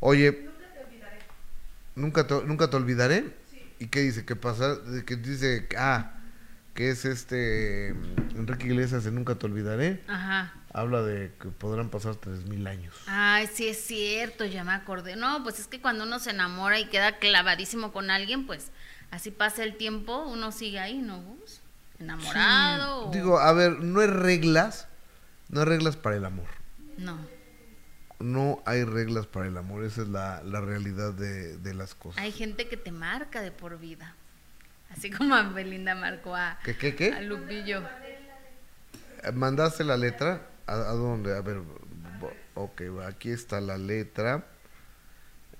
Oye, 0.00 0.48
nunca 1.94 2.26
te, 2.26 2.42
nunca 2.44 2.68
te 2.68 2.76
olvidaré. 2.76 3.36
¿Y 3.78 3.86
qué 3.86 4.00
dice? 4.00 4.24
¿Qué 4.24 4.34
pasa? 4.34 4.78
Que 5.06 5.16
dice, 5.16 5.68
ah, 5.78 6.14
que 6.74 6.90
es 6.90 7.04
este 7.04 7.88
Enrique 8.34 8.66
Iglesias 8.66 9.04
de 9.04 9.10
Nunca 9.10 9.34
te 9.34 9.46
olvidaré. 9.46 10.02
Ajá. 10.08 10.54
Habla 10.72 11.02
de 11.02 11.32
que 11.40 11.48
podrán 11.48 11.88
pasar 11.88 12.16
tres 12.16 12.44
mil 12.44 12.66
años. 12.66 12.94
Ay, 13.06 13.48
sí 13.52 13.68
es 13.68 13.78
cierto, 13.78 14.44
ya 14.44 14.64
me 14.64 14.72
acordé. 14.72 15.16
No, 15.16 15.42
pues 15.42 15.58
es 15.58 15.68
que 15.68 15.80
cuando 15.80 16.04
uno 16.04 16.18
se 16.18 16.30
enamora 16.30 16.78
y 16.78 16.88
queda 16.88 17.18
clavadísimo 17.18 17.92
con 17.92 18.10
alguien, 18.10 18.46
pues 18.46 18.70
así 19.16 19.30
pasa 19.30 19.64
el 19.64 19.76
tiempo, 19.76 20.24
uno 20.26 20.52
sigue 20.52 20.78
ahí, 20.78 20.98
¿no? 21.02 21.20
Gus? 21.22 21.60
Enamorado. 21.98 23.08
o- 23.08 23.10
Digo, 23.10 23.38
a 23.38 23.52
ver, 23.52 23.72
no 23.80 24.00
hay 24.00 24.06
reglas, 24.08 24.86
no 25.48 25.60
hay 25.60 25.66
reglas 25.66 25.96
para 25.96 26.16
el 26.16 26.24
amor. 26.24 26.46
No. 26.98 27.18
No 28.18 28.62
hay 28.64 28.84
reglas 28.84 29.26
para 29.26 29.46
el 29.46 29.56
amor, 29.58 29.84
esa 29.84 30.02
es 30.02 30.08
la, 30.08 30.42
la 30.42 30.60
realidad 30.60 31.12
de, 31.12 31.56
de 31.58 31.74
las 31.74 31.94
cosas. 31.94 32.22
Hay 32.22 32.32
gente 32.32 32.68
que 32.68 32.76
te 32.76 32.90
marca 32.92 33.42
de 33.42 33.50
por 33.50 33.78
vida. 33.78 34.14
Así 34.90 35.10
como 35.10 35.34
a 35.34 35.42
Belinda 35.42 35.94
marcó 35.94 36.34
a, 36.36 36.58
¿Qué, 36.64 36.76
qué, 36.76 36.88
a 36.88 36.96
qué? 36.96 37.20
Lupillo. 37.22 37.82
¿Mandaste 39.34 39.84
la 39.84 39.96
letra? 39.96 40.46
¿A, 40.66 40.72
a 40.74 40.92
dónde? 40.92 41.36
A 41.36 41.40
ver, 41.40 41.60
ok, 42.54 42.82
aquí 43.06 43.30
está 43.30 43.60
la 43.60 43.76
letra. 43.76 44.46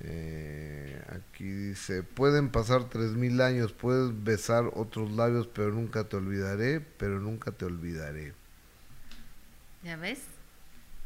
Eh, 0.01 1.03
aquí 1.09 1.45
dice, 1.45 2.03
pueden 2.03 2.51
pasar 2.51 2.85
tres 2.89 3.13
mil 3.13 3.41
años, 3.41 3.73
puedes 3.73 4.25
besar 4.25 4.71
otros 4.75 5.11
labios, 5.13 5.47
pero 5.47 5.73
nunca 5.73 6.05
te 6.05 6.17
olvidaré, 6.17 6.81
pero 6.81 7.21
nunca 7.21 7.53
te 7.53 7.65
olvidaré. 7.65 8.35
¿Ya 9.83 9.97
ves? 9.97 10.21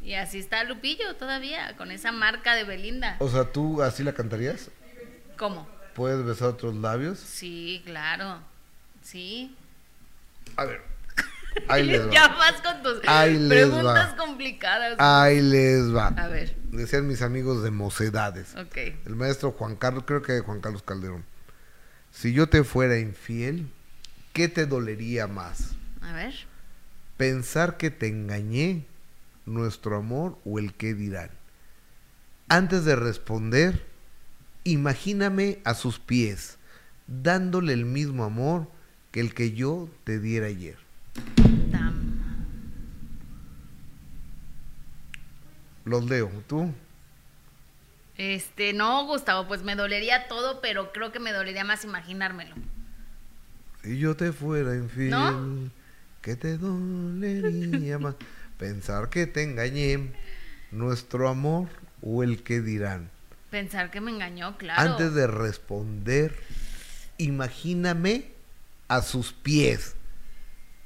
Y 0.02 0.14
así 0.14 0.38
está 0.38 0.64
Lupillo 0.64 1.16
todavía, 1.16 1.76
con 1.76 1.90
esa 1.90 2.10
marca 2.10 2.54
de 2.54 2.64
Belinda. 2.64 3.16
O 3.20 3.28
sea, 3.28 3.44
¿tú 3.44 3.82
así 3.82 4.02
la 4.02 4.14
cantarías? 4.14 4.70
¿Cómo? 5.36 5.68
¿Puedes 5.94 6.24
besar 6.24 6.48
otros 6.48 6.74
labios? 6.74 7.18
Sí, 7.18 7.82
claro. 7.84 8.40
Sí. 9.02 9.54
A 10.56 10.64
ver, 10.64 10.82
ahí 11.68 11.84
les 11.86 12.06
va. 12.06 12.10
ya 12.12 12.28
vas 12.28 12.60
con 12.60 12.82
tus 12.82 13.00
Ahí 13.06 13.48
preguntas 13.48 14.12
va. 14.12 14.16
complicadas. 14.16 14.94
Ahí 14.98 15.40
les 15.40 15.94
va. 15.94 16.08
A 16.08 16.28
ver, 16.28 16.56
Decían 16.70 17.06
mis 17.08 17.22
amigos 17.22 17.62
de 17.62 17.70
mocedades. 17.70 18.54
ok. 18.56 18.76
El 19.06 19.16
maestro 19.16 19.52
Juan 19.52 19.76
Carlos, 19.76 20.04
creo 20.06 20.22
que 20.22 20.40
Juan 20.40 20.60
Carlos 20.60 20.82
Calderón. 20.82 21.24
Si 22.12 22.32
yo 22.32 22.48
te 22.48 22.64
fuera 22.64 22.98
infiel, 22.98 23.68
¿qué 24.32 24.48
te 24.48 24.66
dolería 24.66 25.26
más? 25.26 25.70
A 26.00 26.12
ver. 26.12 26.34
¿Pensar 27.16 27.76
que 27.76 27.90
te 27.90 28.06
engañé, 28.08 28.86
nuestro 29.46 29.96
amor 29.96 30.38
o 30.44 30.58
el 30.58 30.72
qué 30.74 30.94
dirán? 30.94 31.30
Antes 32.48 32.84
de 32.84 32.96
responder, 32.96 33.84
imagíname 34.64 35.58
a 35.64 35.74
sus 35.74 35.98
pies, 35.98 36.56
dándole 37.06 37.72
el 37.72 37.84
mismo 37.84 38.24
amor 38.24 38.68
que 39.12 39.20
el 39.20 39.34
que 39.34 39.52
yo 39.52 39.88
te 40.04 40.18
diera 40.18 40.46
ayer. 40.46 40.76
Tam. 41.72 42.20
Los 45.84 46.04
leo, 46.04 46.30
¿tú? 46.46 46.72
Este, 48.16 48.74
no, 48.74 49.06
Gustavo, 49.06 49.48
pues 49.48 49.62
me 49.62 49.74
dolería 49.74 50.28
todo, 50.28 50.60
pero 50.60 50.92
creo 50.92 51.10
que 51.10 51.20
me 51.20 51.32
dolería 51.32 51.64
más 51.64 51.84
imaginármelo. 51.84 52.54
Si 53.82 53.98
yo 53.98 54.14
te 54.14 54.32
fuera 54.32 54.74
infiel, 54.74 55.10
¿No? 55.10 55.70
¿qué 56.20 56.36
te 56.36 56.58
dolería 56.58 57.98
más? 57.98 58.16
Pensar 58.58 59.08
que 59.08 59.26
te 59.26 59.42
engañé, 59.42 60.12
nuestro 60.70 61.28
amor 61.28 61.68
o 62.02 62.22
el 62.22 62.42
que 62.42 62.60
dirán. 62.60 63.10
Pensar 63.50 63.90
que 63.90 64.02
me 64.02 64.10
engañó, 64.10 64.58
claro. 64.58 64.92
Antes 64.92 65.14
de 65.14 65.26
responder, 65.26 66.36
imagíname 67.16 68.26
a 68.88 69.00
sus 69.00 69.32
pies, 69.32 69.94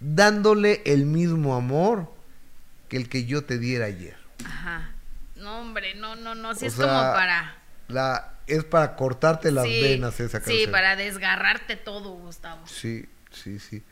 dándole 0.05 0.83
el 0.85 1.07
mismo 1.07 1.55
amor 1.55 2.13
que 2.89 2.97
el 2.97 3.09
que 3.09 3.25
yo 3.25 3.45
te 3.45 3.59
diera 3.59 3.87
ayer. 3.87 4.17
Ajá. 4.45 4.91
No, 5.37 5.61
hombre, 5.61 5.95
no, 5.95 6.17
no, 6.17 6.35
no, 6.35 6.55
sí 6.55 6.67
O 6.67 6.69
es 6.69 6.75
sea, 6.75 6.87
como 6.87 7.01
para... 7.15 7.59
La, 7.89 8.35
es 8.47 8.65
para 8.65 8.97
cortarte 8.97 9.51
las 9.51 9.67
sí, 9.67 9.81
venas 9.81 10.19
esa 10.21 10.41
canción. 10.41 10.59
Sí, 10.59 10.67
para 10.67 10.97
desgarrarte 10.97 11.77
todo, 11.77 12.13
Gustavo. 12.13 12.67
Sí, 12.67 13.07
sí, 13.31 13.59
sí. 13.59 13.83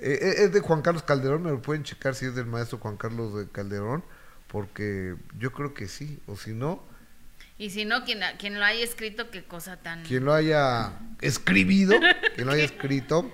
Eh, 0.00 0.18
eh, 0.20 0.34
es 0.38 0.52
de 0.52 0.60
Juan 0.60 0.82
Carlos 0.82 1.02
Calderón, 1.04 1.42
me 1.42 1.50
lo 1.50 1.62
pueden 1.62 1.84
checar 1.84 2.14
si 2.14 2.26
es 2.26 2.34
del 2.34 2.46
maestro 2.46 2.78
Juan 2.78 2.96
Carlos 2.96 3.34
de 3.34 3.48
Calderón, 3.48 4.04
porque 4.48 5.16
yo 5.38 5.52
creo 5.52 5.74
que 5.74 5.88
sí, 5.88 6.20
o 6.26 6.36
si 6.36 6.52
no, 6.52 6.82
Y 7.56 7.70
si 7.70 7.84
no, 7.84 8.04
quien, 8.04 8.20
quien 8.38 8.58
lo 8.58 8.64
haya 8.64 8.82
escrito, 8.84 9.30
qué 9.30 9.44
cosa 9.44 9.76
tan... 9.76 10.02
quien 10.02 10.24
lo 10.24 10.34
haya 10.34 10.92
escribido, 11.20 11.94
quien 12.34 12.46
lo 12.46 12.52
haya 12.52 12.64
escrito, 12.64 13.30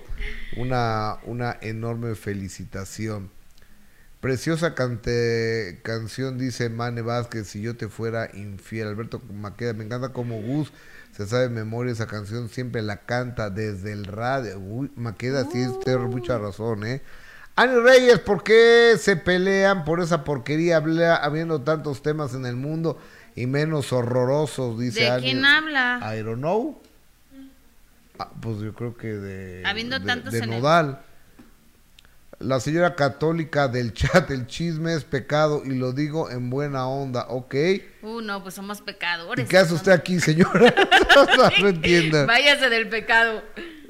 una, 0.57 1.17
una 1.23 1.57
enorme 1.61 2.13
felicitación. 2.15 3.31
Preciosa 4.19 4.75
cante- 4.75 5.79
canción, 5.81 6.37
dice 6.37 6.69
Mane 6.69 7.01
Vázquez, 7.01 7.47
si 7.47 7.61
yo 7.61 7.75
te 7.75 7.87
fuera 7.89 8.29
infiel. 8.35 8.87
Alberto 8.87 9.19
Maqueda, 9.33 9.73
me 9.73 9.83
encanta 9.83 10.09
como 10.13 10.39
Gus 10.39 10.71
se 11.11 11.27
sabe 11.27 11.43
de 11.43 11.49
memoria 11.49 11.91
esa 11.91 12.07
canción, 12.07 12.47
siempre 12.49 12.81
la 12.81 13.01
canta 13.01 13.49
desde 13.49 13.91
el 13.91 14.05
radio. 14.05 14.59
Uy, 14.59 14.91
Maqueda, 14.95 15.45
sí, 15.51 15.67
usted 15.67 15.93
tiene 15.97 16.07
mucha 16.07 16.37
razón, 16.37 16.85
¿eh? 16.85 17.01
Ani 17.55 17.75
Reyes, 17.75 18.19
¿por 18.19 18.43
qué 18.43 18.95
se 18.97 19.17
pelean 19.17 19.83
por 19.83 19.99
esa 19.99 20.23
porquería, 20.23 20.77
habiendo 21.17 21.61
tantos 21.61 22.01
temas 22.01 22.33
en 22.33 22.45
el 22.45 22.55
mundo 22.55 22.97
y 23.35 23.45
menos 23.47 23.91
horrorosos, 23.93 24.79
dice 24.79 25.01
¿De 25.01 25.09
alguien. 25.09 25.37
quién 25.37 25.45
habla? 25.45 25.99
I 26.15 26.21
don't 26.21 26.37
know. 26.39 26.81
Ah, 28.19 28.29
pues 28.41 28.59
yo 28.59 28.73
creo 28.73 28.95
que 28.95 29.07
de, 29.07 29.63
Habiendo 29.65 29.99
de, 29.99 30.05
tantos 30.05 30.31
de 30.33 30.39
en 30.39 30.43
el- 30.45 30.49
Nodal. 30.61 31.01
La 32.39 32.59
señora 32.59 32.95
católica 32.95 33.67
del 33.67 33.93
chat, 33.93 34.29
el 34.31 34.47
chisme 34.47 34.93
es 34.95 35.03
pecado 35.03 35.61
y 35.63 35.75
lo 35.75 35.91
digo 35.93 36.29
en 36.31 36.49
buena 36.49 36.87
onda, 36.87 37.27
¿ok? 37.29 37.55
Uh, 38.01 38.21
no, 38.21 38.41
pues 38.41 38.55
somos 38.55 38.79
¿Y 38.79 38.83
pecadores. 38.83 39.47
qué 39.47 39.57
hace 39.57 39.73
usted 39.75 39.91
aquí, 39.91 40.19
señora? 40.19 40.73
no 41.61 41.67
entiendo. 41.67 42.25
Váyase 42.27 42.69
del 42.69 42.89
pecado. 42.89 43.43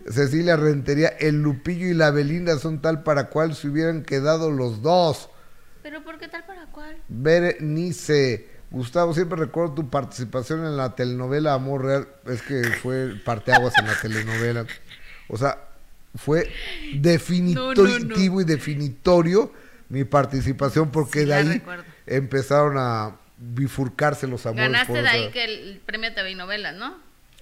Cecilia 0.09 0.57
Rentería, 0.57 1.09
el 1.19 1.41
Lupillo 1.41 1.85
y 1.87 1.93
la 1.93 2.11
Belinda 2.11 2.57
son 2.57 2.81
tal 2.81 3.03
para 3.03 3.29
cual 3.29 3.55
se 3.55 3.67
hubieran 3.69 4.03
quedado 4.03 4.51
los 4.51 4.81
dos. 4.81 5.29
¿Pero 5.83 6.03
por 6.03 6.17
qué 6.19 6.27
tal 6.27 6.43
para 6.45 6.65
cuál? 6.67 6.97
Berenice, 7.07 8.49
Gustavo, 8.72 9.13
siempre 9.13 9.38
recuerdo 9.38 9.74
tu 9.76 9.89
participación 9.89 10.65
en 10.65 10.78
la 10.78 10.95
telenovela 10.95 11.53
Amor 11.53 11.84
Real. 11.86 12.07
Es 12.26 12.41
que 12.41 12.63
fue 12.82 13.15
parteaguas 13.24 13.74
en 13.78 13.86
la 13.88 13.99
telenovela. 13.99 14.65
O 15.28 15.38
sea, 15.38 15.57
fue 16.15 16.51
definitivo 16.95 18.41
y 18.41 18.43
definitorio 18.45 19.51
mi 19.89 20.03
participación 20.05 20.89
porque 20.89 21.22
Sí, 21.22 21.26
de 21.26 21.34
ahí 21.34 21.47
recuerdo. 21.47 21.84
empezaron 22.07 22.78
a 22.78 23.17
bifurcarse 23.38 24.26
los 24.28 24.45
amores. 24.45 24.67
por 24.88 24.95
Ganaste 24.95 25.01
de 25.01 25.07
ahí 25.09 25.32
que 25.32 25.43
el 25.43 25.82
premio 25.86 26.13
TV 26.13 26.32
y 26.32 26.36
novelas, 26.36 26.76
¿no? 26.76 26.97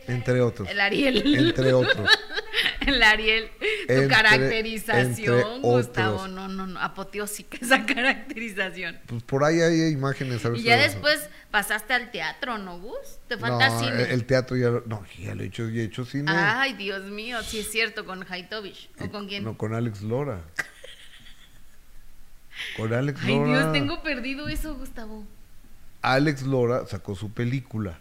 Entre 0.10 0.42
otros. 0.42 0.68
El 0.70 0.80
Ariel. 0.80 1.36
Entre 1.50 1.74
otros. 1.74 2.10
el 2.86 3.02
Ariel. 3.04 3.50
Tu 3.88 3.94
Entre- 3.94 4.08
caracterización, 4.08 5.06
entre 5.40 5.60
Gustavo. 5.62 6.28
No, 6.28 6.48
no, 6.48 6.68
no. 6.68 6.80
Apoteósica 6.80 7.58
esa 7.62 7.86
caracterización. 7.86 9.00
Pues 9.06 9.24
por 9.24 9.44
ahí 9.44 9.62
hay 9.62 9.92
imágenes. 9.92 10.44
a 10.46 10.50
Y 10.56 10.64
ya 10.64 10.78
después 10.78 11.30
pasaste 11.52 11.94
al 11.94 12.12
teatro, 12.12 12.58
¿no, 12.58 12.80
Gus? 12.80 13.20
Te 13.28 13.38
falta 13.38 13.70
No, 13.70 13.80
cine. 13.80 14.04
el 14.12 14.26
teatro 14.26 14.58
ya 14.58 14.70
lo, 14.70 14.84
no, 14.88 15.06
ya 15.18 15.36
lo 15.36 15.44
he 15.44 15.48
hecho, 15.48 15.70
ya 15.70 15.82
he 15.82 15.86
hecho 15.86 16.06
cine. 16.06 16.32
Ay, 16.34 16.74
Dios 16.74 17.04
mío, 17.06 17.42
sí 17.44 17.60
es 17.60 17.72
cierto, 17.72 18.06
con 18.06 18.26
Haitovich. 18.30 18.90
¿O 19.00 19.10
con 19.10 19.28
quién? 19.28 19.44
No, 19.44 19.58
con 19.58 19.74
Alex 19.74 20.02
Lora. 20.02 20.42
Con 22.76 22.94
Alex 22.94 23.20
Ay, 23.24 23.36
Lora. 23.36 23.48
Dios, 23.62 23.74
tengo 23.74 24.02
perdido 24.04 24.48
eso, 24.50 24.76
Gustavo. 24.76 25.24
Alex 26.02 26.44
Lora 26.44 26.86
sacó 26.88 27.16
su 27.16 27.32
película. 27.32 28.00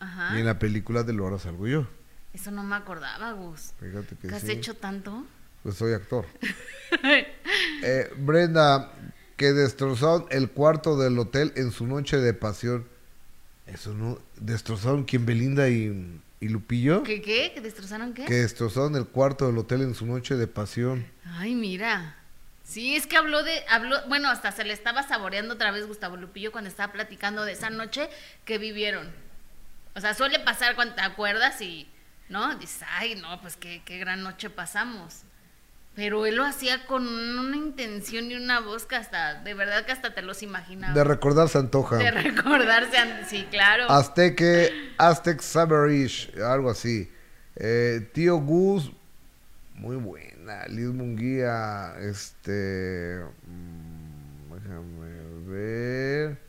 Ajá. 0.00 0.36
Y 0.36 0.40
en 0.40 0.46
la 0.46 0.58
película 0.58 1.02
de 1.02 1.12
Lora 1.12 1.38
salgo 1.38 1.66
yo. 1.66 1.86
Eso 2.34 2.50
no 2.50 2.62
me 2.62 2.76
acordaba, 2.76 3.32
Gus. 3.32 3.72
Fíjate 3.80 4.14
que 4.16 4.28
¿Qué 4.28 4.34
has 4.34 4.42
sí. 4.42 4.52
hecho 4.52 4.74
tanto? 4.74 5.24
Pues 5.62 5.76
soy 5.76 5.94
actor. 5.94 6.26
Eh, 7.82 8.10
Brenda, 8.16 8.92
que 9.36 9.52
destrozaron 9.52 10.26
el 10.30 10.50
cuarto 10.50 10.96
del 10.96 11.18
hotel 11.18 11.52
en 11.56 11.72
su 11.72 11.86
noche 11.86 12.16
de 12.18 12.32
pasión. 12.32 12.86
Eso 13.66 13.92
no. 13.92 14.18
¿Destrozaron 14.36 15.04
quién? 15.04 15.26
Belinda 15.26 15.68
y, 15.68 16.20
y 16.40 16.48
Lupillo? 16.48 17.02
¿Qué, 17.02 17.20
qué? 17.20 17.52
¿Que 17.52 17.60
destrozaron 17.60 18.14
qué? 18.14 18.24
Que 18.24 18.34
destrozaron 18.34 18.94
el 18.94 19.06
cuarto 19.06 19.46
del 19.46 19.58
hotel 19.58 19.82
en 19.82 19.94
su 19.94 20.06
noche 20.06 20.36
de 20.36 20.46
pasión. 20.46 21.06
Ay, 21.24 21.54
mira. 21.54 22.16
Sí, 22.62 22.96
es 22.96 23.06
que 23.06 23.16
habló 23.16 23.42
de, 23.42 23.62
habló, 23.68 23.96
bueno, 24.08 24.28
hasta 24.28 24.50
se 24.52 24.64
le 24.64 24.72
estaba 24.72 25.02
saboreando 25.06 25.54
otra 25.54 25.70
vez 25.70 25.86
Gustavo 25.86 26.16
Lupillo 26.16 26.50
cuando 26.50 26.68
estaba 26.68 26.92
platicando 26.92 27.44
de 27.44 27.52
esa 27.52 27.70
noche 27.70 28.08
que 28.44 28.58
vivieron. 28.58 29.08
O 29.96 30.00
sea, 30.00 30.14
suele 30.14 30.38
pasar 30.38 30.74
cuando 30.74 30.94
te 30.94 31.00
acuerdas 31.00 31.60
y, 31.62 31.88
¿no? 32.28 32.54
Dices, 32.56 32.82
ay, 32.88 33.14
no, 33.16 33.40
pues 33.40 33.56
qué, 33.56 33.82
qué 33.84 33.98
gran 33.98 34.22
noche 34.22 34.50
pasamos. 34.50 35.22
Pero 35.94 36.26
él 36.26 36.36
lo 36.36 36.44
hacía 36.44 36.84
con 36.84 37.08
una 37.08 37.56
intención 37.56 38.30
y 38.30 38.34
una 38.34 38.60
voz 38.60 38.84
que 38.84 38.96
hasta, 38.96 39.42
de 39.42 39.54
verdad 39.54 39.86
que 39.86 39.92
hasta 39.92 40.12
te 40.12 40.20
los 40.20 40.42
imaginaba. 40.42 40.92
De 40.92 41.02
recordar 41.02 41.48
se 41.48 41.56
antoja. 41.56 41.96
De 41.96 42.10
recordarse, 42.10 42.98
sí, 43.26 43.46
claro. 43.50 43.90
Azteque, 43.90 44.92
Aztec 44.98 45.40
Saberish, 45.40 46.30
algo 46.42 46.68
así. 46.68 47.10
Eh, 47.56 48.10
tío 48.12 48.36
Gus, 48.36 48.92
muy 49.72 49.96
buena. 49.96 50.66
Liz 50.68 50.88
Munguía, 50.88 51.94
este. 51.98 53.24
mm, 53.46 54.52
déjame 54.54 55.46
ver. 55.46 56.45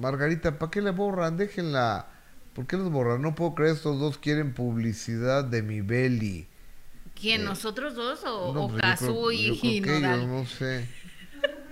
Margarita, 0.00 0.58
¿para 0.58 0.70
qué 0.70 0.80
le 0.80 0.90
borran? 0.90 1.36
Déjenla. 1.36 2.06
¿Por 2.54 2.66
qué 2.66 2.76
los 2.76 2.90
borran? 2.90 3.22
No 3.22 3.34
puedo 3.34 3.54
creer, 3.54 3.74
estos 3.76 4.00
dos 4.00 4.18
quieren 4.18 4.52
publicidad 4.54 5.44
de 5.44 5.62
mi 5.62 5.80
Beli. 5.82 6.48
¿Quién, 7.20 7.44
nosotros 7.44 7.94
dos 7.94 8.24
o, 8.24 8.52
No, 8.54 8.64
o 8.64 8.68
pues 8.68 8.76
yo 8.76 8.80
Cazú 8.80 9.04
creo- 9.06 9.32
y, 9.32 9.46
yo 9.54 9.60
creo 9.60 9.72
y 9.72 9.82
que 9.82 9.96
ellos, 9.98 10.02
Nodal? 10.02 10.28
no 10.28 10.46
sé. 10.46 10.88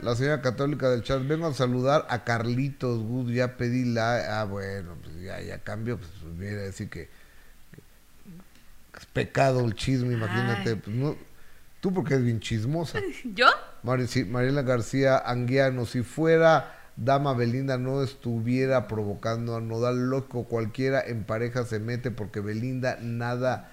La 0.02 0.14
señora 0.14 0.40
católica 0.42 0.88
del 0.90 1.02
chat, 1.02 1.26
vengo 1.26 1.46
a 1.48 1.54
saludar 1.54 2.06
a 2.08 2.22
Carlitos 2.22 3.02
Gus, 3.02 3.32
ya 3.32 3.56
pedí 3.56 3.84
la... 3.84 4.40
Ah, 4.40 4.44
bueno, 4.44 4.96
pues 5.02 5.20
ya, 5.20 5.40
ya 5.40 5.58
cambio, 5.58 5.98
pues 5.98 6.10
viene 6.38 6.58
a 6.58 6.62
decir 6.62 6.88
que, 6.88 7.08
que 8.92 9.00
es 9.00 9.06
pecado 9.06 9.64
el 9.64 9.74
chisme, 9.74 10.14
imagínate. 10.14 10.76
Pues, 10.76 10.94
no, 10.94 11.16
tú 11.80 11.92
porque 11.92 12.14
eres 12.14 12.24
bien 12.26 12.38
chismosa. 12.40 13.00
¿Yo? 13.34 13.46
Sí, 14.06 14.24
Mariela 14.24 14.62
García 14.62 15.18
Anguiano, 15.18 15.84
si 15.86 16.02
fuera 16.02 16.77
Dama 16.98 17.32
Belinda 17.32 17.78
no 17.78 18.02
estuviera 18.02 18.88
provocando 18.88 19.56
a 19.56 19.60
Nodal 19.60 20.10
loco, 20.10 20.44
cualquiera 20.44 21.00
en 21.00 21.22
pareja 21.22 21.64
se 21.64 21.78
mete 21.78 22.10
porque 22.10 22.40
Belinda 22.40 22.98
nada 23.00 23.70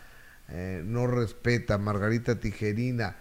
eh, 0.49 0.83
no 0.85 1.07
respeta. 1.07 1.79
Margarita 1.79 2.39
Tijerina, 2.39 3.15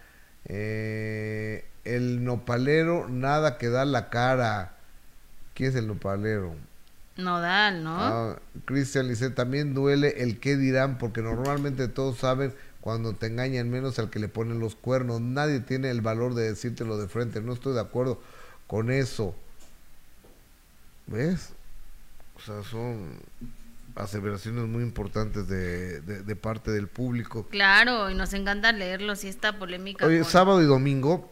eh, 0.45 1.65
el 1.85 2.23
nopalero 2.23 3.09
nada 3.09 3.57
que 3.57 3.71
da 3.71 3.87
la 3.87 4.11
cara. 4.11 4.77
¿Quién 5.55 5.71
es 5.71 5.77
el 5.77 5.87
nopalero? 5.87 6.55
Nodal, 7.17 7.83
¿no? 7.83 7.97
Ah, 7.97 8.39
Cristian 8.67 9.09
Lice, 9.09 9.31
también 9.31 9.73
duele 9.73 10.23
el 10.23 10.39
qué 10.39 10.57
dirán, 10.57 10.99
porque 10.99 11.23
normalmente 11.23 11.89
todos 11.89 12.19
saben 12.19 12.53
cuando 12.83 13.15
te 13.15 13.29
engañan, 13.29 13.71
menos 13.71 13.99
al 13.99 14.11
que 14.11 14.19
le 14.19 14.29
ponen 14.29 14.61
los 14.61 14.75
cuernos. 14.75 15.23
Nadie 15.23 15.61
tiene 15.61 15.89
el 15.89 16.03
valor 16.03 16.35
de 16.35 16.51
decírtelo 16.51 16.99
de 16.99 17.09
frente. 17.09 17.41
No 17.41 17.55
estoy 17.55 17.73
de 17.73 17.81
acuerdo 17.81 18.21
con 18.67 18.91
eso. 18.91 19.35
¿Ves? 21.07 21.53
O 22.37 22.41
sea, 22.41 22.63
son 22.63 23.19
aseveraciones 23.95 24.65
muy 24.67 24.83
importantes 24.83 25.47
de, 25.49 26.01
de- 26.01 26.23
de 26.23 26.37
parte 26.37 26.71
del 26.73 26.89
público. 26.89 27.47
Claro, 27.49 28.11
y 28.11 28.15
nos 28.15 28.33
encanta 28.33 28.73
leerlos 28.73 29.23
y 29.25 29.29
esta 29.29 29.59
polémica. 29.59 30.05
Oye, 30.07 30.21
con- 30.23 30.31
sábado 30.31 30.63
y 30.63 30.67
domingo, 30.67 31.31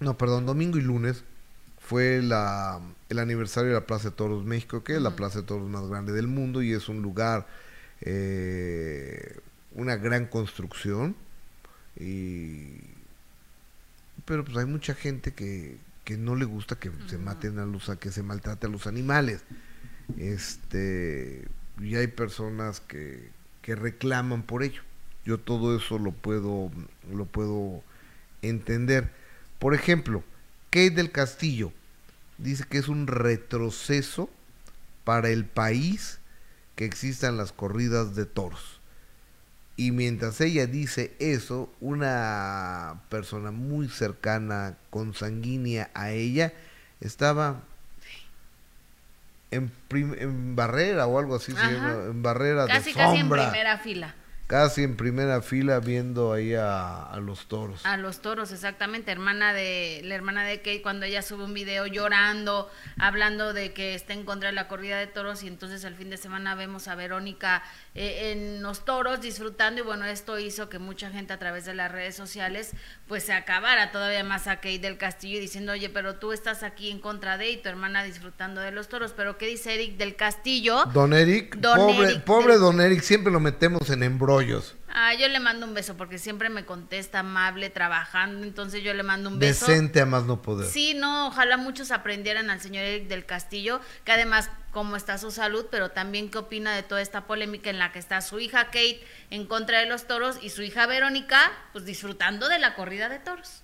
no, 0.00 0.18
perdón, 0.18 0.44
domingo 0.46 0.76
y 0.78 0.82
lunes 0.82 1.24
fue 1.78 2.20
la, 2.22 2.80
el 3.08 3.18
aniversario 3.18 3.68
de 3.70 3.74
la 3.76 3.86
Plaza 3.86 4.10
de 4.10 4.16
Toros 4.16 4.44
México, 4.44 4.82
que 4.84 4.96
es 4.96 5.02
la 5.02 5.16
Plaza 5.16 5.40
de 5.40 5.46
Toros 5.46 5.68
más 5.68 5.86
grande 5.88 6.12
del 6.12 6.26
mundo 6.28 6.62
y 6.62 6.72
es 6.72 6.88
un 6.88 7.00
lugar, 7.02 7.46
eh, 8.02 9.38
una 9.72 9.96
gran 9.96 10.26
construcción. 10.26 11.14
Y, 11.98 12.80
pero 14.24 14.44
pues 14.44 14.56
hay 14.56 14.66
mucha 14.66 14.94
gente 14.94 15.32
que, 15.32 15.78
que 16.04 16.16
no 16.16 16.36
le 16.36 16.44
gusta 16.44 16.76
que 16.76 16.90
se 17.08 17.18
maten 17.18 17.58
a 17.58 17.66
los, 17.66 17.88
a 17.88 17.96
que 17.96 18.10
se 18.10 18.22
maltrate 18.22 18.66
a 18.66 18.70
los 18.70 18.86
animales. 18.86 19.42
Este, 20.18 21.48
y 21.80 21.96
hay 21.96 22.06
personas 22.08 22.80
que, 22.80 23.30
que 23.62 23.74
reclaman 23.74 24.42
por 24.42 24.62
ello. 24.62 24.82
Yo 25.24 25.38
todo 25.38 25.76
eso 25.76 25.98
lo 25.98 26.12
puedo, 26.12 26.70
lo 27.10 27.24
puedo 27.24 27.82
entender. 28.42 29.10
Por 29.58 29.74
ejemplo, 29.74 30.22
Kate 30.70 30.90
del 30.90 31.10
Castillo 31.10 31.72
dice 32.36 32.64
que 32.68 32.78
es 32.78 32.88
un 32.88 33.06
retroceso 33.06 34.28
para 35.04 35.30
el 35.30 35.46
país 35.46 36.18
que 36.76 36.84
existan 36.84 37.36
las 37.36 37.52
corridas 37.52 38.14
de 38.14 38.26
toros. 38.26 38.73
Y 39.76 39.90
mientras 39.90 40.40
ella 40.40 40.66
dice 40.66 41.14
eso, 41.18 41.72
una 41.80 43.00
persona 43.08 43.50
muy 43.50 43.88
cercana, 43.88 44.76
consanguínea 44.90 45.90
a 45.94 46.10
ella, 46.10 46.52
estaba 47.00 47.62
en, 49.50 49.72
en 49.90 50.56
barrera 50.56 51.06
o 51.06 51.18
algo 51.18 51.36
así, 51.36 51.52
se 51.52 51.58
llama, 51.58 52.04
en 52.06 52.22
barrera 52.22 52.66
casi, 52.66 52.92
de 52.92 52.98
casi 52.98 53.16
en 53.16 53.20
sombra 53.22 53.50
primera 53.50 53.78
fila. 53.78 54.14
Casi 54.46 54.82
en 54.82 54.96
primera 54.96 55.40
fila 55.40 55.80
viendo 55.80 56.32
ahí 56.32 56.54
a, 56.54 57.02
a 57.02 57.16
los 57.18 57.46
toros. 57.46 57.84
A 57.86 57.96
los 57.96 58.20
toros, 58.20 58.52
exactamente. 58.52 59.10
Hermana 59.10 59.54
de, 59.54 60.02
la 60.04 60.14
hermana 60.14 60.44
de 60.44 60.58
Kate, 60.58 60.82
cuando 60.82 61.06
ella 61.06 61.22
sube 61.22 61.44
un 61.44 61.54
video 61.54 61.86
llorando, 61.86 62.70
hablando 62.98 63.52
de 63.54 63.72
que 63.72 63.94
está 63.94 64.12
en 64.12 64.24
contra 64.24 64.50
de 64.50 64.54
la 64.54 64.68
corrida 64.68 64.98
de 64.98 65.06
toros, 65.06 65.42
y 65.42 65.48
entonces 65.48 65.82
el 65.84 65.94
fin 65.94 66.10
de 66.10 66.18
semana 66.18 66.54
vemos 66.54 66.88
a 66.88 66.94
Verónica 66.94 67.62
eh, 67.94 68.32
en 68.32 68.62
los 68.62 68.84
toros 68.84 69.22
disfrutando, 69.22 69.80
y 69.80 69.84
bueno, 69.84 70.04
esto 70.04 70.38
hizo 70.38 70.68
que 70.68 70.78
mucha 70.78 71.10
gente 71.10 71.32
a 71.32 71.38
través 71.38 71.64
de 71.64 71.72
las 71.72 71.90
redes 71.90 72.14
sociales, 72.14 72.72
pues 73.08 73.24
se 73.24 73.32
acabara 73.32 73.92
todavía 73.92 74.24
más 74.24 74.46
a 74.46 74.56
Kate 74.56 74.78
del 74.78 74.98
Castillo 74.98 75.38
y 75.38 75.40
diciendo, 75.40 75.72
oye, 75.72 75.88
pero 75.88 76.16
tú 76.16 76.32
estás 76.32 76.62
aquí 76.62 76.90
en 76.90 77.00
contra 77.00 77.38
de, 77.38 77.50
y 77.50 77.56
tu 77.62 77.70
hermana 77.70 78.04
disfrutando 78.04 78.60
de 78.60 78.72
los 78.72 78.88
toros. 78.88 79.14
Pero, 79.16 79.38
¿qué 79.38 79.46
dice 79.46 79.74
Eric 79.74 79.96
del 79.96 80.16
Castillo? 80.16 80.84
Don 80.92 81.14
Eric, 81.14 81.56
Don 81.56 81.78
pobre, 81.78 82.08
Eric 82.10 82.24
pobre 82.24 82.52
del- 82.52 82.60
Don 82.60 82.80
Eric, 82.82 83.00
siempre 83.00 83.32
lo 83.32 83.40
metemos 83.40 83.88
en 83.88 84.02
embrollo 84.02 84.33
rollos. 84.36 84.74
Ah, 84.88 85.12
yo 85.14 85.26
le 85.28 85.40
mando 85.40 85.66
un 85.66 85.74
beso 85.74 85.96
porque 85.96 86.18
siempre 86.18 86.48
me 86.48 86.64
contesta 86.64 87.20
amable, 87.20 87.68
trabajando, 87.68 88.44
entonces 88.44 88.82
yo 88.82 88.94
le 88.94 89.02
mando 89.02 89.28
un 89.28 89.40
beso. 89.40 89.66
Decente 89.66 90.00
a 90.00 90.06
más 90.06 90.24
no 90.24 90.40
poder. 90.40 90.70
Sí, 90.70 90.94
no, 90.94 91.26
ojalá 91.26 91.56
muchos 91.56 91.90
aprendieran 91.90 92.48
al 92.48 92.60
señor 92.60 92.84
Eric 92.84 93.08
del 93.08 93.26
Castillo, 93.26 93.80
que 94.04 94.12
además 94.12 94.50
cómo 94.70 94.94
está 94.94 95.18
su 95.18 95.32
salud, 95.32 95.66
pero 95.70 95.90
también 95.90 96.30
qué 96.30 96.38
opina 96.38 96.74
de 96.74 96.84
toda 96.84 97.02
esta 97.02 97.26
polémica 97.26 97.70
en 97.70 97.78
la 97.78 97.90
que 97.90 97.98
está 97.98 98.20
su 98.20 98.38
hija 98.38 98.66
Kate 98.66 99.04
en 99.30 99.46
contra 99.46 99.80
de 99.80 99.86
los 99.86 100.06
toros 100.06 100.38
y 100.42 100.50
su 100.50 100.62
hija 100.62 100.86
Verónica, 100.86 101.40
pues 101.72 101.84
disfrutando 101.84 102.48
de 102.48 102.60
la 102.60 102.74
corrida 102.74 103.08
de 103.08 103.18
toros. 103.18 103.62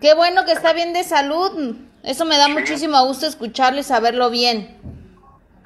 Qué 0.00 0.14
bueno 0.14 0.44
que 0.44 0.52
está 0.52 0.72
bien 0.72 0.92
de 0.92 1.04
salud. 1.04 1.76
Eso 2.02 2.24
me 2.24 2.38
da 2.38 2.48
muchísimo 2.48 3.04
gusto 3.04 3.26
escucharlo 3.26 3.80
y 3.80 3.84
saberlo 3.84 4.30
bien. 4.30 4.97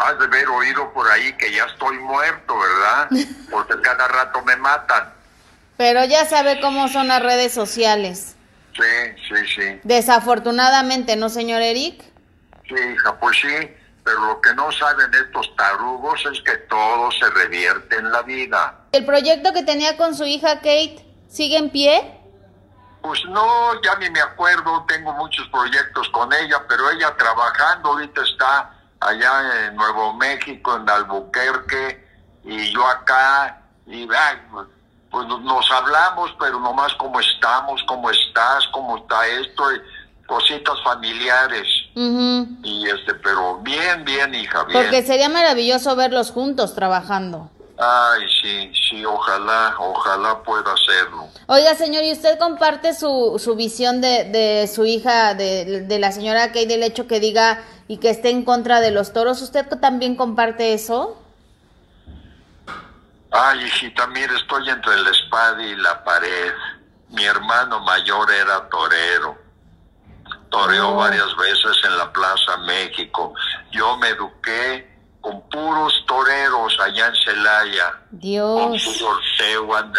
Has 0.05 0.19
de 0.19 0.25
haber 0.25 0.49
oído 0.49 0.93
por 0.93 1.09
ahí 1.11 1.33
que 1.35 1.53
ya 1.53 1.65
estoy 1.65 1.97
muerto, 1.99 2.59
¿verdad? 2.59 3.09
Porque 3.51 3.81
cada 3.81 4.09
rato 4.09 4.43
me 4.43 4.57
matan. 4.57 5.13
Pero 5.77 6.05
ya 6.05 6.25
sabe 6.27 6.61
cómo 6.61 6.89
son 6.89 7.09
las 7.09 7.23
redes 7.23 7.53
sociales. 7.53 8.37
Sí, 8.75 8.83
sí, 9.29 9.47
sí. 9.55 9.81
Desafortunadamente, 9.85 11.15
¿no, 11.17 11.29
señor 11.29 11.63
Eric? 11.63 12.03
Sí, 12.69 12.75
hija, 12.75 13.19
pues 13.21 13.37
sí. 13.41 13.69
Pero 14.05 14.21
lo 14.27 14.41
que 14.41 14.53
no 14.55 14.73
saben 14.73 15.15
estos 15.15 15.55
tarugos 15.55 16.21
es 16.33 16.41
que 16.43 16.57
todo 16.69 17.11
se 17.13 17.31
revierte 17.31 17.97
en 17.97 18.11
la 18.11 18.23
vida. 18.23 18.75
¿El 18.91 19.05
proyecto 19.05 19.53
que 19.53 19.63
tenía 19.63 19.97
con 19.97 20.17
su 20.17 20.25
hija 20.25 20.57
Kate 20.57 21.07
sigue 21.29 21.57
en 21.57 21.71
pie? 21.71 22.19
Pues 23.03 23.25
no, 23.27 23.81
ya 23.83 23.97
ni 23.97 24.11
me 24.11 24.21
acuerdo, 24.21 24.85
tengo 24.89 25.13
muchos 25.13 25.47
proyectos 25.49 26.09
con 26.11 26.33
ella, 26.33 26.63
pero 26.69 26.91
ella 26.91 27.15
trabajando 27.17 27.91
ahorita 27.91 28.23
está 28.23 28.82
allá 29.07 29.67
en 29.67 29.77
Nuevo 29.77 30.15
México, 30.15 30.77
en 30.77 30.89
Albuquerque, 30.89 32.07
y 32.45 32.73
yo 32.73 32.87
acá, 32.87 33.63
y 33.87 34.07
pues 35.11 35.27
nos 35.27 35.71
hablamos, 35.71 36.35
pero 36.41 36.59
nomás 36.59 36.95
cómo 36.95 37.21
estamos, 37.21 37.83
cómo 37.87 38.11
estás, 38.11 38.67
cómo 38.73 38.97
está 38.97 39.27
esto, 39.27 39.75
y 39.75 39.81
cositas 40.27 40.83
familiares. 40.83 41.69
Y 41.95 42.89
este, 42.89 43.15
pero 43.15 43.59
bien, 43.59 44.05
bien, 44.05 44.35
hija, 44.35 44.65
bien. 44.65 44.83
Porque 44.83 45.03
sería 45.03 45.29
maravilloso 45.29 45.95
verlos 45.97 46.31
juntos 46.31 46.75
trabajando. 46.75 47.51
Ay, 47.79 48.27
sí, 48.41 48.73
sí, 48.91 49.05
ojalá, 49.05 49.75
ojalá 49.79 50.43
pueda 50.43 50.73
hacerlo. 50.73 51.29
Oiga, 51.47 51.75
señor, 51.75 52.05
¿y 52.05 52.13
usted 52.13 52.39
comparte 52.39 52.95
su, 52.95 53.41
su 53.43 53.57
visión 53.57 54.01
de, 54.01 54.25
de 54.25 54.69
su 54.69 54.85
hija, 54.85 55.35
de, 55.35 55.81
de 55.83 55.99
la 55.99 56.13
señora 56.13 56.53
Kay, 56.53 56.67
del 56.67 56.83
hecho 56.83 57.07
que 57.09 57.19
diga 57.19 57.63
y 57.89 57.97
que 57.99 58.11
esté 58.11 58.31
en 58.31 58.45
contra 58.45 58.81
de 58.81 58.91
los 58.91 59.13
toros? 59.13 59.41
¿Usted 59.43 59.67
también 59.81 60.17
comparte 60.17 60.75
eso? 60.75 61.19
Ay, 63.31 63.65
hijita, 63.65 64.07
mire, 64.09 64.35
estoy 64.37 64.69
entre 64.69 64.97
la 64.99 65.11
espada 65.11 65.63
y 65.63 65.75
la 65.77 66.05
pared. 66.05 66.53
Mi 67.09 67.25
hermano 67.25 67.81
mayor 67.81 68.31
era 68.31 68.69
torero. 68.69 69.39
Toreó 70.51 70.91
Oh. 70.91 70.97
varias 70.97 71.35
veces 71.37 71.79
en 71.85 71.97
la 71.97 72.13
Plaza 72.13 72.59
México. 72.67 73.33
Yo 73.71 73.97
me 73.97 74.09
eduqué 74.11 74.92
con 75.23 75.41
puros 75.49 76.05
toreros 76.07 76.79
allá 76.81 77.07
en 77.07 77.15
Celaya. 77.15 77.93
Con 78.11 78.21
Dios. 78.21 78.85
Curro 78.85 79.09
Ortega, 79.09 79.91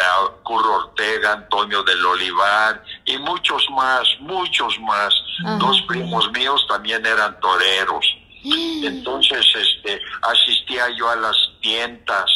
Curro 0.44 0.76
Ortega, 0.76 1.34
Antonio 1.34 1.82
del 1.84 2.06
Olivar 2.06 2.84
y 3.06 3.18
muchos 3.18 3.66
más, 3.72 4.04
muchos 4.20 4.78
más. 4.82 5.14
Ajá. 5.46 5.58
Dos 5.58 5.82
primos 5.88 6.30
míos 6.34 6.64
también 6.68 7.04
eran 7.06 7.40
toreros. 7.40 8.06
Entonces, 8.44 9.46
este, 9.56 10.00
asistía 10.22 10.90
yo 10.98 11.10
a 11.10 11.16
las 11.16 11.38
tientas, 11.62 12.30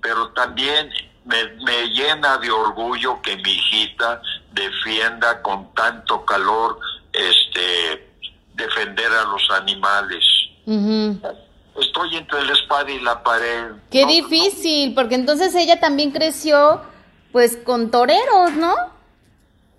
pero 0.00 0.30
también 0.30 0.90
me, 1.26 1.44
me 1.64 1.88
llena 1.90 2.38
de 2.38 2.50
orgullo 2.50 3.20
que 3.20 3.36
mi 3.36 3.50
hijita 3.50 4.22
defienda 4.52 5.42
con 5.42 5.74
tanto 5.74 6.24
calor, 6.24 6.78
este, 7.12 8.10
defender 8.54 9.12
a 9.12 9.24
los 9.24 9.50
animales. 9.50 10.24
Estoy 11.80 12.16
entre 12.16 12.42
la 12.44 12.52
espada 12.52 12.90
y 12.90 13.00
la 13.00 13.22
pared. 13.22 13.72
Qué 13.90 14.02
No- 14.02 14.08
difícil, 14.08 14.94
porque 14.94 15.14
entonces 15.14 15.54
ella 15.54 15.78
también 15.80 16.10
creció 16.10 16.80
pues 17.32 17.56
con 17.58 17.90
toreros, 17.90 18.52
¿no? 18.52 18.74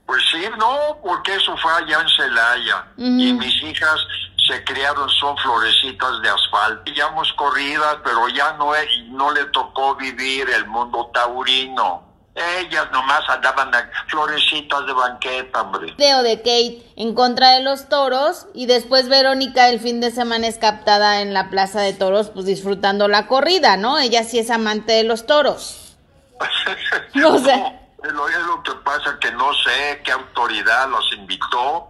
Pues 0.05 0.21
sí, 0.31 0.41
no, 0.57 0.97
porque 1.03 1.35
eso 1.35 1.57
fue 1.57 1.71
allá 1.73 1.99
en 2.01 2.07
Celaya. 2.09 2.87
Y 2.97 3.33
mis 3.33 3.63
hijas 3.63 3.99
se 4.47 4.63
criaron, 4.63 5.09
son 5.09 5.35
florecitas 5.37 6.21
de 6.21 6.29
asfalto. 6.29 6.83
Pillamos 6.85 7.33
corridas, 7.33 7.97
pero 8.03 8.29
ya 8.29 8.53
no, 8.53 8.71
no 9.09 9.31
le 9.33 9.43
tocó 9.45 9.95
vivir 9.95 10.49
el 10.49 10.65
mundo 10.67 11.09
taurino. 11.13 12.06
Ellas 12.37 12.87
nomás 12.91 13.27
andaban 13.29 13.73
a 13.73 13.89
florecitas 14.07 14.85
de 14.85 14.93
banqueta, 14.93 15.61
hombre. 15.61 15.93
Video 15.97 16.21
de 16.21 16.37
Kate 16.37 16.83
en 16.95 17.15
contra 17.15 17.49
de 17.51 17.63
los 17.63 17.89
toros 17.89 18.45
y 18.53 18.67
después 18.67 19.09
Verónica 19.09 19.69
el 19.69 19.79
fin 19.79 20.01
de 20.01 20.11
semana 20.11 20.45
es 20.45 20.59
captada 20.59 21.21
en 21.21 21.33
la 21.33 21.49
plaza 21.49 21.81
de 21.81 21.93
toros 21.93 22.29
pues 22.29 22.45
disfrutando 22.45 23.07
la 23.07 23.25
corrida, 23.25 23.75
¿no? 23.75 23.97
Ella 23.97 24.23
sí 24.23 24.37
es 24.37 24.51
amante 24.51 24.93
de 24.93 25.03
los 25.03 25.25
toros. 25.25 25.95
No 27.15 27.39
sé. 27.39 27.79
Es 28.03 28.13
lo, 28.13 28.27
es 28.29 28.37
lo 28.37 28.61
que 28.61 28.73
pasa 28.83 29.17
que 29.19 29.31
no 29.31 29.51
sé 29.55 30.01
qué 30.03 30.11
autoridad 30.11 30.87
los 30.89 31.11
invitó 31.13 31.89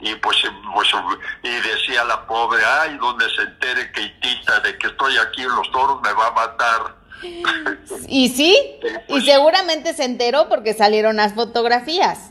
y 0.00 0.14
pues, 0.16 0.36
pues 0.72 0.88
y 1.42 1.50
decía 1.50 2.04
la 2.04 2.24
pobre, 2.26 2.62
ay, 2.64 2.96
donde 2.98 3.28
se 3.30 3.42
entere 3.42 3.90
Keitita 3.90 4.60
de 4.60 4.78
que 4.78 4.86
estoy 4.86 5.16
aquí 5.18 5.42
en 5.42 5.54
los 5.56 5.68
toros 5.72 6.00
me 6.02 6.12
va 6.12 6.28
a 6.28 6.30
matar. 6.30 6.97
Y 8.08 8.28
sí, 8.30 8.56
y 9.08 9.20
seguramente 9.22 9.94
se 9.94 10.04
enteró 10.04 10.48
porque 10.48 10.74
salieron 10.74 11.16
las 11.16 11.34
fotografías. 11.34 12.30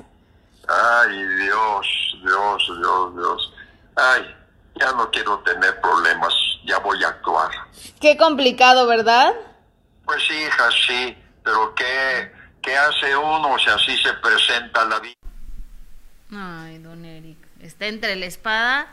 Ay, 0.67 1.25
Dios, 1.43 1.88
Dios, 2.23 2.71
Dios, 2.79 3.15
Dios. 3.15 3.53
Ay, 3.95 4.35
ya 4.79 4.91
no 4.93 5.09
quiero 5.11 5.39
tener 5.39 5.79
problemas, 5.81 6.33
ya 6.65 6.77
voy 6.79 7.03
a 7.03 7.09
actuar. 7.09 7.51
Qué 7.99 8.17
complicado, 8.17 8.88
¿verdad? 8.88 9.33
Pues 10.05 10.21
sí, 10.27 10.33
hija, 10.33 10.69
sí, 10.88 11.17
pero 11.43 11.73
¿qué, 11.75 12.31
qué 12.61 12.77
hace 12.77 13.15
uno 13.15 13.57
si 13.59 13.69
así 13.69 13.97
se 13.97 14.13
presenta 14.13 14.85
la 14.85 14.99
vida? 14.99 15.15
Ay, 16.31 16.79
don 16.79 17.05
Eric, 17.05 17.38
está 17.61 17.88
entre 17.88 18.15
la 18.15 18.25
espada 18.25 18.88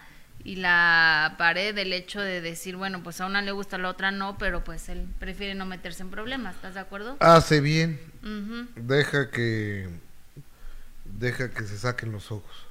y 0.44 0.56
la 0.56 1.34
pared 1.38 1.74
del 1.74 1.92
hecho 1.94 2.20
de 2.20 2.42
decir, 2.42 2.76
bueno, 2.76 3.02
pues 3.02 3.20
a 3.20 3.26
una 3.26 3.40
le 3.40 3.50
gusta, 3.50 3.76
a 3.76 3.78
la 3.78 3.88
otra 3.88 4.10
no, 4.10 4.36
pero 4.36 4.62
pues 4.62 4.90
él 4.90 5.08
prefiere 5.18 5.54
no 5.54 5.64
meterse 5.64 6.02
en 6.02 6.10
problemas, 6.10 6.56
¿estás 6.56 6.74
de 6.74 6.80
acuerdo? 6.80 7.16
Hace 7.20 7.60
bien. 7.60 7.98
Deja 8.76 9.30
que. 9.30 9.88
Deja 11.04 11.50
que 11.50 11.64
se 11.64 11.78
saquen 11.78 12.12
los 12.12 12.30
ojos. 12.30 12.66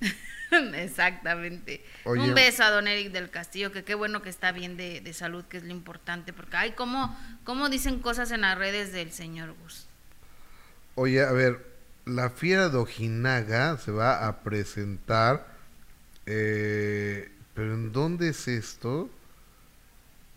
Exactamente. 0.74 1.84
Oye. 2.04 2.22
Un 2.22 2.34
beso 2.34 2.64
a 2.64 2.70
don 2.70 2.88
Eric 2.88 3.12
del 3.12 3.30
Castillo, 3.30 3.70
que 3.70 3.84
qué 3.84 3.94
bueno 3.94 4.20
que 4.22 4.28
está 4.28 4.50
bien 4.50 4.76
de, 4.76 5.00
de 5.00 5.12
salud, 5.12 5.44
que 5.44 5.58
es 5.58 5.62
lo 5.62 5.70
importante, 5.70 6.32
porque 6.32 6.56
ay, 6.56 6.72
cómo, 6.72 7.16
cómo 7.44 7.68
dicen 7.68 8.00
cosas 8.00 8.32
en 8.32 8.40
las 8.40 8.58
redes 8.58 8.92
del 8.92 9.12
señor 9.12 9.54
Gus. 9.62 9.86
Oye, 10.96 11.22
a 11.22 11.32
ver, 11.32 11.64
la 12.04 12.30
fiera 12.30 12.68
de 12.68 12.78
Ojinaga 12.78 13.78
se 13.78 13.92
va 13.92 14.26
a 14.26 14.40
presentar. 14.42 15.51
Eh, 16.26 17.30
¿Pero 17.54 17.74
en 17.74 17.92
dónde 17.92 18.28
es 18.28 18.48
esto? 18.48 19.10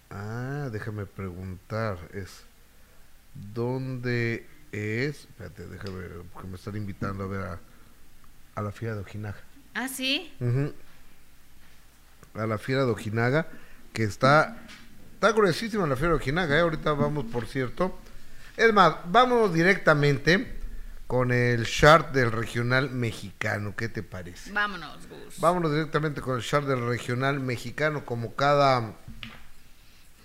Ah, 0.09 0.69
déjame 0.71 1.05
preguntar. 1.05 1.97
Es. 2.13 2.43
¿Dónde 3.53 4.45
es? 4.71 5.21
Espérate, 5.21 5.67
déjame 5.67 5.99
ver, 5.99 6.11
porque 6.33 6.47
me 6.47 6.55
están 6.55 6.75
invitando 6.75 7.23
a 7.23 7.27
ver 7.27 7.41
a, 7.41 7.59
a 8.55 8.61
la 8.61 8.71
fiera 8.71 8.95
de 8.95 9.01
Ojinaga. 9.01 9.39
Ah, 9.73 9.87
sí. 9.87 10.33
A 12.33 12.45
la 12.45 12.57
fiera 12.57 12.85
de 12.85 12.91
Ojinaga, 12.91 13.47
que 13.93 14.03
está. 14.03 14.57
Está 15.13 15.31
gruesísima 15.31 15.87
la 15.87 15.95
fiera 15.95 16.09
de 16.09 16.17
Ojinaga, 16.17 16.57
¿eh? 16.57 16.61
Ahorita 16.61 16.91
vamos, 16.93 17.25
por 17.25 17.47
cierto. 17.47 17.97
Es 18.57 18.73
más, 18.73 18.95
vamos 19.11 19.53
directamente 19.53 20.54
con 21.07 21.31
el 21.31 21.65
chart 21.65 22.13
del 22.13 22.31
regional 22.31 22.89
mexicano. 22.89 23.75
¿Qué 23.75 23.89
te 23.89 24.03
parece? 24.03 24.51
Vámonos, 24.51 25.07
Gus. 25.07 25.39
Vámonos 25.39 25.71
directamente 25.71 26.21
con 26.21 26.37
el 26.37 26.43
chart 26.43 26.67
del 26.67 26.85
regional 26.87 27.39
mexicano 27.39 28.05
como 28.05 28.35
cada 28.35 28.93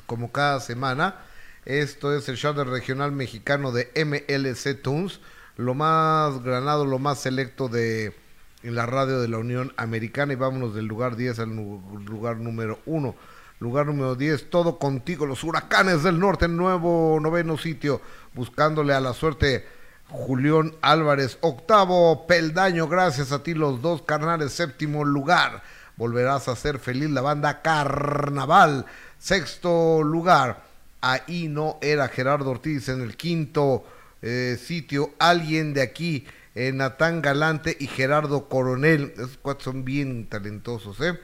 como 0.06 0.32
cada 0.32 0.60
semana. 0.60 1.16
Esto 1.64 2.16
es 2.16 2.28
el 2.28 2.36
chart 2.36 2.56
del 2.56 2.70
regional 2.70 3.12
mexicano 3.12 3.70
de 3.70 3.90
MLC 3.94 4.80
Tunes, 4.80 5.20
lo 5.56 5.74
más 5.74 6.42
granado, 6.42 6.84
lo 6.86 6.98
más 6.98 7.20
selecto 7.20 7.68
de 7.68 8.16
en 8.62 8.74
la 8.74 8.86
radio 8.86 9.20
de 9.20 9.28
la 9.28 9.38
Unión 9.38 9.72
Americana 9.76 10.32
y 10.32 10.36
vámonos 10.36 10.74
del 10.74 10.86
lugar 10.86 11.16
10 11.16 11.38
al 11.38 11.50
lugar 11.50 12.38
número 12.38 12.80
1. 12.86 13.14
Lugar 13.60 13.86
número 13.86 14.14
10, 14.14 14.48
todo 14.48 14.78
contigo, 14.78 15.26
los 15.26 15.44
huracanes 15.44 16.02
del 16.02 16.18
norte, 16.18 16.48
nuevo 16.48 17.18
noveno 17.20 17.58
sitio, 17.58 18.00
buscándole 18.32 18.94
a 18.94 19.00
la 19.00 19.12
suerte 19.12 19.66
Julián 20.10 20.74
Álvarez, 20.82 21.38
octavo 21.40 22.26
peldaño, 22.26 22.88
gracias 22.88 23.32
a 23.32 23.42
ti 23.42 23.54
los 23.54 23.80
dos 23.80 24.02
carnales, 24.02 24.52
séptimo 24.52 25.04
lugar, 25.04 25.62
volverás 25.96 26.48
a 26.48 26.56
ser 26.56 26.78
feliz 26.78 27.10
la 27.10 27.20
banda 27.20 27.62
Carnaval, 27.62 28.86
sexto 29.18 30.02
lugar, 30.02 30.64
ahí 31.00 31.48
no 31.48 31.78
era 31.80 32.08
Gerardo 32.08 32.50
Ortiz. 32.50 32.88
En 32.88 33.02
el 33.02 33.16
quinto 33.16 33.84
eh, 34.22 34.58
sitio, 34.62 35.10
alguien 35.18 35.74
de 35.74 35.82
aquí, 35.82 36.26
eh, 36.54 36.72
Natán 36.72 37.22
Galante 37.22 37.76
y 37.78 37.86
Gerardo 37.86 38.48
Coronel. 38.48 39.12
Esos 39.14 39.38
cuatro 39.40 39.72
son 39.72 39.84
bien 39.84 40.26
talentosos, 40.26 41.00
¿eh? 41.00 41.18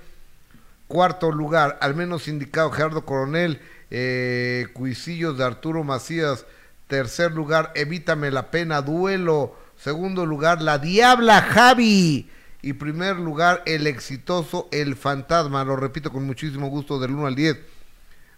Cuarto 0.89 1.33
lugar, 1.33 1.79
al 1.81 1.97
menos 1.97 2.29
indicado 2.29 2.71
Gerardo 2.71 3.05
Coronel, 3.05 3.61
eh, 3.91 4.69
Cuisillos 4.73 5.37
de 5.37 5.45
Arturo 5.45 5.83
Macías. 5.83 6.47
Tercer 6.87 7.33
lugar, 7.33 7.73
Evítame 7.75 8.31
la 8.31 8.51
pena, 8.51 8.81
duelo. 8.83 9.57
Segundo 9.77 10.25
lugar, 10.25 10.63
La 10.63 10.79
Diabla 10.79 11.43
Javi. 11.43 12.31
Y 12.63 12.73
primer 12.75 13.17
lugar, 13.17 13.63
el 13.67 13.87
exitoso 13.87 14.69
El 14.73 14.97
Fantasma. 14.97 15.65
Lo 15.65 15.77
repito 15.77 16.13
con 16.13 16.25
muchísimo 16.25 16.69
gusto 16.69 16.99
del 16.99 17.13
1 17.13 17.27
al 17.27 17.35
10 17.35 17.57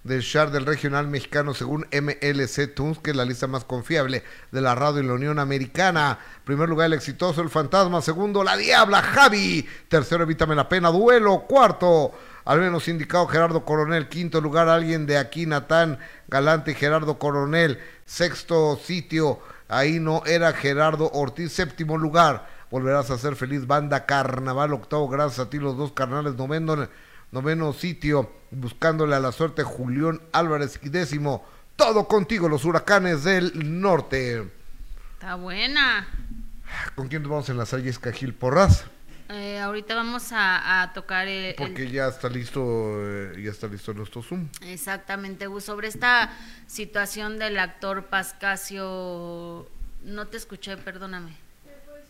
del 0.04 0.22
chart 0.22 0.52
del 0.52 0.64
regional 0.64 1.08
mexicano 1.08 1.54
según 1.54 1.86
MLC 1.92 2.74
Tunes, 2.74 2.98
que 2.98 3.10
es 3.10 3.16
la 3.16 3.24
lista 3.24 3.46
más 3.46 3.64
confiable 3.64 4.24
de 4.50 4.60
la 4.60 4.74
radio 4.74 5.00
en 5.00 5.08
la 5.08 5.14
Unión 5.14 5.38
Americana. 5.38 6.18
Primer 6.44 6.68
lugar, 6.68 6.86
el 6.86 6.94
exitoso 6.94 7.42
El 7.42 7.50
Fantasma. 7.50 8.00
Segundo, 8.00 8.42
La 8.42 8.56
Diabla 8.56 9.02
Javi. 9.02 9.66
Tercero, 9.88 10.24
Evítame 10.24 10.54
la 10.54 10.68
pena, 10.68 10.90
duelo. 10.90 11.44
Cuarto, 11.48 12.12
al 12.48 12.60
menos 12.60 12.88
indicado 12.88 13.26
Gerardo 13.26 13.66
Coronel. 13.66 14.08
Quinto 14.08 14.40
lugar, 14.40 14.70
alguien 14.70 15.04
de 15.04 15.18
aquí, 15.18 15.44
Natán 15.44 15.98
Galante, 16.28 16.74
Gerardo 16.74 17.18
Coronel. 17.18 17.78
Sexto 18.06 18.80
sitio, 18.82 19.38
ahí 19.68 20.00
no 20.00 20.24
era 20.24 20.54
Gerardo 20.54 21.10
Ortiz. 21.12 21.52
Séptimo 21.52 21.98
lugar, 21.98 22.48
volverás 22.70 23.10
a 23.10 23.18
ser 23.18 23.36
feliz. 23.36 23.66
Banda 23.66 24.06
Carnaval, 24.06 24.72
octavo, 24.72 25.10
gracias 25.10 25.40
a 25.46 25.50
ti, 25.50 25.58
los 25.58 25.76
dos 25.76 25.92
carnales. 25.92 26.36
Noveno, 26.36 26.88
noveno 27.32 27.74
sitio, 27.74 28.32
buscándole 28.50 29.14
a 29.14 29.20
la 29.20 29.32
suerte 29.32 29.62
Julián 29.62 30.22
Álvarez. 30.32 30.80
Y 30.82 30.88
décimo, 30.88 31.44
todo 31.76 32.08
contigo, 32.08 32.48
los 32.48 32.64
huracanes 32.64 33.24
del 33.24 33.78
norte. 33.78 34.50
Está 35.12 35.34
buena. 35.34 36.08
¿Con 36.94 37.08
quién 37.08 37.20
nos 37.20 37.30
vamos 37.30 37.48
a 37.50 37.52
enlazar, 37.52 37.82
Jessica 37.82 38.10
Gil 38.10 38.32
Porras? 38.32 38.86
Eh, 39.30 39.58
ahorita 39.60 39.94
vamos 39.94 40.32
a, 40.32 40.82
a 40.82 40.92
tocar 40.94 41.28
el, 41.28 41.44
el- 41.46 41.54
Porque 41.54 41.90
ya 41.90 42.08
está 42.08 42.28
listo, 42.30 42.62
eh, 42.96 43.42
ya 43.42 43.50
está 43.50 43.66
listo 43.66 43.92
nuestro 43.92 44.22
Zoom. 44.22 44.48
Exactamente, 44.62 45.46
Gus. 45.46 45.64
Sobre 45.64 45.88
esta 45.88 46.30
situación 46.66 47.38
del 47.38 47.58
actor 47.58 48.06
Pascasio, 48.06 49.68
no 50.02 50.26
te 50.28 50.36
escuché, 50.38 50.76
perdóname. 50.78 51.36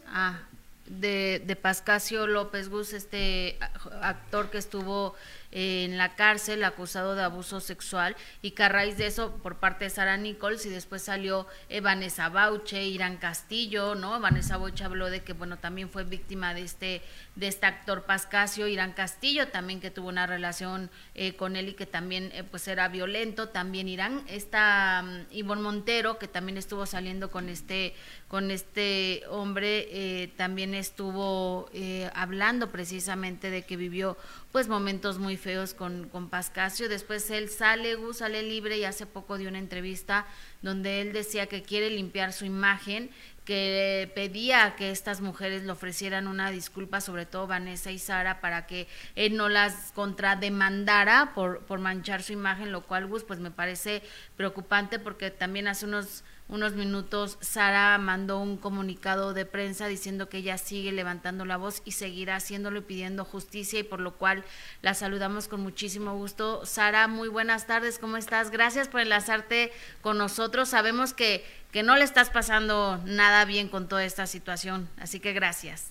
Ah, 0.06 0.38
de, 0.86 1.42
de 1.44 1.56
Pascasio 1.56 2.26
López 2.26 2.68
Gus, 2.68 2.92
este 2.92 3.58
actor 4.00 4.48
que 4.50 4.58
estuvo 4.58 5.14
en 5.50 5.96
la 5.96 6.14
cárcel 6.14 6.62
acusado 6.64 7.14
de 7.14 7.22
abuso 7.22 7.60
sexual 7.60 8.16
y 8.42 8.50
que 8.50 8.64
a 8.64 8.68
raíz 8.68 8.98
de 8.98 9.06
eso 9.06 9.36
por 9.42 9.56
parte 9.56 9.84
de 9.84 9.90
Sara 9.90 10.16
Nichols 10.16 10.66
y 10.66 10.68
después 10.68 11.02
salió 11.02 11.46
eh, 11.68 11.80
Vanessa 11.80 12.28
Bauche, 12.28 12.84
Irán 12.84 13.16
Castillo, 13.16 13.94
¿no? 13.94 14.20
Vanessa 14.20 14.56
Bauche 14.58 14.84
habló 14.84 15.10
de 15.10 15.22
que 15.22 15.32
bueno 15.32 15.58
también 15.58 15.90
fue 15.90 16.04
víctima 16.04 16.54
de 16.54 16.62
este 16.62 17.02
de 17.38 17.46
este 17.46 17.66
actor 17.66 18.02
Pascasio, 18.02 18.66
Irán 18.66 18.92
Castillo 18.92 19.46
también 19.48 19.80
que 19.80 19.92
tuvo 19.92 20.08
una 20.08 20.26
relación 20.26 20.90
eh, 21.14 21.36
con 21.36 21.54
él 21.54 21.68
y 21.68 21.74
que 21.74 21.86
también 21.86 22.32
eh, 22.34 22.42
pues 22.42 22.66
era 22.66 22.88
violento, 22.88 23.50
también 23.50 23.88
Irán, 23.88 24.24
esta 24.26 25.02
mm, 25.02 25.26
Ivonne 25.30 25.62
Montero 25.62 26.18
que 26.18 26.26
también 26.26 26.58
estuvo 26.58 26.84
saliendo 26.84 27.30
con 27.30 27.48
este 27.48 27.94
con 28.26 28.50
este 28.50 29.22
hombre 29.30 29.88
eh, 29.90 30.32
también 30.36 30.74
estuvo 30.74 31.70
eh, 31.72 32.10
hablando 32.14 32.70
precisamente 32.70 33.50
de 33.50 33.62
que 33.62 33.76
vivió 33.76 34.18
pues 34.52 34.68
momentos 34.68 35.18
muy 35.18 35.36
feos 35.36 35.74
con, 35.74 36.08
con 36.08 36.28
Pascasio. 36.28 36.88
Después 36.88 37.30
él 37.30 37.48
sale, 37.48 37.94
Gus 37.94 38.18
sale 38.18 38.42
libre 38.42 38.78
y 38.78 38.84
hace 38.84 39.06
poco 39.06 39.38
dio 39.38 39.48
una 39.48 39.58
entrevista 39.58 40.26
donde 40.60 41.00
él 41.00 41.12
decía 41.12 41.46
que 41.46 41.62
quiere 41.62 41.88
limpiar 41.90 42.32
su 42.32 42.44
imagen, 42.44 43.10
que 43.48 44.12
pedía 44.14 44.76
que 44.76 44.90
estas 44.90 45.22
mujeres 45.22 45.62
le 45.62 45.72
ofrecieran 45.72 46.28
una 46.28 46.50
disculpa, 46.50 47.00
sobre 47.00 47.24
todo 47.24 47.46
Vanessa 47.46 47.90
y 47.90 47.98
Sara, 47.98 48.42
para 48.42 48.66
que 48.66 48.86
él 49.14 49.38
no 49.38 49.48
las 49.48 49.90
contrademandara 49.92 51.32
por, 51.34 51.60
por 51.60 51.78
manchar 51.78 52.22
su 52.22 52.34
imagen, 52.34 52.72
lo 52.72 52.82
cual 52.82 53.06
Gus 53.06 53.24
pues 53.24 53.40
me 53.40 53.50
parece 53.50 54.02
preocupante 54.36 54.98
porque 54.98 55.30
también 55.30 55.66
hace 55.66 55.86
unos 55.86 56.24
unos 56.48 56.72
minutos 56.72 57.36
Sara 57.40 57.98
mandó 57.98 58.38
un 58.38 58.56
comunicado 58.56 59.34
de 59.34 59.44
prensa 59.44 59.86
diciendo 59.86 60.28
que 60.28 60.38
ella 60.38 60.56
sigue 60.56 60.92
levantando 60.92 61.44
la 61.44 61.58
voz 61.58 61.82
y 61.84 61.92
seguirá 61.92 62.36
haciéndolo 62.36 62.78
y 62.78 62.82
pidiendo 62.82 63.24
justicia 63.24 63.80
y 63.80 63.82
por 63.82 64.00
lo 64.00 64.14
cual 64.14 64.44
la 64.80 64.94
saludamos 64.94 65.46
con 65.46 65.60
muchísimo 65.60 66.16
gusto. 66.16 66.64
Sara, 66.64 67.06
muy 67.06 67.28
buenas 67.28 67.66
tardes, 67.66 67.98
¿cómo 67.98 68.16
estás? 68.16 68.50
Gracias 68.50 68.88
por 68.88 69.00
enlazarte 69.00 69.72
con 70.00 70.16
nosotros. 70.16 70.70
Sabemos 70.70 71.12
que, 71.12 71.44
que 71.70 71.82
no 71.82 71.96
le 71.96 72.04
estás 72.04 72.30
pasando 72.30 72.98
nada 73.04 73.44
bien 73.44 73.68
con 73.68 73.86
toda 73.86 74.04
esta 74.04 74.26
situación, 74.26 74.88
así 74.98 75.20
que 75.20 75.34
gracias. 75.34 75.90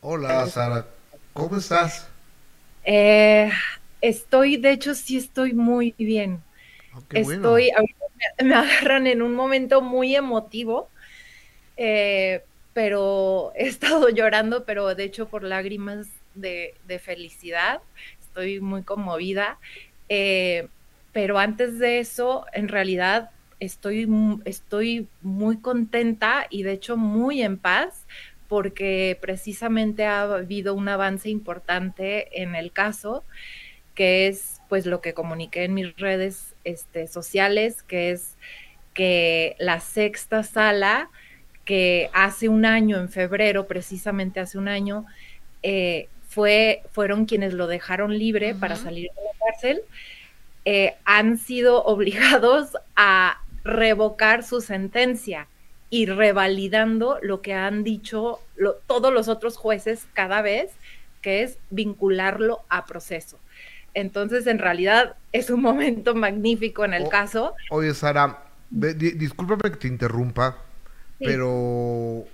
Hola, 0.00 0.46
Sara. 0.48 0.86
¿Cómo 1.32 1.56
estás? 1.56 2.08
Eh, 2.84 3.50
estoy, 4.00 4.58
de 4.58 4.72
hecho, 4.72 4.94
sí 4.94 5.16
estoy 5.16 5.54
muy 5.54 5.94
bien. 5.96 6.43
Oh. 6.96 7.02
Estoy, 7.10 7.70
me, 8.42 8.54
agarran 8.54 9.06
en 9.06 9.22
un 9.22 9.34
momento 9.34 9.80
muy 9.80 10.14
emotivo, 10.14 10.88
eh, 11.76 12.42
pero 12.72 13.52
he 13.54 13.66
estado 13.66 14.08
llorando, 14.08 14.64
pero 14.64 14.94
de 14.94 15.04
hecho 15.04 15.28
por 15.28 15.42
lágrimas 15.42 16.08
de, 16.34 16.74
de 16.86 16.98
felicidad. 16.98 17.80
Estoy 18.20 18.60
muy 18.60 18.82
conmovida. 18.82 19.58
Eh, 20.08 20.68
pero 21.12 21.38
antes 21.38 21.78
de 21.78 22.00
eso, 22.00 22.44
en 22.52 22.68
realidad 22.68 23.30
estoy, 23.60 24.08
estoy 24.44 25.06
muy 25.22 25.58
contenta 25.58 26.46
y 26.50 26.64
de 26.64 26.72
hecho 26.72 26.96
muy 26.96 27.42
en 27.42 27.56
paz 27.56 28.04
porque 28.48 29.18
precisamente 29.20 30.06
ha 30.06 30.22
habido 30.22 30.74
un 30.74 30.88
avance 30.88 31.30
importante 31.30 32.42
en 32.42 32.54
el 32.54 32.72
caso, 32.72 33.24
que 33.94 34.26
es 34.28 34.60
pues 34.68 34.86
lo 34.86 35.00
que 35.00 35.14
comuniqué 35.14 35.64
en 35.64 35.74
mis 35.74 35.96
redes 35.96 36.54
este, 36.64 37.06
sociales, 37.06 37.82
que 37.82 38.10
es 38.10 38.36
que 38.94 39.56
la 39.58 39.80
sexta 39.80 40.42
sala, 40.42 41.10
que 41.64 42.10
hace 42.12 42.48
un 42.48 42.64
año, 42.64 42.98
en 42.98 43.08
febrero, 43.08 43.66
precisamente 43.66 44.40
hace 44.40 44.58
un 44.58 44.68
año, 44.68 45.06
eh, 45.62 46.08
fue, 46.28 46.82
fueron 46.92 47.26
quienes 47.26 47.54
lo 47.54 47.66
dejaron 47.66 48.16
libre 48.18 48.54
para 48.54 48.76
salir 48.76 49.10
de 49.14 49.22
la 49.22 49.46
cárcel, 49.46 49.82
eh, 50.64 50.94
han 51.04 51.38
sido 51.38 51.84
obligados 51.84 52.70
a 52.96 53.40
revocar 53.64 54.42
su 54.44 54.60
sentencia 54.60 55.48
y 55.90 56.06
revalidando 56.06 57.18
lo 57.22 57.40
que 57.42 57.54
han 57.54 57.84
dicho 57.84 58.40
lo- 58.56 58.74
todos 58.86 59.12
los 59.12 59.28
otros 59.28 59.56
jueces 59.56 60.06
cada 60.14 60.42
vez, 60.42 60.70
que 61.22 61.42
es 61.42 61.58
vincularlo 61.70 62.60
a 62.68 62.86
proceso. 62.86 63.38
Entonces, 63.94 64.46
en 64.46 64.58
realidad, 64.58 65.16
es 65.32 65.50
un 65.50 65.62
momento 65.62 66.14
magnífico 66.14 66.84
en 66.84 66.94
el 66.94 67.08
caso. 67.08 67.54
Oye, 67.70 67.94
Sara, 67.94 68.44
discúlpame 68.70 69.70
que 69.72 69.76
te 69.78 69.88
interrumpa, 69.88 70.58
Sí. 71.18 71.24
pero 71.26 72.30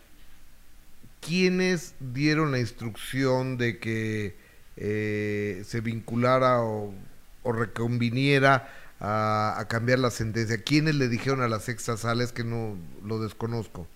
¿quiénes 1.20 1.94
dieron 2.00 2.50
la 2.52 2.58
instrucción 2.60 3.58
de 3.58 3.78
que 3.78 4.36
eh, 4.76 5.62
se 5.64 5.80
vinculara 5.80 6.62
o, 6.62 6.94
o 7.42 7.52
reconviniera 7.52 8.68
a, 9.00 9.54
a 9.58 9.68
cambiar 9.68 9.98
la 9.98 10.10
sentencia? 10.10 10.62
¿Quiénes 10.62 10.94
le 10.96 11.08
dijeron 11.08 11.42
a 11.42 11.48
la 11.48 11.60
sexta 11.60 11.96
sala? 11.96 12.24
Es 12.24 12.32
que 12.32 12.44
no 12.44 12.76
lo 13.04 13.20
desconozco. 13.20 13.86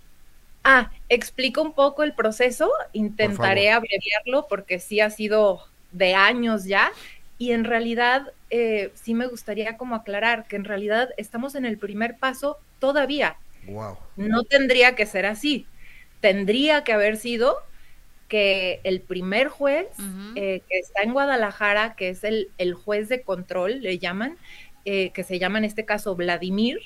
Ah, 0.65 0.91
explico 1.11 1.61
un 1.62 1.75
poco 1.75 2.03
el 2.03 2.15
proceso, 2.15 2.71
intentaré 2.95 3.71
abreviarlo 3.71 4.47
porque 4.49 4.79
sí 4.79 5.01
ha 5.01 5.11
sido 5.11 5.61
de 5.93 6.15
años 6.15 6.65
ya 6.65 6.91
y 7.39 7.53
en 7.53 7.64
realidad 7.64 8.32
eh, 8.51 8.93
sí 8.95 9.14
me 9.14 9.26
gustaría 9.26 9.76
como 9.76 9.95
aclarar 9.95 10.47
que 10.47 10.57
en 10.57 10.64
realidad 10.64 11.11
estamos 11.16 11.55
en 11.55 11.64
el 11.64 11.78
primer 11.78 12.16
paso 12.16 12.59
todavía. 12.78 13.37
Wow. 13.66 13.97
No 14.16 14.45
tendría 14.45 14.95
que 14.95 15.07
ser 15.07 15.26
así. 15.26 15.66
Tendría 16.20 16.85
que 16.85 16.93
haber 16.93 17.16
sido 17.16 17.59
que 18.28 18.80
el 18.85 19.01
primer 19.01 19.49
juez 19.49 19.89
eh, 20.35 20.62
que 20.68 20.78
está 20.78 21.03
en 21.03 21.12
Guadalajara, 21.12 21.95
que 21.95 22.09
es 22.09 22.24
el, 22.24 22.51
el 22.59 22.74
juez 22.74 23.09
de 23.09 23.22
control, 23.22 23.82
le 23.82 23.99
llaman, 23.99 24.37
eh, 24.85 25.11
que 25.11 25.24
se 25.24 25.39
llama 25.39 25.59
en 25.59 25.64
este 25.64 25.85
caso 25.85 26.16
Vladimir, 26.16 26.78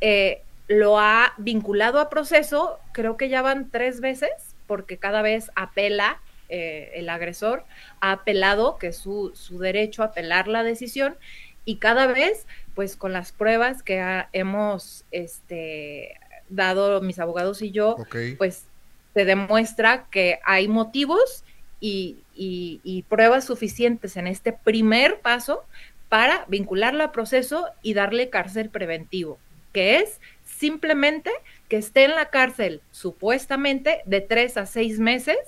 eh, 0.00 0.42
lo 0.68 0.98
ha 0.98 1.34
vinculado 1.38 2.00
a 2.00 2.10
proceso, 2.10 2.78
creo 2.92 3.16
que 3.16 3.28
ya 3.28 3.42
van 3.42 3.70
tres 3.70 4.00
veces, 4.00 4.30
porque 4.66 4.98
cada 4.98 5.22
vez 5.22 5.50
apela 5.54 6.20
eh, 6.48 6.90
el 6.94 7.08
agresor, 7.08 7.64
ha 8.00 8.12
apelado, 8.12 8.78
que 8.78 8.88
es 8.88 8.96
su, 8.96 9.32
su 9.34 9.58
derecho 9.58 10.02
a 10.02 10.06
apelar 10.06 10.48
la 10.48 10.62
decisión, 10.62 11.16
y 11.64 11.76
cada 11.76 12.06
vez, 12.06 12.46
pues 12.74 12.96
con 12.96 13.12
las 13.12 13.32
pruebas 13.32 13.82
que 13.82 14.00
ha- 14.00 14.28
hemos 14.32 15.04
este, 15.10 16.14
dado 16.48 17.00
mis 17.00 17.18
abogados 17.18 17.62
y 17.62 17.70
yo, 17.70 17.96
pues 18.36 18.66
se 19.14 19.24
demuestra 19.24 20.06
que 20.10 20.40
hay 20.44 20.68
motivos 20.68 21.44
y, 21.80 22.18
y- 22.34 22.80
y 22.84 23.02
pruebas 23.02 23.44
suficientes 23.44 24.16
en 24.16 24.26
este 24.26 24.52
primer 24.52 25.20
paso 25.20 25.64
para 26.08 26.44
vincularlo 26.48 27.02
a 27.04 27.12
proceso 27.12 27.68
y 27.82 27.94
darle 27.94 28.28
cárcel 28.28 28.68
preventivo, 28.68 29.38
que 29.72 29.96
es 29.96 30.20
simplemente 30.44 31.30
que 31.68 31.76
esté 31.78 32.04
en 32.04 32.14
la 32.14 32.26
cárcel 32.30 32.82
supuestamente 32.90 34.02
de 34.04 34.20
tres 34.20 34.56
a 34.56 34.66
seis 34.66 34.98
meses 34.98 35.38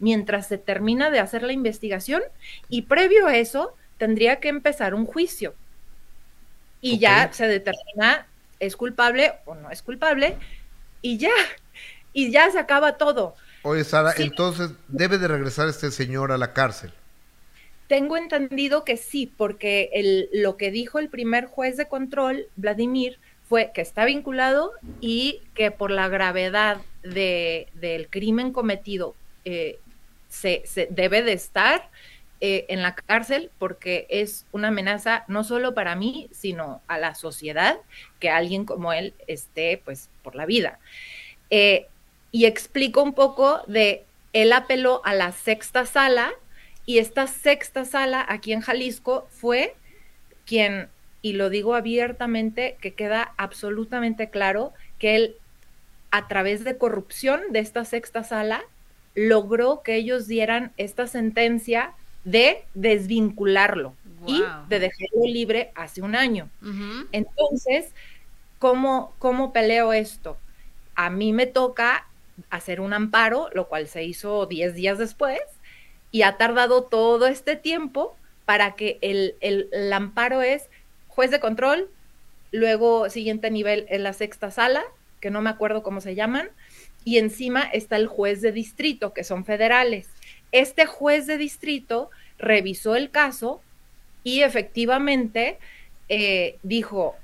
mientras 0.00 0.46
se 0.46 0.58
termina 0.58 1.10
de 1.10 1.20
hacer 1.20 1.42
la 1.42 1.52
investigación 1.52 2.22
y 2.68 2.82
previo 2.82 3.26
a 3.26 3.36
eso 3.36 3.74
tendría 3.98 4.40
que 4.40 4.48
empezar 4.48 4.94
un 4.94 5.06
juicio 5.06 5.54
y 6.80 6.98
ya 6.98 7.32
se 7.32 7.48
determina 7.48 8.26
es 8.60 8.76
culpable 8.76 9.34
o 9.44 9.54
no 9.54 9.70
es 9.70 9.82
culpable 9.82 10.36
y 11.02 11.18
ya, 11.18 11.30
y 12.12 12.30
ya 12.30 12.50
se 12.50 12.58
acaba 12.58 12.96
todo. 12.96 13.34
Oye, 13.62 13.84
Sara, 13.84 14.14
entonces 14.16 14.70
debe 14.88 15.18
de 15.18 15.28
regresar 15.28 15.68
este 15.68 15.90
señor 15.90 16.32
a 16.32 16.38
la 16.38 16.52
cárcel. 16.52 16.92
Tengo 17.86 18.16
entendido 18.16 18.84
que 18.84 18.96
sí, 18.96 19.32
porque 19.36 19.90
el, 19.94 20.28
lo 20.32 20.56
que 20.56 20.70
dijo 20.70 20.98
el 20.98 21.08
primer 21.08 21.46
juez 21.46 21.76
de 21.76 21.88
control, 21.88 22.46
Vladimir, 22.56 23.18
fue 23.48 23.70
que 23.74 23.80
está 23.80 24.04
vinculado 24.04 24.72
y 25.00 25.40
que 25.54 25.70
por 25.70 25.90
la 25.90 26.08
gravedad 26.08 26.82
de, 27.02 27.68
del 27.74 28.08
crimen 28.08 28.52
cometido 28.52 29.14
eh, 29.46 29.78
se, 30.28 30.62
debe 30.90 31.22
de 31.22 31.32
estar 31.32 31.90
eh, 32.40 32.66
en 32.68 32.82
la 32.82 32.94
cárcel 32.94 33.50
porque 33.58 34.06
es 34.10 34.46
una 34.52 34.68
amenaza 34.68 35.24
no 35.28 35.44
solo 35.44 35.74
para 35.74 35.96
mí, 35.96 36.28
sino 36.32 36.80
a 36.86 36.98
la 36.98 37.14
sociedad, 37.14 37.78
que 38.20 38.30
alguien 38.30 38.64
como 38.64 38.92
él 38.92 39.14
esté 39.26 39.80
pues 39.84 40.10
por 40.22 40.34
la 40.34 40.46
vida. 40.46 40.78
Eh, 41.50 41.86
y 42.30 42.44
explico 42.44 43.02
un 43.02 43.14
poco 43.14 43.62
de, 43.66 44.04
él 44.32 44.52
apeló 44.52 45.00
a 45.04 45.14
la 45.14 45.32
sexta 45.32 45.86
sala 45.86 46.30
y 46.84 46.98
esta 46.98 47.26
sexta 47.26 47.84
sala 47.84 48.24
aquí 48.28 48.52
en 48.52 48.60
Jalisco 48.60 49.26
fue 49.30 49.74
quien, 50.46 50.88
y 51.22 51.34
lo 51.34 51.50
digo 51.50 51.74
abiertamente, 51.74 52.76
que 52.80 52.94
queda 52.94 53.34
absolutamente 53.36 54.30
claro 54.30 54.72
que 54.98 55.16
él 55.16 55.36
a 56.10 56.28
través 56.28 56.64
de 56.64 56.78
corrupción 56.78 57.40
de 57.50 57.58
esta 57.58 57.84
sexta 57.84 58.24
sala 58.24 58.64
logró 59.14 59.82
que 59.82 59.96
ellos 59.96 60.26
dieran 60.26 60.72
esta 60.76 61.06
sentencia 61.06 61.94
de 62.24 62.64
desvincularlo 62.74 63.94
y 64.26 64.42
de 64.68 64.80
dejarlo 64.80 65.24
libre 65.24 65.70
hace 65.74 66.02
un 66.02 66.14
año. 66.14 66.48
Entonces, 67.12 67.92
¿cómo, 68.58 69.14
¿cómo 69.18 69.52
peleo 69.52 69.92
esto? 69.92 70.36
A 70.94 71.10
mí 71.10 71.32
me 71.32 71.46
toca 71.46 72.06
hacer 72.50 72.80
un 72.80 72.92
amparo, 72.92 73.48
lo 73.54 73.68
cual 73.68 73.88
se 73.88 74.04
hizo 74.04 74.46
10 74.46 74.74
días 74.74 74.98
después, 74.98 75.40
y 76.10 76.22
ha 76.22 76.36
tardado 76.36 76.84
todo 76.84 77.26
este 77.26 77.56
tiempo 77.56 78.16
para 78.44 78.74
que 78.74 78.98
el, 79.02 79.34
el, 79.40 79.68
el, 79.72 79.92
amparo 79.92 80.42
es 80.42 80.68
juez 81.08 81.30
de 81.30 81.40
control, 81.40 81.90
luego 82.50 83.10
siguiente 83.10 83.50
nivel 83.50 83.86
en 83.88 84.02
la 84.02 84.12
sexta 84.12 84.50
sala, 84.50 84.84
que 85.20 85.30
no 85.30 85.42
me 85.42 85.50
acuerdo 85.50 85.82
cómo 85.82 86.00
se 86.00 86.14
llaman, 86.14 86.48
y 87.04 87.18
encima 87.18 87.62
está 87.62 87.96
el 87.96 88.06
juez 88.06 88.40
de 88.40 88.52
distrito, 88.52 89.12
que 89.12 89.24
son 89.24 89.44
federales. 89.44 90.08
Este 90.52 90.86
juez 90.86 91.26
de 91.26 91.38
distrito 91.38 92.10
revisó 92.38 92.96
el 92.96 93.10
caso 93.10 93.60
y 94.24 94.42
efectivamente 94.42 95.58
eh, 96.08 96.58
dijo, 96.62 97.16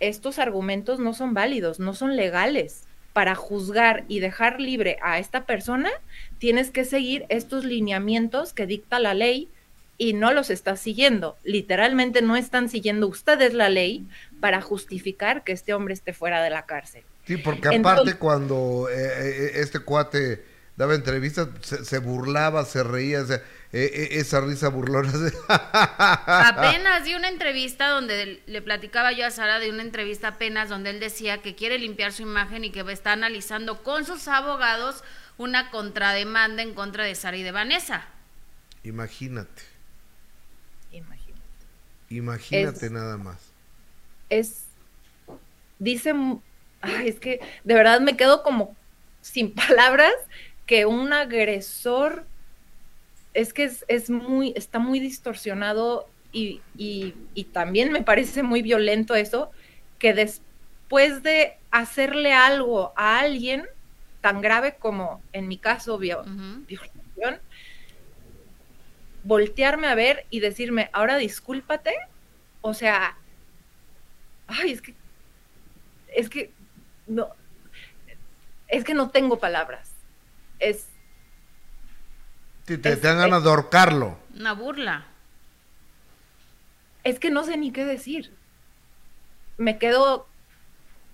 estos 0.00 0.38
argumentos 0.38 0.98
no 0.98 1.14
son 1.14 1.34
válidos, 1.34 1.80
no 1.80 1.94
son 1.94 2.16
legales. 2.16 2.84
Para 3.12 3.34
juzgar 3.34 4.04
y 4.06 4.20
dejar 4.20 4.60
libre 4.60 4.98
a 5.02 5.18
esta 5.18 5.44
persona, 5.44 5.90
tienes 6.38 6.70
que 6.70 6.84
seguir 6.84 7.26
estos 7.30 7.64
lineamientos 7.64 8.52
que 8.52 8.66
dicta 8.66 9.00
la 9.00 9.14
ley 9.14 9.48
y 9.96 10.12
no 10.12 10.32
los 10.32 10.50
estás 10.50 10.78
siguiendo. 10.78 11.36
Literalmente 11.42 12.22
no 12.22 12.36
están 12.36 12.68
siguiendo 12.68 13.08
ustedes 13.08 13.54
la 13.54 13.68
ley 13.68 14.06
para 14.40 14.62
justificar 14.62 15.42
que 15.42 15.52
este 15.52 15.74
hombre 15.74 15.94
esté 15.94 16.12
fuera 16.12 16.42
de 16.42 16.50
la 16.50 16.66
cárcel. 16.66 17.02
Sí, 17.28 17.36
porque 17.36 17.68
aparte 17.68 18.14
cuando 18.14 18.88
eh, 18.90 18.96
eh, 18.96 19.50
este 19.56 19.80
cuate 19.80 20.42
daba 20.78 20.94
entrevistas, 20.94 21.48
se, 21.60 21.98
burlaba, 21.98 22.64
se 22.64 22.82
reía, 22.82 23.20
e, 23.20 23.78
e, 23.80 24.18
esa 24.18 24.40
risa 24.40 24.68
burlona. 24.68 25.12
apenas 25.48 27.04
di 27.04 27.14
una 27.14 27.28
entrevista 27.28 27.88
donde 27.88 28.42
le 28.46 28.62
platicaba 28.62 29.12
yo 29.12 29.26
a 29.26 29.30
Sara 29.30 29.58
de 29.58 29.68
una 29.68 29.82
entrevista 29.82 30.28
apenas 30.28 30.70
donde 30.70 30.88
él 30.88 31.00
decía 31.00 31.42
que 31.42 31.54
quiere 31.54 31.78
limpiar 31.78 32.14
su 32.14 32.22
imagen 32.22 32.64
y 32.64 32.70
que 32.70 32.80
está 32.90 33.12
analizando 33.12 33.82
con 33.82 34.06
sus 34.06 34.26
abogados 34.26 35.04
una 35.36 35.70
contrademanda 35.70 36.62
en 36.62 36.72
contra 36.72 37.04
de 37.04 37.14
Sara 37.14 37.36
y 37.36 37.42
de 37.42 37.52
Vanessa. 37.52 38.06
Imagínate. 38.84 39.62
Imagínate. 40.92 41.42
Imagínate 42.08 42.88
nada 42.88 43.18
más. 43.18 43.36
Es, 44.30 44.62
dice, 45.78 46.14
ay, 46.96 47.08
es 47.08 47.20
que 47.20 47.40
de 47.64 47.74
verdad 47.74 48.00
me 48.00 48.16
quedo 48.16 48.42
como 48.42 48.76
sin 49.20 49.54
palabras 49.54 50.14
que 50.66 50.86
un 50.86 51.12
agresor 51.12 52.26
es 53.34 53.52
que 53.52 53.70
es, 53.88 54.10
muy, 54.10 54.52
está 54.56 54.78
muy 54.78 55.00
distorsionado 55.00 56.08
y, 56.32 56.60
y, 56.76 57.14
también 57.52 57.92
me 57.92 58.02
parece 58.02 58.42
muy 58.42 58.62
violento 58.62 59.14
eso, 59.14 59.50
que 59.98 60.12
después 60.12 61.22
de 61.22 61.56
hacerle 61.70 62.32
algo 62.32 62.92
a 62.96 63.20
alguien 63.20 63.66
tan 64.20 64.40
grave 64.40 64.76
como 64.78 65.22
en 65.32 65.48
mi 65.48 65.56
caso 65.56 65.98
violación, 65.98 67.40
voltearme 69.22 69.86
a 69.86 69.94
ver 69.94 70.26
y 70.30 70.40
decirme, 70.40 70.90
ahora 70.92 71.16
discúlpate, 71.16 71.94
o 72.60 72.74
sea, 72.74 73.16
ay, 74.46 74.72
es 74.72 74.82
que, 74.82 74.94
es 76.14 76.28
que, 76.28 76.50
no, 77.08 77.28
es 78.68 78.84
que 78.84 78.94
no 78.94 79.10
tengo 79.10 79.38
palabras 79.38 79.98
es... 80.58 80.88
te, 82.64 82.76
dan 82.76 83.18
ganas 83.18 83.42
de 83.42 83.50
ahorcarlo. 83.50 84.18
Una 84.34 84.52
burla. 84.52 85.06
Es 87.04 87.18
que 87.18 87.30
no 87.30 87.44
sé 87.44 87.56
ni 87.56 87.70
qué 87.70 87.84
decir. 87.84 88.32
Me 89.56 89.78
quedo... 89.78 90.26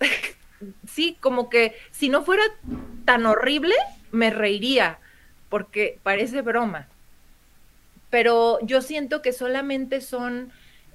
sí, 0.89 1.17
como 1.21 1.49
que 1.49 1.77
si 1.91 2.09
no 2.09 2.25
fuera 2.25 2.43
tan 3.05 3.27
horrible, 3.27 3.75
me 4.13 4.31
reiría, 4.31 4.99
porque 5.49 5.99
parece 6.03 6.43
broma. 6.43 6.89
Pero 8.11 8.59
yo 8.63 8.81
siento 8.81 9.23
que 9.23 9.33
solamente 9.33 10.01
son 10.01 10.53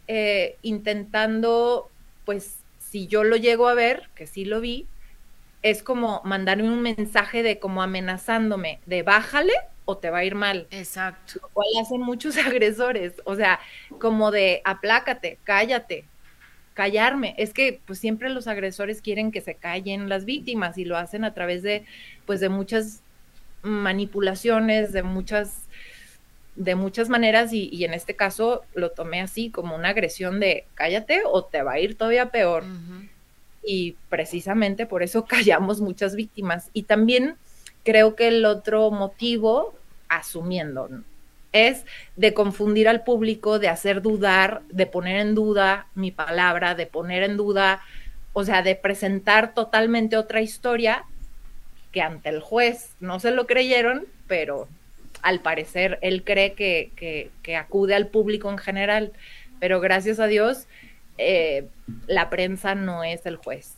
eh, 0.08 0.58
intentando, 0.62 1.90
pues, 2.26 2.59
si 2.90 3.08
yo 3.08 3.24
lo 3.24 3.36
llego 3.36 3.68
a 3.68 3.76
ver, 3.76 4.10
que 4.16 4.26
sí 4.26 4.46
lo 4.46 4.62
vi, 4.62 4.88
es 5.62 5.84
como 5.84 6.22
mandarme 6.24 6.72
un 6.72 6.82
mensaje 6.82 7.44
de 7.44 7.60
como 7.60 7.84
amenazándome 7.84 8.80
de 8.86 9.04
bájale 9.04 9.54
o 9.86 9.98
te 9.98 10.10
va 10.10 10.20
a 10.20 10.24
ir 10.24 10.36
mal. 10.36 10.68
Exacto. 10.72 11.40
Lo 11.42 11.50
cual 11.50 11.68
hacen 11.82 12.02
muchos 12.02 12.38
agresores, 12.46 13.14
o 13.26 13.36
sea, 13.36 13.60
como 14.00 14.32
de 14.32 14.62
aplácate, 14.64 15.38
cállate, 15.44 16.06
callarme. 16.74 17.36
Es 17.38 17.54
que 17.54 17.80
pues 17.86 18.00
siempre 18.00 18.30
los 18.30 18.48
agresores 18.48 19.02
quieren 19.02 19.32
que 19.32 19.42
se 19.42 19.56
callen 19.56 20.10
las 20.10 20.26
víctimas 20.26 20.78
y 20.78 20.86
lo 20.86 20.98
hacen 20.98 21.24
a 21.24 21.34
través 21.34 21.62
de 21.62 21.86
pues 22.26 22.40
de 22.40 22.50
muchas 22.50 23.04
manipulaciones, 23.62 24.94
de 24.94 25.04
muchas 25.04 25.68
de 26.60 26.76
muchas 26.76 27.08
maneras 27.08 27.54
y, 27.54 27.70
y 27.72 27.86
en 27.86 27.94
este 27.94 28.18
caso 28.18 28.64
lo 28.74 28.92
tomé 28.92 29.22
así 29.22 29.50
como 29.50 29.76
una 29.76 29.90
agresión 29.90 30.42
de 30.42 30.66
cállate 30.76 31.22
o 31.26 31.46
te 31.46 31.64
va 31.64 31.74
a 31.74 31.80
ir 31.80 31.98
todavía 31.98 32.32
peor. 32.32 32.66
Y 33.64 33.96
precisamente 34.10 34.86
por 34.86 35.02
eso 35.02 35.26
callamos 35.28 35.80
muchas 35.80 36.16
víctimas. 36.16 36.70
Y 36.74 36.84
también 36.84 37.36
creo 37.86 38.16
que 38.16 38.28
el 38.28 38.44
otro 38.44 38.92
motivo, 38.92 39.74
asumiendo, 40.10 40.90
es 41.54 41.86
de 42.18 42.34
confundir 42.34 42.90
al 42.90 43.06
público, 43.06 43.58
de 43.58 43.70
hacer 43.70 44.02
dudar, 44.02 44.62
de 44.70 44.86
poner 44.86 45.16
en 45.22 45.36
duda 45.36 45.88
mi 45.96 46.12
palabra, 46.12 46.76
de 46.76 46.88
poner 46.88 47.24
en 47.24 47.38
duda, 47.38 47.82
o 48.34 48.44
sea, 48.44 48.64
de 48.64 48.76
presentar 48.76 49.54
totalmente 49.54 50.18
otra 50.18 50.42
historia 50.42 51.06
que 51.94 52.02
ante 52.02 52.28
el 52.28 52.42
juez 52.42 52.90
no 53.00 53.22
se 53.22 53.32
lo 53.32 53.48
creyeron, 53.48 54.06
pero 54.28 54.68
al 55.22 55.42
parecer 55.42 56.00
él 56.02 56.24
cree 56.24 56.54
que, 56.54 56.92
que, 56.96 57.32
que 57.44 57.56
acude 57.56 57.96
al 57.96 58.08
público 58.08 58.50
en 58.50 58.58
general. 58.58 59.14
Pero 59.60 59.80
gracias 59.80 60.20
a 60.20 60.28
Dios, 60.28 60.68
eh, 61.18 61.68
la 62.08 62.30
prensa 62.30 62.76
no 62.76 63.04
es 63.04 63.26
el 63.26 63.36
juez. 63.36 63.74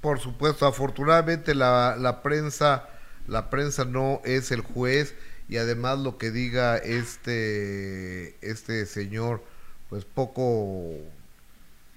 Por 0.00 0.20
supuesto, 0.20 0.66
afortunadamente 0.66 1.54
la, 1.54 1.96
la 1.98 2.22
prensa, 2.22 2.88
la 3.26 3.50
prensa 3.50 3.84
no 3.84 4.20
es 4.24 4.50
el 4.50 4.60
juez 4.60 5.14
y 5.48 5.56
además 5.56 5.98
lo 5.98 6.18
que 6.18 6.30
diga 6.30 6.76
este, 6.76 8.36
este 8.46 8.86
señor, 8.86 9.42
pues 9.88 10.04
poco, 10.04 10.94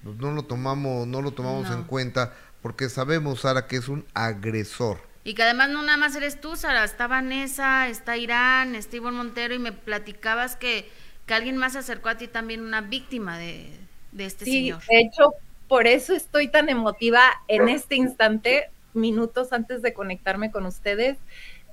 pues 0.02 0.16
no 0.16 0.32
lo 0.32 0.44
tomamos, 0.44 1.06
no 1.06 1.20
lo 1.20 1.32
tomamos 1.32 1.70
en 1.70 1.84
cuenta 1.84 2.32
porque 2.62 2.88
sabemos, 2.88 3.42
Sara, 3.42 3.66
que 3.66 3.76
es 3.76 3.88
un 3.88 4.04
agresor. 4.12 4.98
Y 5.26 5.34
que 5.34 5.42
además 5.42 5.68
no 5.70 5.82
nada 5.82 5.98
más 5.98 6.14
eres 6.14 6.40
tú, 6.40 6.56
Sara, 6.56 6.84
está 6.84 7.06
Vanessa, 7.06 7.88
está 7.88 8.16
Irán, 8.16 8.74
está 8.74 8.96
Ivonne 8.96 9.16
Montero 9.16 9.54
y 9.54 9.58
me 9.58 9.72
platicabas 9.72 10.56
que 10.56 10.88
que 11.26 11.34
alguien 11.34 11.56
más 11.56 11.72
se 11.72 11.80
acercó 11.80 12.08
a 12.08 12.16
ti 12.16 12.28
también, 12.28 12.62
una 12.62 12.80
víctima 12.80 13.36
de, 13.36 13.68
este 14.16 14.44
sí, 14.44 14.52
señor. 14.52 14.82
De 14.88 15.00
hecho, 15.00 15.34
por 15.68 15.86
eso 15.86 16.14
estoy 16.14 16.48
tan 16.48 16.68
emotiva 16.68 17.20
en 17.48 17.68
este 17.68 17.96
instante, 17.96 18.70
minutos 18.94 19.52
antes 19.52 19.82
de 19.82 19.92
conectarme 19.92 20.52
con 20.52 20.64
ustedes. 20.64 21.18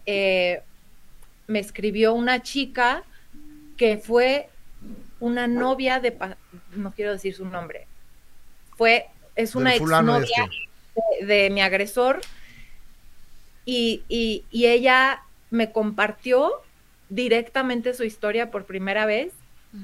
Eh, 0.07 0.63
me 1.45 1.59
escribió 1.59 2.13
una 2.13 2.41
chica 2.41 3.03
que 3.77 3.97
fue 3.97 4.49
una 5.19 5.47
novia 5.47 5.99
de, 5.99 6.17
no 6.71 6.91
quiero 6.93 7.11
decir 7.11 7.35
su 7.35 7.45
nombre, 7.45 7.87
fue, 8.75 9.05
es 9.35 9.55
una 9.55 9.75
exnovia 9.75 10.49
este. 10.95 11.25
de, 11.25 11.43
de, 11.43 11.49
mi 11.49 11.61
agresor 11.61 12.21
y, 13.65 14.03
y, 14.07 14.45
y 14.51 14.67
ella 14.67 15.23
me 15.49 15.71
compartió 15.71 16.51
directamente 17.09 17.93
su 17.93 18.03
historia 18.03 18.51
por 18.51 18.65
primera 18.65 19.05
vez 19.05 19.33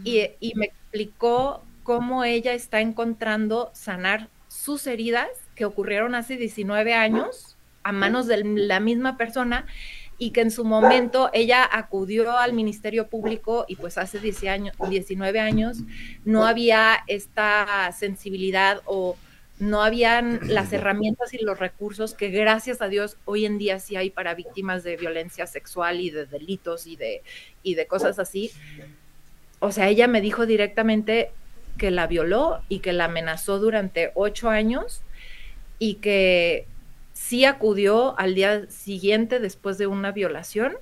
y, 0.04 0.22
y, 0.40 0.54
me 0.56 0.66
explicó 0.66 1.64
cómo 1.84 2.24
ella 2.24 2.54
está 2.54 2.80
encontrando 2.80 3.72
sanar 3.74 4.30
sus 4.48 4.86
heridas 4.86 5.30
que 5.56 5.66
ocurrieron 5.66 6.14
hace 6.14 6.38
19 6.38 6.94
años 6.94 7.58
a 7.84 7.92
manos 7.92 8.28
de 8.28 8.44
la 8.44 8.80
misma 8.80 9.18
persona 9.18 9.66
y 10.20 10.32
que 10.32 10.42
en 10.42 10.52
su 10.52 10.66
momento 10.66 11.30
ella 11.34 11.68
acudió 11.72 12.38
al 12.38 12.54
Ministerio 12.54 13.08
Público 13.08 13.66
y 13.68 13.78
pues 13.78 13.98
hace 13.98 14.20
19 14.20 15.40
años 15.40 15.78
no 16.26 16.46
había 16.46 17.00
esta 17.08 17.92
sensibilidad 17.98 18.82
o 18.86 19.16
no 19.60 19.84
habían 19.84 20.40
las 20.44 20.72
herramientas 20.72 21.34
y 21.34 21.44
los 21.44 21.60
recursos 21.60 22.14
que 22.14 22.30
gracias 22.30 22.82
a 22.82 22.88
Dios 22.88 23.18
hoy 23.26 23.46
en 23.46 23.58
día 23.58 23.80
sí 23.80 23.98
hay 23.98 24.10
para 24.10 24.34
víctimas 24.34 24.84
de 24.84 24.96
violencia 24.96 25.48
sexual 25.48 26.00
y 26.00 26.10
de 26.10 26.26
delitos 26.26 26.88
y 26.88 26.96
de, 26.96 27.22
y 27.62 27.76
de 27.76 27.86
cosas 27.86 28.20
así. 28.20 28.52
O 29.60 29.72
sea, 29.72 29.90
ella 29.90 30.08
me 30.08 30.22
dijo 30.22 30.46
directamente 30.46 31.32
que 31.78 31.92
la 31.92 32.08
violó 32.08 32.62
y 32.70 32.80
que 32.80 32.94
la 32.94 33.06
amenazó 33.06 33.60
durante 33.60 34.12
ocho 34.16 34.50
años 34.50 35.02
y 35.78 35.96
que 35.96 36.66
sí 37.14 37.44
acudió 37.44 38.18
al 38.18 38.36
día 38.36 38.70
siguiente 38.70 39.40
después 39.40 39.78
de 39.78 39.88
una 39.88 40.14
violación 40.14 40.78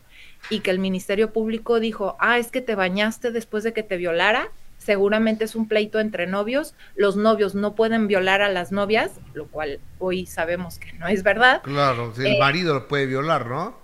y 0.52 0.60
que 0.60 0.70
el 0.70 0.80
Ministerio 0.80 1.34
Público 1.34 1.80
dijo, 1.80 2.16
ah, 2.20 2.38
es 2.38 2.52
que 2.52 2.62
te 2.62 2.76
bañaste 2.76 3.32
después 3.32 3.64
de 3.64 3.74
que 3.74 3.84
te 3.84 3.98
violara, 3.98 4.52
seguramente 4.88 5.44
es 5.44 5.54
un 5.54 5.68
pleito 5.68 6.00
entre 6.00 6.28
novios, 6.28 6.74
los 6.96 7.18
novios 7.18 7.56
no 7.56 7.76
pueden 7.76 8.08
violar 8.08 8.42
a 8.42 8.48
las 8.48 8.72
novias, 8.72 9.12
lo 9.34 9.48
cual 9.48 9.82
hoy 10.00 10.26
sabemos 10.26 10.80
que 10.80 10.94
no 10.94 11.10
es 11.10 11.24
verdad. 11.24 11.62
Claro, 11.62 12.14
el 12.18 12.26
eh, 12.26 12.40
marido 12.40 12.74
lo 12.74 12.88
puede 12.88 13.06
violar, 13.06 13.48
¿no? 13.48 13.78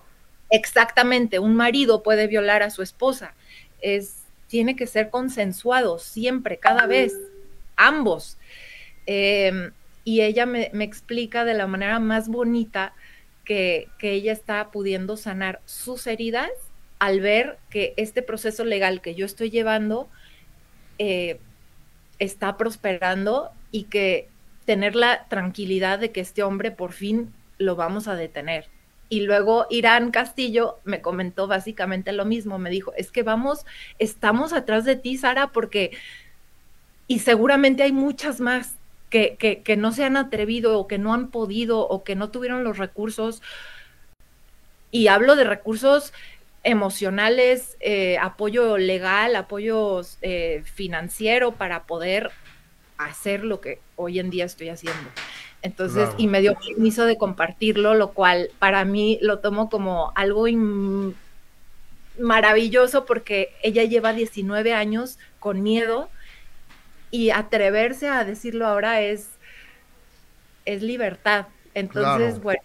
Exactamente, 0.49 1.39
un 1.39 1.57
marido 1.57 2.03
puede 2.03 2.27
violar 2.27 2.63
a 2.63 2.69
su 2.69 2.81
esposa. 2.81 3.33
Es, 3.81 4.23
tiene 4.47 4.77
que 4.77 4.87
ser 4.87 5.09
consensuado 5.09 5.99
siempre, 5.99 6.57
cada 6.57 6.87
vez, 6.87 7.13
ambos. 7.75 8.37
Eh, 9.05 9.71
y 10.05 10.21
ella 10.21 10.45
me, 10.45 10.71
explica 10.79 11.43
de 11.43 11.53
la 11.53 11.67
manera 11.67 11.99
más 11.99 12.29
bonita 12.29 12.93
que, 13.43 13.89
ella 13.99 14.31
está 14.31 14.71
pudiendo 14.71 15.17
sanar 15.17 15.59
sus 15.65 16.07
heridas 16.07 16.49
al 16.97 17.19
ver 17.19 17.57
que 17.69 17.93
este 17.97 18.21
proceso 18.21 18.63
legal 18.63 19.01
que 19.01 19.15
yo 19.15 19.25
estoy 19.25 19.49
llevando 19.49 20.07
eh, 21.03 21.39
está 22.19 22.57
prosperando 22.57 23.51
y 23.71 23.83
que 23.83 24.29
tener 24.65 24.95
la 24.95 25.25
tranquilidad 25.27 25.99
de 25.99 26.11
que 26.11 26.21
este 26.21 26.43
hombre 26.43 26.71
por 26.71 26.93
fin 26.93 27.33
lo 27.57 27.75
vamos 27.75 28.07
a 28.07 28.15
detener. 28.15 28.69
Y 29.09 29.21
luego 29.21 29.67
Irán 29.69 30.11
Castillo 30.11 30.79
me 30.85 31.01
comentó 31.01 31.47
básicamente 31.47 32.13
lo 32.13 32.25
mismo, 32.25 32.57
me 32.57 32.69
dijo, 32.69 32.93
es 32.95 33.11
que 33.11 33.23
vamos, 33.23 33.65
estamos 33.99 34.53
atrás 34.53 34.85
de 34.85 34.95
ti, 34.95 35.17
Sara, 35.17 35.51
porque, 35.51 35.91
y 37.07 37.19
seguramente 37.19 37.83
hay 37.83 37.91
muchas 37.91 38.39
más, 38.39 38.77
que, 39.13 39.75
no 39.77 39.91
se 39.91 40.03
han 40.03 40.17
atrevido 40.17 40.79
o 40.79 40.87
que 40.87 40.97
no 40.97 41.13
han 41.13 41.29
podido 41.29 41.87
o 41.87 42.03
que 42.03 42.15
no 42.15 42.29
tuvieron 42.29 42.63
los 42.63 42.77
recursos. 42.77 43.41
Y 44.89 45.07
hablo 45.07 45.35
de 45.35 45.43
recursos 45.43 46.13
emocionales, 46.63 47.77
eh, 47.81 48.17
apoyo 48.19 48.77
legal, 48.77 49.35
apoyo 49.35 50.01
eh, 50.21 50.63
financiero 50.65 51.51
para 51.51 51.83
poder 51.83 52.31
hacer 52.97 53.43
lo 53.43 53.59
que 53.59 53.79
hoy 53.95 54.19
en 54.19 54.29
día 54.29 54.45
estoy 54.45 54.69
haciendo. 54.69 55.09
Entonces, 55.61 56.09
y 56.17 56.27
me 56.27 56.41
dio 56.41 56.55
permiso 56.55 57.05
de 57.05 57.17
compartirlo, 57.17 57.93
lo 57.93 58.11
cual 58.11 58.49
para 58.59 58.83
mí 58.83 59.17
lo 59.21 59.39
tomo 59.39 59.69
como 59.69 60.11
algo 60.15 60.45
maravilloso 62.19 63.05
porque 63.05 63.53
ella 63.63 63.83
lleva 63.83 64.11
19 64.11 64.73
años 64.73 65.17
con 65.39 65.63
miedo 65.63 66.09
y 67.11 67.29
atreverse 67.29 68.09
a 68.09 68.25
decirlo 68.25 68.67
ahora 68.67 69.01
es, 69.01 69.29
es 70.65 70.81
libertad. 70.81 71.47
Entonces, 71.73 72.41
bueno, 72.41 72.61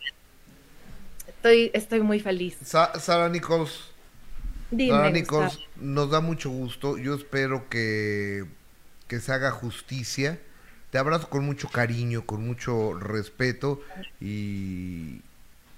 estoy, 1.39 1.71
estoy 1.73 2.01
muy 2.01 2.21
feliz. 2.21 2.57
Sara 2.63 3.29
Nichols, 3.29 3.91
Sara 4.71 5.11
Nichols, 5.11 5.61
nos 5.77 6.11
da 6.11 6.21
mucho 6.21 6.51
gusto. 6.51 6.99
Yo 6.99 7.15
espero 7.15 7.69
que, 7.69 8.45
que 9.07 9.21
se 9.21 9.33
haga 9.33 9.51
justicia. 9.51 10.39
Te 10.91 10.99
abrazo 10.99 11.29
con 11.29 11.45
mucho 11.45 11.69
cariño, 11.69 12.25
con 12.25 12.47
mucho 12.47 12.95
respeto 12.95 13.81
y, 14.21 15.21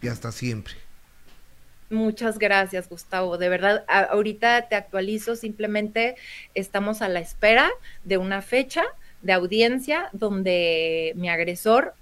y 0.00 0.08
hasta 0.08 0.32
siempre. 0.32 0.74
Muchas 1.90 2.38
gracias, 2.38 2.88
Gustavo. 2.88 3.36
De 3.36 3.48
verdad, 3.48 3.84
ahorita 3.88 4.68
te 4.68 4.76
actualizo, 4.76 5.34
simplemente 5.34 6.14
estamos 6.54 7.02
a 7.02 7.08
la 7.08 7.18
espera 7.18 7.68
de 8.04 8.16
una 8.16 8.42
fecha 8.42 8.84
de 9.22 9.32
audiencia 9.32 10.08
donde 10.12 11.12
mi 11.16 11.28
agresor 11.28 11.94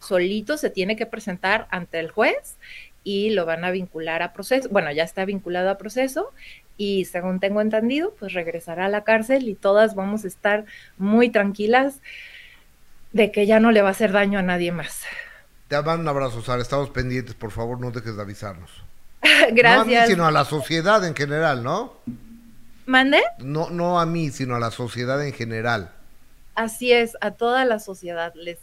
solito 0.00 0.56
se 0.56 0.70
tiene 0.70 0.96
que 0.96 1.06
presentar 1.06 1.66
ante 1.70 1.98
el 1.98 2.10
juez 2.10 2.56
y 3.06 3.30
lo 3.30 3.46
van 3.46 3.64
a 3.64 3.70
vincular 3.70 4.20
a 4.24 4.32
proceso. 4.32 4.68
Bueno, 4.68 4.90
ya 4.90 5.04
está 5.04 5.24
vinculado 5.24 5.70
a 5.70 5.78
proceso 5.78 6.32
y 6.76 7.04
según 7.04 7.38
tengo 7.38 7.60
entendido, 7.60 8.12
pues 8.18 8.32
regresará 8.32 8.86
a 8.86 8.88
la 8.88 9.04
cárcel 9.04 9.48
y 9.48 9.54
todas 9.54 9.94
vamos 9.94 10.24
a 10.24 10.26
estar 10.26 10.64
muy 10.98 11.30
tranquilas 11.30 12.00
de 13.12 13.30
que 13.30 13.46
ya 13.46 13.60
no 13.60 13.70
le 13.70 13.80
va 13.80 13.88
a 13.88 13.92
hacer 13.92 14.10
daño 14.10 14.40
a 14.40 14.42
nadie 14.42 14.72
más. 14.72 15.04
Te 15.68 15.80
mando 15.82 16.02
un 16.02 16.08
abrazo, 16.08 16.42
Sara. 16.42 16.60
Estamos 16.60 16.90
pendientes. 16.90 17.36
Por 17.36 17.52
favor, 17.52 17.80
no 17.80 17.92
dejes 17.92 18.16
de 18.16 18.22
avisarnos. 18.22 18.72
Gracias. 19.52 19.86
No 19.86 19.98
a 19.98 20.02
mí, 20.02 20.08
sino 20.08 20.26
a 20.26 20.32
la 20.32 20.44
sociedad 20.44 21.06
en 21.06 21.14
general, 21.14 21.62
¿no? 21.62 21.92
¿Mande? 22.86 23.22
No, 23.38 23.70
no 23.70 24.00
a 24.00 24.06
mí, 24.06 24.30
sino 24.30 24.56
a 24.56 24.58
la 24.58 24.72
sociedad 24.72 25.24
en 25.24 25.32
general. 25.32 25.92
Así 26.56 26.90
es, 26.90 27.16
a 27.20 27.30
toda 27.30 27.64
la 27.66 27.78
sociedad. 27.78 28.32
Les 28.34 28.58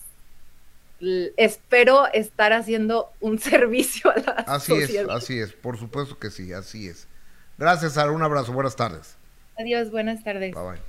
espero 1.37 2.07
estar 2.13 2.53
haciendo 2.53 3.11
un 3.19 3.39
servicio 3.39 4.11
a 4.11 4.19
la 4.19 4.31
así 4.47 4.71
sociedad. 4.71 5.09
Así 5.15 5.37
es, 5.37 5.45
así 5.45 5.53
es, 5.53 5.53
por 5.53 5.77
supuesto 5.77 6.17
que 6.17 6.29
sí, 6.29 6.53
así 6.53 6.87
es. 6.87 7.07
Gracias, 7.57 7.93
Sara, 7.93 8.11
un 8.11 8.23
abrazo, 8.23 8.51
buenas 8.51 8.75
tardes. 8.75 9.15
Adiós, 9.59 9.91
buenas 9.91 10.23
tardes. 10.23 10.53
Bye 10.53 10.63
bye. 10.63 10.79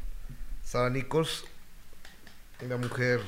Sara 0.62 0.88
Nichols, 0.88 1.44
una 2.64 2.78
mujer 2.78 3.20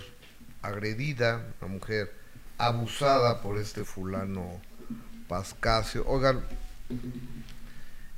agredida, 0.62 1.44
una 1.60 1.72
mujer 1.72 2.12
abusada 2.58 3.42
por 3.42 3.58
este 3.58 3.84
fulano 3.84 4.60
Pascasio. 5.28 6.04
Oigan, 6.06 6.42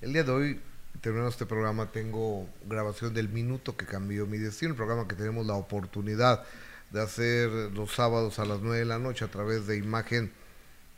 el 0.01 0.13
día 0.13 0.23
de 0.23 0.31
hoy, 0.31 0.61
terminando 1.01 1.31
este 1.31 1.47
programa, 1.47 1.91
tengo 1.91 2.49
grabación 2.67 3.15
del 3.15 3.29
minuto 3.29 3.77
que 3.77 3.87
cambió 3.87 4.27
mi 4.27 4.39
destino, 4.39 4.71
el 4.71 4.77
programa 4.77 5.09
que 5.09 5.17
tenemos 5.17 5.47
la 5.47 5.55
oportunidad 5.55 6.45
de 6.91 7.03
hacer 7.03 7.49
los 7.73 7.93
sábados 7.93 8.39
a 8.39 8.45
las 8.45 8.61
9 8.61 8.79
de 8.79 8.85
la 8.85 8.99
noche 8.99 9.25
a 9.25 9.29
través 9.29 9.67
de 9.67 9.77
Imagen 9.77 10.33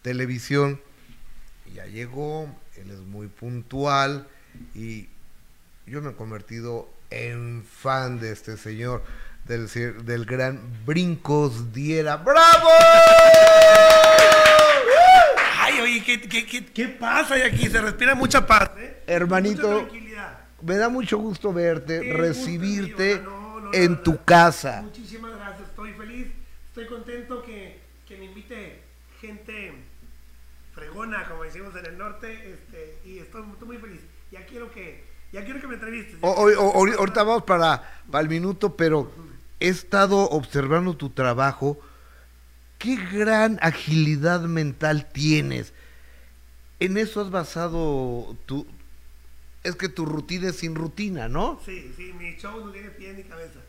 Televisión. 0.03 0.81
Ya 1.75 1.87
llegó, 1.87 2.49
él 2.77 2.91
es 2.91 3.01
muy 3.01 3.29
puntual 3.29 4.27
y 4.75 5.09
yo 5.87 6.01
me 6.03 6.11
he 6.11 6.15
convertido 6.15 6.89
en 7.11 7.65
fan 7.65 8.21
de 8.21 8.33
este 8.33 8.57
señor, 8.57 9.03
del, 9.47 9.69
del 10.05 10.25
gran 10.25 10.61
Brincos 10.85 11.73
Diera. 11.73 12.17
¡Bravo! 12.17 12.69
oye, 15.83 16.03
¿qué, 16.03 16.21
qué, 16.21 16.67
qué, 16.67 16.89
pasa 16.89 17.35
aquí? 17.35 17.69
Se 17.69 17.81
respira 17.81 18.15
mucha 18.15 18.47
paz, 18.47 18.71
¿eh? 18.79 19.03
Hermanito, 19.07 19.89
me 20.63 20.77
da 20.77 20.89
mucho 20.89 21.19
gusto 21.19 21.53
verte, 21.53 22.13
recibirte 22.13 23.23
en 23.73 24.03
tu 24.03 24.23
casa. 24.25 24.83
Muchísimas 24.83 25.33
gracias, 25.37 25.50
estoy 26.81 26.97
contento 26.97 27.43
que, 27.43 27.79
que 28.07 28.17
me 28.17 28.27
invite 28.27 28.81
gente 29.21 29.73
fregona, 30.73 31.29
como 31.29 31.45
decimos 31.45 31.75
en 31.77 31.87
el 31.87 31.99
norte, 31.99 32.53
este, 32.53 32.99
y 33.05 33.19
estoy, 33.19 33.43
muy 33.43 33.77
feliz. 33.77 34.01
Ya 34.31 34.47
quiero 34.47 34.71
que, 34.71 35.05
ya 35.33 35.45
quiero 35.45 35.61
que 35.61 35.67
me 35.67 35.75
entrevistes. 35.75 36.17
ahorita 36.23 37.23
vamos 37.23 37.43
para, 37.43 38.03
para 38.11 38.23
el 38.23 38.29
minuto, 38.29 38.77
pero 38.77 39.13
he 39.59 39.69
estado 39.69 40.31
observando 40.31 40.97
tu 40.97 41.11
trabajo 41.11 41.79
qué 42.79 42.97
gran 42.97 43.59
agilidad 43.61 44.41
mental 44.43 45.11
tienes. 45.13 45.75
¿En 46.79 46.97
eso 46.97 47.21
has 47.21 47.31
basado 47.31 48.37
tu, 48.47 48.67
es 49.65 49.77
que 49.77 49.91
tu 49.91 50.07
rutina 50.07 50.49
es 50.49 50.57
sin 50.57 50.75
rutina, 50.75 51.29
¿no? 51.29 51.61
Sí, 51.67 51.93
sí, 51.95 52.15
mi 52.15 52.37
show 52.37 52.65
no 52.65 52.73
tiene 52.73 52.89
pie 52.91 53.13
ni 53.13 53.25
cabeza. 53.25 53.61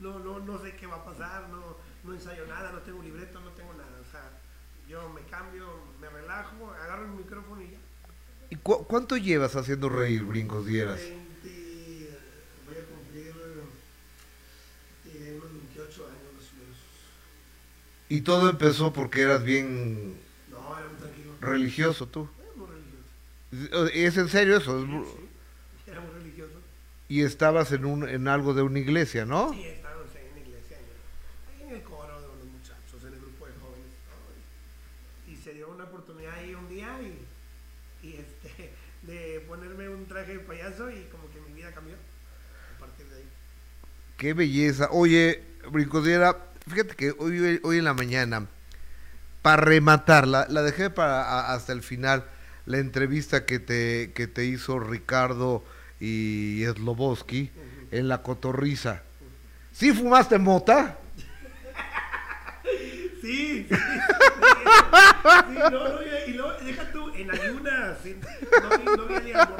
No, 0.00 0.18
no, 0.18 0.38
no, 0.40 0.58
sé 0.62 0.74
qué 0.76 0.86
va 0.86 0.96
a 0.96 1.04
pasar, 1.04 1.48
no, 1.48 1.76
no 2.04 2.12
ensayo 2.14 2.46
nada, 2.46 2.70
no 2.72 2.78
tengo 2.80 3.02
libreto, 3.02 3.40
no 3.40 3.50
tengo 3.50 3.72
nada. 3.74 3.98
O 4.06 4.10
sea, 4.10 4.30
yo 4.88 5.08
me 5.08 5.22
cambio, 5.22 5.66
me 6.00 6.08
relajo, 6.08 6.70
agarro 6.70 7.04
el 7.06 7.10
micrófono 7.12 7.62
y 7.62 7.70
ya. 7.70 7.78
¿Y 8.50 8.56
cu- 8.56 8.84
cuánto 8.86 9.16
llevas 9.16 9.56
haciendo 9.56 9.88
reír, 9.88 10.22
Brincos 10.24 10.66
Dieras? 10.66 10.98
20, 11.00 12.10
voy 12.66 12.76
a 12.76 12.84
cumplir 12.84 13.34
eh, 15.06 15.38
unos 15.40 15.52
28 15.52 16.06
años 16.06 16.32
más 16.34 16.44
o 16.52 16.56
menos. 16.56 16.76
Y 18.08 18.20
todo 18.20 18.50
empezó 18.50 18.92
porque 18.92 19.22
eras 19.22 19.42
bien 19.42 20.20
No, 20.50 20.78
era 20.78 20.88
muy 20.88 20.98
tranquilo. 20.98 21.32
religioso 21.40 22.06
tú. 22.06 22.28
Era 22.38 22.50
muy 22.54 22.66
religioso. 22.68 23.88
¿Es 23.92 24.16
en 24.18 24.28
serio 24.28 24.58
eso? 24.58 24.78
Es- 24.78 24.86
Sí, 25.84 25.90
era 25.90 26.00
muy 26.00 26.12
religioso. 26.12 26.52
Y 27.08 27.22
estabas 27.22 27.70
en, 27.72 27.84
un, 27.84 28.08
en 28.08 28.26
algo 28.28 28.52
de 28.54 28.62
una 28.62 28.78
iglesia, 28.80 29.24
¿no? 29.24 29.52
Sí, 29.52 29.62
estábamos 29.64 30.06
ahí 30.16 30.26
en 30.28 30.34
la 30.34 30.40
iglesia, 30.48 30.76
en 30.78 30.84
el, 30.84 30.90
ahí 31.62 31.68
en 31.70 31.76
el 31.76 31.82
coro 31.82 32.20
de 32.20 32.26
los 32.26 32.44
muchachos, 32.46 33.02
en 33.06 33.12
el 33.14 33.20
grupo 33.20 33.46
de 33.46 33.52
jóvenes. 33.60 33.94
¿no? 34.10 35.30
Y, 35.30 35.34
y 35.34 35.36
se 35.36 35.54
dio 35.54 35.68
una 35.70 35.84
oportunidad 35.84 36.34
ahí 36.34 36.52
un 36.56 36.68
día 36.68 36.98
y, 37.00 37.24
y 38.08 38.14
este, 38.16 38.72
de 39.02 39.40
ponerme 39.46 39.88
un 39.88 40.06
traje 40.06 40.32
de 40.32 40.40
payaso 40.40 40.90
y 40.90 41.04
como 41.04 41.30
que 41.30 41.40
mi 41.42 41.52
vida 41.54 41.72
cambió 41.72 41.94
a 41.94 42.80
partir 42.80 43.06
de 43.06 43.16
ahí. 43.18 43.28
Qué 44.16 44.32
belleza. 44.32 44.88
Oye, 44.92 45.42
Brincodiera, 45.70 46.36
fíjate 46.66 46.94
que 46.94 47.14
hoy, 47.18 47.60
hoy 47.62 47.78
en 47.78 47.84
la 47.84 47.92
mañana, 47.92 48.46
para 49.42 49.62
rematarla, 49.62 50.46
la 50.48 50.62
dejé 50.62 50.88
para 50.90 51.52
hasta 51.52 51.72
el 51.72 51.82
final, 51.82 52.24
la 52.64 52.78
entrevista 52.78 53.44
que 53.44 53.58
te, 53.58 54.12
que 54.14 54.26
te 54.26 54.46
hizo 54.46 54.80
Ricardo 54.80 55.62
y 56.00 56.64
Sloboski 56.74 57.50
en 57.90 58.08
la 58.08 58.22
cotorriza. 58.22 59.02
¿Sí 59.72 59.92
fumaste 59.92 60.38
mota? 60.38 60.98
Sí, 63.22 63.66
sí. 63.68 63.76
no, 65.58 65.70
no, 65.70 65.98
y, 66.28 66.32
luego, 66.34 66.52
deja 66.62 66.92
tú, 66.92 67.12
en 67.12 67.30
ayunas, 67.30 67.98
no, 68.04 68.96
no 68.96 69.16
había 69.16 69.18
en 69.18 69.50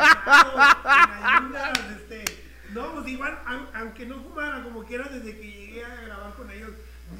ayunas, 1.24 1.78
este, 1.96 2.45
no, 2.76 2.92
pues 2.94 3.08
igual, 3.08 3.38
au- 3.46 3.68
aunque 3.74 4.06
no 4.06 4.22
fumara, 4.22 4.62
como 4.62 4.84
quiera, 4.84 5.08
desde 5.08 5.36
que 5.36 5.50
llegué 5.50 5.84
a 5.84 5.94
grabar 6.02 6.34
con 6.34 6.50
ellos, 6.50 6.70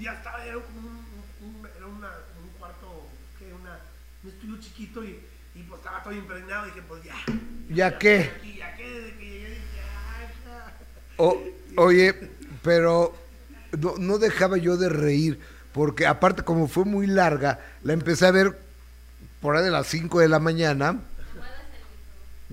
ya 0.01 0.13
estaba, 0.15 0.45
era 0.45 0.55
como 0.61 0.89
un, 0.89 1.05
un- 1.43 1.67
era 1.77 1.87
una, 1.87 2.09
un 2.43 2.49
cuarto, 2.59 3.09
que 3.39 3.53
una, 3.53 3.79
un 4.23 4.31
estudio 4.31 4.57
chiquito 4.61 5.03
y, 5.03 5.19
y 5.55 5.63
pues 5.63 5.81
estaba 5.81 6.03
todo 6.03 6.13
impregnado, 6.13 6.67
y 6.67 6.71
dije, 6.71 6.83
pues 6.87 7.03
ya. 7.03 7.15
¿Ya 7.71 7.99
qué? 7.99 8.31
Aquí, 8.39 8.57
ya 8.59 8.77
que 8.77 8.89
desde 8.91 9.19
que 9.19 9.25
llegué 9.25 9.49
dije, 9.51 9.81
"Ay, 10.19 10.29
ja". 10.45 10.73
O- 11.17 11.43
oye, 11.79 12.31
pero 12.63 13.17
no, 13.79 13.95
no 13.99 14.19
dejaba 14.19 14.57
yo 14.59 14.77
de 14.77 14.89
reír, 14.91 15.41
porque 15.73 16.07
aparte 16.07 16.43
como 16.43 16.69
fue 16.69 16.85
muy 16.85 17.07
larga, 17.07 17.61
la 17.83 17.93
empecé 17.93 18.27
a 18.27 18.31
ver 18.31 18.59
por 19.41 19.57
ahí 19.57 19.65
de 19.65 19.71
las 19.71 19.87
5 19.87 20.21
de 20.21 20.29
la 20.29 20.39
mañana. 20.39 21.01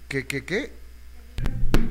¿Qué, 0.08 0.28
qué, 0.28 0.46
qué? 0.46 0.72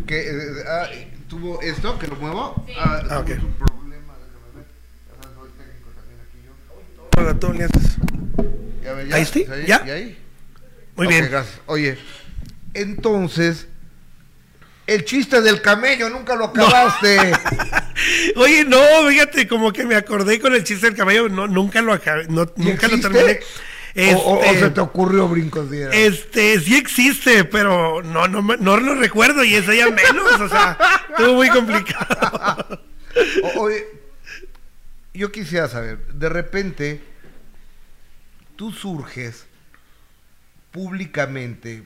¿Qué, 0.06 0.20
eh, 0.30 0.64
ah, 0.68 0.88
¿Tuvo 1.28 1.60
esto? 1.62 1.98
¿Que 1.98 2.06
lo 2.08 2.16
muevo? 2.16 2.66
Ah, 2.76 3.02
Ah, 3.10 3.18
ok. 3.20 3.26
tuvo 3.36 3.46
un 3.46 3.54
problema, 3.54 4.14
soy 5.34 5.50
técnico 5.58 5.90
también 5.96 6.20
aquí 6.28 6.38
yo. 6.44 6.52
Hola. 7.16 7.36
Ya 9.08 9.16
¿Ahí 9.16 9.22
estoy? 9.22 9.44
¿Sí? 9.44 9.50
¿Ya? 9.66 9.82
¿Y 9.86 9.90
ahí? 9.90 10.18
Muy 10.96 11.06
bien. 11.06 11.28
gracias. 11.30 11.60
Oye, 11.66 11.96
entonces, 12.74 13.66
el 14.86 15.04
chiste 15.04 15.40
del 15.40 15.62
camello 15.62 16.10
nunca 16.10 16.34
lo 16.34 16.46
acabaste. 16.46 17.16
Oye, 18.36 18.64
no, 18.64 18.78
fíjate, 19.08 19.46
como 19.48 19.72
que 19.72 19.84
me 19.84 19.94
acordé 19.94 20.40
con 20.40 20.54
el 20.54 20.64
chiste 20.64 20.86
del 20.86 20.96
caballo, 20.96 21.28
no, 21.28 21.46
nunca 21.46 21.80
lo 21.80 21.92
acabé, 21.92 22.26
no, 22.28 22.42
¿Y 22.56 22.62
nunca 22.64 22.88
lo 22.88 23.00
terminé. 23.00 23.40
O- 23.94 24.00
o, 24.16 24.38
o 24.38 24.44
Este, 24.44 24.60
se 24.60 24.70
te 24.70 24.80
ocurrió 24.80 25.28
brincos 25.28 25.70
dieras? 25.70 25.94
este, 25.94 26.58
sí 26.60 26.76
existe, 26.76 27.44
pero 27.44 28.02
no, 28.02 28.26
no, 28.28 28.42
me- 28.42 28.56
no 28.56 28.76
lo 28.78 28.94
recuerdo 28.94 29.44
y 29.44 29.54
eso 29.54 29.72
ya 29.72 29.90
menos, 29.90 30.40
o 30.40 30.48
sea, 30.48 30.78
estuvo 31.10 31.34
muy 31.34 31.48
complicado. 31.50 32.80
Oye, 33.58 33.86
yo 35.12 35.30
quisiera 35.30 35.68
saber, 35.68 35.98
de 36.06 36.28
repente, 36.30 37.02
tú 38.56 38.72
surges 38.72 39.44
públicamente 40.70 41.82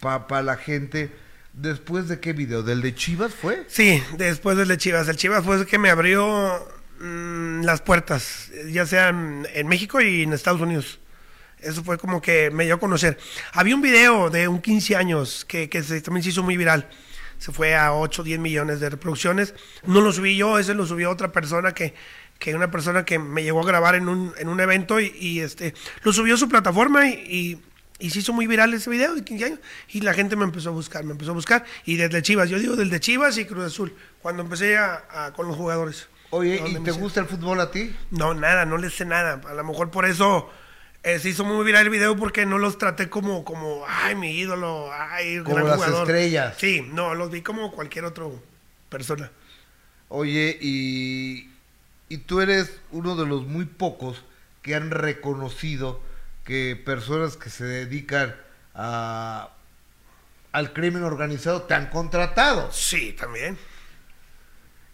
para 0.00 0.42
la 0.42 0.56
gente, 0.56 1.10
¿después 1.52 2.08
de 2.08 2.20
qué 2.20 2.32
video? 2.32 2.62
¿Del 2.62 2.80
de 2.80 2.94
Chivas 2.94 3.34
fue? 3.34 3.64
Sí, 3.68 4.02
después 4.16 4.56
del 4.56 4.68
de 4.68 4.78
Chivas, 4.78 5.08
el 5.08 5.16
Chivas 5.16 5.44
fue 5.44 5.56
el 5.56 5.66
que 5.66 5.78
me 5.78 5.90
abrió 5.90 6.66
mm, 7.00 7.62
las 7.64 7.80
puertas, 7.82 8.50
ya 8.68 8.86
sea 8.86 9.08
en, 9.08 9.66
México 9.66 10.00
y 10.00 10.22
en 10.22 10.32
Estados 10.32 10.60
Unidos. 10.60 10.98
Eso 11.58 11.84
fue 11.84 11.98
como 11.98 12.22
que 12.22 12.50
me 12.50 12.64
dio 12.64 12.76
a 12.76 12.80
conocer. 12.80 13.18
Había 13.52 13.74
un 13.74 13.82
video 13.82 14.30
de 14.30 14.48
un 14.48 14.62
15 14.62 14.96
años 14.96 15.44
que, 15.44 15.68
que 15.68 15.82
también 15.82 16.22
se 16.22 16.30
hizo 16.30 16.42
muy 16.42 16.56
viral. 16.56 16.88
Se 17.38 17.52
fue 17.52 17.74
a 17.74 17.92
8 17.94 18.22
o 18.22 18.24
10 18.24 18.38
millones 18.38 18.80
de 18.80 18.88
reproducciones. 18.90 19.54
No 19.84 20.00
lo 20.00 20.12
subí 20.12 20.36
yo, 20.36 20.58
ese 20.58 20.74
lo 20.74 20.86
subió 20.86 21.10
otra 21.10 21.32
persona 21.32 21.72
que, 21.72 21.94
que 22.38 22.54
una 22.54 22.70
persona 22.70 23.04
que 23.04 23.18
me 23.18 23.42
llegó 23.42 23.60
a 23.60 23.66
grabar 23.66 23.94
en 23.94 24.08
un, 24.08 24.32
en 24.38 24.48
un 24.48 24.60
evento 24.60 25.00
y, 25.00 25.40
este 25.40 25.74
lo 26.02 26.12
subió 26.12 26.34
a 26.34 26.38
su 26.38 26.48
plataforma 26.48 27.06
y, 27.08 27.60
y- 27.98 28.10
se 28.10 28.20
hizo 28.20 28.32
muy 28.32 28.46
viral 28.46 28.72
ese 28.72 28.88
video 28.88 29.14
de 29.14 29.22
15 29.22 29.44
años. 29.44 29.58
Y 29.88 30.00
la 30.00 30.14
gente 30.14 30.36
me 30.36 30.44
empezó 30.44 30.70
a 30.70 30.72
buscar, 30.72 31.04
me 31.04 31.12
empezó 31.12 31.32
a 31.32 31.34
buscar. 31.34 31.64
Y 31.84 31.96
desde 31.96 32.22
Chivas, 32.22 32.48
yo 32.48 32.58
digo 32.58 32.74
desde 32.76 33.00
Chivas 33.00 33.36
y 33.36 33.44
Cruz 33.44 33.64
Azul, 33.64 33.94
cuando 34.22 34.42
empecé 34.42 34.78
a- 34.78 35.32
con 35.36 35.46
los 35.46 35.56
jugadores. 35.56 36.08
Oye, 36.30 36.62
¿y 36.68 36.74
te 36.80 36.92
gusta 36.92 37.20
el 37.20 37.26
fútbol 37.26 37.60
a 37.60 37.70
ti? 37.70 37.94
no, 38.10 38.34
nada, 38.34 38.64
no 38.64 38.76
le 38.78 38.90
sé 38.90 39.04
nada. 39.04 39.40
A 39.48 39.54
lo 39.54 39.64
mejor 39.64 39.90
por 39.90 40.04
eso 40.06 40.48
eh, 41.02 41.18
se 41.18 41.30
hizo 41.30 41.44
muy 41.44 41.64
viral 41.64 41.84
el 41.84 41.90
video 41.90 42.16
porque 42.16 42.46
no 42.46 42.58
los 42.58 42.78
traté 42.78 43.08
como, 43.10 43.44
como 43.44 43.84
ay, 43.88 44.14
mi 44.14 44.32
ídolo, 44.38 44.90
ay, 44.92 45.38
Como 45.42 45.56
gran 45.56 45.66
las 45.66 45.76
jugador. 45.76 46.08
estrellas. 46.08 46.54
Sí, 46.58 46.82
no, 46.92 47.14
los 47.14 47.30
vi 47.30 47.42
como 47.42 47.72
cualquier 47.72 48.04
otro 48.04 48.40
persona. 48.88 49.30
Oye, 50.08 50.56
y, 50.60 51.50
y 52.08 52.18
tú 52.18 52.40
eres 52.40 52.78
uno 52.90 53.16
de 53.16 53.26
los 53.26 53.46
muy 53.46 53.64
pocos 53.64 54.22
que 54.62 54.74
han 54.74 54.90
reconocido 54.90 56.00
que 56.44 56.80
personas 56.84 57.36
que 57.36 57.48
se 57.50 57.64
dedican 57.64 58.34
a, 58.74 59.50
al 60.52 60.72
crimen 60.72 61.02
organizado 61.04 61.62
te 61.62 61.74
han 61.74 61.86
contratado. 61.90 62.70
Sí, 62.72 63.12
también. 63.18 63.56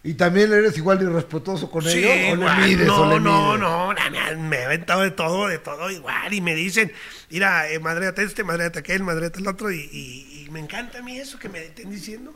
¿Y 0.07 0.13
también 0.13 0.53
eres 0.53 0.77
igual 0.77 0.99
de 0.99 1.05
irrespetuoso 1.05 1.69
con 1.69 1.83
Sí, 1.83 1.97
ellos? 1.99 2.33
¿O 2.33 2.35
le 2.37 2.67
mides, 2.67 2.87
no, 2.87 3.01
o 3.01 3.13
le 3.13 3.19
no, 3.19 3.57
no, 3.57 3.93
na- 3.93 4.09
me 4.37 4.55
he 4.59 4.63
aventado 4.65 5.01
de 5.01 5.11
todo, 5.11 5.47
de 5.47 5.57
todo 5.59 5.91
igual. 5.91 6.33
Y 6.33 6.39
me 6.39 6.55
dicen, 6.55 6.93
mira, 7.29 7.69
eh, 7.69 7.77
madréate 7.79 8.23
este, 8.23 8.45
madréate 8.45 8.79
aquel, 8.79 9.03
madréate 9.03 9.39
el 9.39 9.47
otro. 9.47 9.69
Y, 9.69 9.81
y- 9.91 10.45
y 10.45 10.49
me 10.49 10.61
encanta 10.61 10.99
a 10.99 11.01
mí 11.01 11.17
eso 11.19 11.37
que 11.39 11.49
me 11.49 11.61
estén 11.65 11.89
diciendo. 11.91 12.33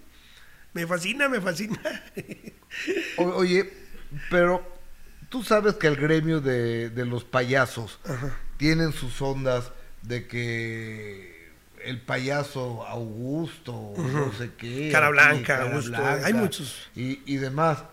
Me 0.74 0.86
fascina, 0.86 1.30
me 1.30 1.40
fascina. 1.40 1.80
O- 3.18 3.24
oye, 3.36 3.72
pero 4.30 4.66
tú 5.30 5.42
sabes 5.44 5.76
que 5.76 5.88
el 5.88 5.96
gremio 5.96 6.42
de, 6.42 6.90
de 6.90 7.06
los 7.06 7.24
payasos 7.24 8.00
tienen 8.58 8.92
sus 8.94 9.22
ondas 9.22 9.72
de 10.02 10.28
que 10.28 11.31
el 11.86 12.00
payaso 12.02 12.86
Augusto, 12.88 13.94
no 13.98 14.32
sé 14.34 14.52
qué. 14.58 14.90
Cara 14.92 15.10
Blanca, 15.10 15.46
Cara 15.46 15.64
Augusto, 15.64 15.90
Blanca, 15.92 16.26
hay 16.26 16.34
muchos. 16.34 16.90
Y, 16.96 17.22
y 17.26 17.38
demás. 17.38 17.84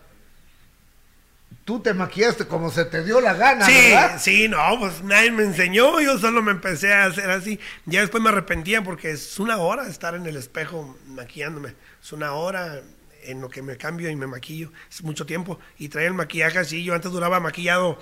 Tú 1.65 1.79
te 1.81 1.93
maquillaste 1.93 2.45
como 2.47 2.71
se 2.71 2.85
te 2.85 3.03
dio 3.03 3.21
la 3.21 3.33
gana, 3.33 3.65
Sí, 3.65 3.73
¿verdad? 3.73 4.19
sí, 4.19 4.47
no, 4.47 4.57
pues 4.79 5.03
nadie 5.03 5.29
me 5.31 5.43
enseñó, 5.43 5.99
yo 6.01 6.17
solo 6.17 6.41
me 6.41 6.51
empecé 6.51 6.91
a 6.93 7.05
hacer 7.05 7.29
así. 7.29 7.59
Ya 7.85 8.01
después 8.01 8.23
me 8.23 8.29
arrepentía 8.29 8.83
porque 8.83 9.11
es 9.11 9.39
una 9.39 9.57
hora 9.57 9.87
estar 9.87 10.15
en 10.15 10.25
el 10.25 10.35
espejo 10.35 10.97
maquillándome. 11.07 11.75
Es 12.01 12.11
una 12.11 12.33
hora 12.33 12.81
en 13.23 13.41
lo 13.41 13.49
que 13.49 13.61
me 13.61 13.77
cambio 13.77 14.09
y 14.09 14.15
me 14.15 14.25
maquillo. 14.25 14.71
Es 14.89 15.03
mucho 15.03 15.27
tiempo. 15.27 15.59
Y 15.77 15.89
traer 15.89 16.07
el 16.07 16.13
maquillaje 16.15 16.57
así. 16.57 16.83
Yo 16.83 16.95
antes 16.95 17.11
duraba 17.11 17.39
maquillado 17.39 17.99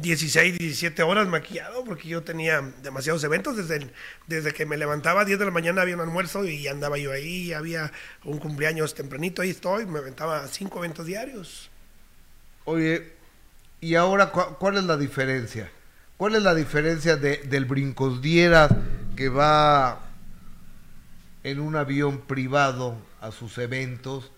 16, 0.00 0.58
17 0.58 1.02
horas 1.02 1.28
maquillado 1.28 1.84
porque 1.84 2.08
yo 2.08 2.22
tenía 2.22 2.60
demasiados 2.82 3.22
eventos. 3.24 3.56
Desde, 3.56 3.90
desde 4.26 4.52
que 4.52 4.66
me 4.66 4.76
levantaba 4.76 5.22
a 5.22 5.24
10 5.24 5.38
de 5.38 5.44
la 5.44 5.50
mañana 5.50 5.82
había 5.82 5.94
un 5.94 6.00
almuerzo 6.00 6.44
y 6.44 6.66
andaba 6.68 6.98
yo 6.98 7.12
ahí. 7.12 7.52
Había 7.52 7.92
un 8.24 8.38
cumpleaños 8.38 8.94
tempranito, 8.94 9.42
ahí 9.42 9.50
estoy. 9.50 9.86
Me 9.86 9.98
aventaba 9.98 10.46
cinco 10.48 10.78
eventos 10.78 11.06
diarios. 11.06 11.70
Oye, 12.64 13.12
¿y 13.80 13.94
ahora 13.94 14.30
cuál 14.30 14.76
es 14.76 14.84
la 14.84 14.96
diferencia? 14.96 15.70
¿Cuál 16.16 16.36
es 16.36 16.42
la 16.42 16.54
diferencia 16.54 17.16
de, 17.16 17.38
del 17.38 17.64
Brincos 17.64 18.22
Dieras 18.22 18.70
que 19.16 19.28
va 19.28 20.00
en 21.42 21.60
un 21.60 21.76
avión 21.76 22.22
privado 22.22 22.96
a 23.20 23.32
sus 23.32 23.58
eventos 23.58 24.30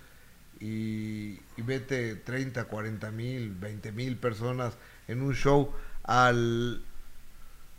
y, 0.59 1.39
y 1.57 1.63
vete 1.63 2.17
30, 2.17 2.65
40 2.65 3.11
mil, 3.11 3.51
20 3.55 3.93
mil 3.93 4.17
personas 4.17 4.75
en 5.09 5.23
un 5.23 5.35
show 5.35 5.73
al 6.05 6.83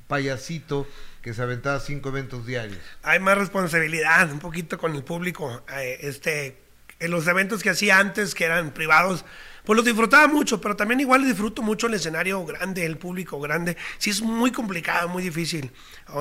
payasito 0.08 0.88
que 1.22 1.34
se 1.34 1.42
aventaba 1.42 1.80
cinco 1.80 2.10
eventos 2.10 2.46
diarios. 2.46 2.80
Hay 3.04 3.20
más 3.20 3.38
responsabilidad, 3.38 4.32
un 4.32 4.40
poquito 4.40 4.78
con 4.78 4.96
el 4.96 5.04
público. 5.04 5.64
Eh, 5.74 5.98
este, 6.02 6.58
en 7.00 7.12
los 7.12 7.28
eventos 7.28 7.62
que 7.62 7.70
hacía 7.70 8.00
antes, 8.00 8.34
que 8.34 8.46
eran 8.46 8.72
privados, 8.72 9.26
pues 9.66 9.76
los 9.76 9.86
disfrutaba 9.86 10.28
mucho, 10.28 10.62
pero 10.62 10.78
también 10.78 11.02
igual 11.02 11.26
disfruto 11.26 11.62
mucho 11.62 11.88
el 11.88 11.96
escenario 11.96 12.46
grande, 12.46 12.86
el 12.86 12.98
público 12.98 13.40
grande. 13.42 13.76
Sí 13.98 14.10
es 14.10 14.22
muy 14.22 14.52
complicado, 14.52 15.10
muy 15.10 15.22
difícil, 15.22 15.72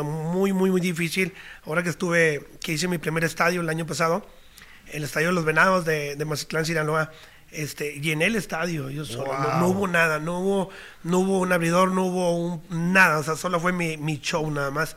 muy, 0.03 0.53
muy, 0.53 0.71
muy 0.71 0.81
difícil. 0.81 1.33
Ahora 1.65 1.85
que 1.85 1.91
estuve, 1.91 2.45
que 2.61 2.73
hice 2.73 2.89
mi 2.89 2.99
primer 2.99 3.23
estadio 3.23 3.61
el 3.61 3.69
año 3.69 3.87
pasado, 3.87 4.29
el 4.93 5.05
estadio 5.05 5.29
de 5.29 5.35
los 5.35 5.45
Venados 5.45 5.85
de, 5.85 6.17
de 6.17 6.25
Mazatlán, 6.25 6.67
Sinaloa, 6.67 7.13
este, 7.57 8.01
llené 8.01 8.27
el 8.27 8.37
estadio, 8.37 8.91
yo 8.91 9.05
solo, 9.05 9.33
no, 9.39 9.61
no 9.61 9.69
hubo 9.69 9.89
nada, 9.89 10.19
no 10.19 10.41
hubo, 10.41 10.71
no 11.03 11.21
hubo 11.21 11.41
un 11.41 11.53
abridor, 11.53 11.91
no 11.91 12.05
hubo 12.05 12.37
un, 12.37 12.93
nada, 12.93 13.19
o 13.19 13.23
sea, 13.23 13.37
solo 13.37 13.59
fue 13.61 13.73
mi, 13.73 13.97
mi 13.97 14.21
show 14.21 14.49
nada 14.51 14.71
más. 14.71 14.97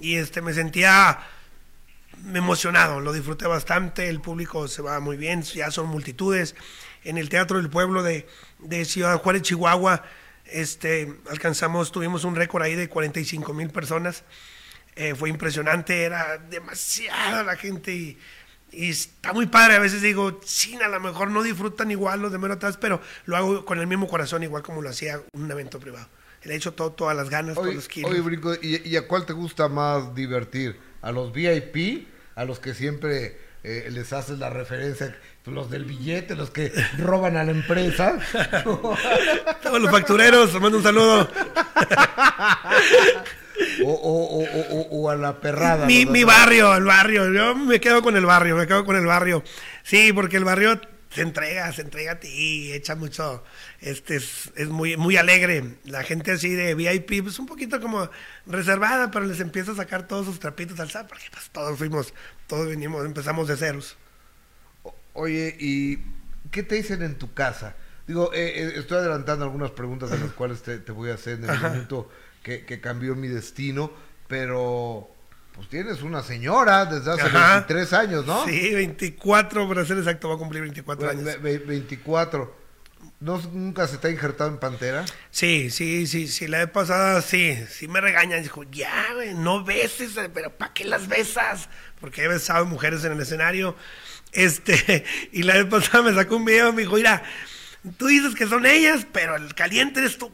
Y 0.00 0.14
este, 0.14 0.40
me 0.40 0.54
sentía 0.54 1.18
emocionado, 2.34 3.00
lo 3.00 3.12
disfruté 3.12 3.46
bastante, 3.46 4.08
el 4.08 4.20
público 4.20 4.68
se 4.68 4.80
va 4.80 5.00
muy 5.00 5.16
bien, 5.16 5.42
ya 5.42 5.70
son 5.70 5.86
multitudes. 5.86 6.54
En 7.04 7.18
el 7.18 7.28
Teatro 7.28 7.58
del 7.58 7.70
Pueblo 7.70 8.02
de, 8.02 8.28
de 8.60 8.84
Ciudad 8.84 9.18
Juárez, 9.18 9.42
Chihuahua, 9.42 10.04
este, 10.46 11.14
alcanzamos, 11.30 11.92
tuvimos 11.92 12.24
un 12.24 12.36
récord 12.36 12.62
ahí 12.62 12.74
de 12.74 12.88
45 12.88 13.52
mil 13.54 13.70
personas. 13.70 14.24
Eh, 14.94 15.14
fue 15.14 15.30
impresionante, 15.30 16.02
era 16.02 16.38
demasiada 16.38 17.44
la 17.44 17.56
gente 17.56 17.92
y, 17.94 18.18
y 18.72 18.90
está 18.90 19.32
muy 19.32 19.46
padre. 19.46 19.76
A 19.76 19.78
veces 19.78 20.02
digo, 20.02 20.40
sí, 20.44 20.76
a 20.76 20.88
lo 20.88 21.00
mejor 21.00 21.30
no 21.30 21.42
disfrutan 21.42 21.90
igual 21.90 22.20
los 22.20 22.32
de 22.32 22.38
mero 22.38 22.54
atrás, 22.54 22.76
pero 22.76 23.00
lo 23.26 23.36
hago 23.36 23.64
con 23.64 23.78
el 23.78 23.86
mismo 23.86 24.08
corazón, 24.08 24.42
igual 24.42 24.62
como 24.62 24.82
lo 24.82 24.90
hacía 24.90 25.20
un 25.32 25.50
evento 25.50 25.78
privado. 25.78 26.08
Le 26.44 26.54
he 26.54 26.56
hecho 26.56 26.72
todo, 26.72 26.92
todas 26.92 27.16
las 27.16 27.30
ganas, 27.30 27.56
todos 27.56 27.74
los 27.74 27.88
kilos. 27.88 28.10
Oye, 28.10 28.20
Brinco, 28.20 28.54
¿y, 28.54 28.88
¿y 28.88 28.96
a 28.96 29.08
cuál 29.08 29.26
te 29.26 29.32
gusta 29.32 29.68
más 29.68 30.14
divertir? 30.14 30.78
¿A 31.02 31.12
los 31.12 31.32
VIP? 31.32 32.06
¿A 32.36 32.44
los 32.44 32.60
que 32.60 32.74
siempre 32.74 33.38
eh, 33.64 33.88
les 33.90 34.12
haces 34.12 34.38
la 34.38 34.50
referencia? 34.50 35.16
Los 35.44 35.70
del 35.70 35.84
billete, 35.86 36.36
los 36.36 36.50
que 36.50 36.70
roban 36.98 37.36
a 37.36 37.44
la 37.44 37.52
empresa. 37.52 38.18
Todos 38.62 39.80
los 39.80 39.90
factureros, 39.90 40.54
os 40.54 40.60
mando 40.60 40.78
un 40.78 40.84
saludo. 40.84 41.28
o, 43.84 43.90
o, 43.90 44.38
o, 44.38 44.60
o, 44.70 45.02
o 45.02 45.10
a 45.10 45.16
la 45.16 45.40
perrada. 45.40 45.86
Mi, 45.86 46.06
mi 46.06 46.24
barrio, 46.24 46.74
el 46.74 46.84
barrio. 46.84 47.32
Yo 47.32 47.54
me 47.54 47.80
quedo 47.80 48.02
con 48.02 48.16
el 48.16 48.26
barrio, 48.26 48.56
me 48.56 48.66
quedo 48.66 48.84
con 48.84 48.96
el 48.96 49.06
barrio. 49.06 49.42
Sí, 49.82 50.12
porque 50.12 50.36
el 50.36 50.44
barrio 50.44 50.80
se 51.10 51.22
entrega, 51.22 51.72
se 51.72 51.82
entrega 51.82 52.12
a 52.12 52.20
ti, 52.20 52.72
echa 52.72 52.94
mucho, 52.94 53.42
este 53.80 54.16
es, 54.16 54.52
es 54.56 54.68
muy, 54.68 54.96
muy 54.96 55.16
alegre. 55.16 55.76
La 55.84 56.02
gente 56.02 56.32
así 56.32 56.50
de 56.50 56.74
VIP, 56.74 57.22
pues 57.22 57.38
un 57.38 57.46
poquito 57.46 57.80
como 57.80 58.10
reservada, 58.46 59.10
pero 59.10 59.24
les 59.24 59.40
empieza 59.40 59.72
a 59.72 59.76
sacar 59.76 60.06
todos 60.06 60.26
sus 60.26 60.38
trapitos 60.38 60.78
al 60.80 60.90
sol, 60.90 61.06
porque 61.08 61.24
pues 61.32 61.48
todos 61.50 61.78
fuimos, 61.78 62.12
todos 62.46 62.68
venimos, 62.68 63.04
empezamos 63.04 63.48
de 63.48 63.56
ceros. 63.56 63.96
Oye, 65.14 65.56
¿y 65.58 65.98
qué 66.50 66.62
te 66.62 66.76
dicen 66.76 67.02
en 67.02 67.16
tu 67.16 67.32
casa? 67.32 67.74
Digo, 68.06 68.32
eh, 68.32 68.62
eh, 68.62 68.72
estoy 68.76 68.98
adelantando 68.98 69.44
algunas 69.44 69.70
preguntas 69.70 70.10
de 70.10 70.18
las 70.18 70.32
cuales 70.32 70.62
te, 70.62 70.78
te 70.78 70.92
voy 70.92 71.10
a 71.10 71.14
hacer 71.14 71.38
en 71.42 71.50
el 71.50 71.72
minuto 71.72 72.10
que, 72.48 72.64
que 72.64 72.80
cambió 72.80 73.14
mi 73.14 73.28
destino, 73.28 73.92
pero 74.26 75.10
pues 75.54 75.68
tienes 75.68 76.00
una 76.02 76.22
señora 76.22 76.86
desde 76.86 77.10
hace 77.12 77.22
Ajá. 77.22 77.54
23 77.66 77.92
años, 77.92 78.24
¿no? 78.26 78.44
Sí, 78.46 78.72
24, 78.74 79.68
para 79.68 79.84
ser 79.84 79.98
exacto, 79.98 80.28
va 80.30 80.36
a 80.36 80.38
cumplir 80.38 80.62
24 80.62 81.06
Ve- 81.06 81.12
años. 81.12 81.24
ve- 81.24 81.36
ve- 81.36 81.58
24. 81.58 82.56
¿No, 83.20 83.38
¿Nunca 83.52 83.86
se 83.86 83.98
te 83.98 84.08
ha 84.08 84.10
injertado 84.10 84.48
en 84.50 84.58
Pantera? 84.58 85.04
Sí, 85.30 85.70
sí, 85.70 86.06
sí, 86.06 86.26
sí, 86.28 86.46
la 86.46 86.58
vez 86.58 86.70
pasada 86.70 87.20
sí, 87.20 87.56
sí 87.68 87.86
me 87.86 88.00
regañan. 88.00 88.42
Dijo, 88.42 88.62
ya, 88.64 89.12
güey, 89.14 89.34
no 89.34 89.62
beses, 89.64 90.12
pero 90.32 90.50
¿para 90.56 90.72
qué 90.72 90.84
las 90.84 91.06
besas? 91.06 91.68
Porque 92.00 92.24
he 92.24 92.28
besado 92.28 92.64
mujeres 92.64 93.04
en 93.04 93.12
el 93.12 93.20
escenario. 93.20 93.76
Este, 94.32 95.04
y 95.32 95.42
la 95.42 95.54
vez 95.54 95.66
pasada 95.66 96.02
me 96.02 96.14
sacó 96.14 96.36
un 96.36 96.44
video 96.44 96.70
y 96.70 96.72
me 96.72 96.82
dijo, 96.82 96.94
mira, 96.96 97.22
tú 97.96 98.06
dices 98.06 98.34
que 98.34 98.46
son 98.46 98.66
ellas, 98.66 99.06
pero 99.12 99.36
el 99.36 99.54
caliente 99.54 100.00
eres 100.00 100.18
tú. 100.18 100.32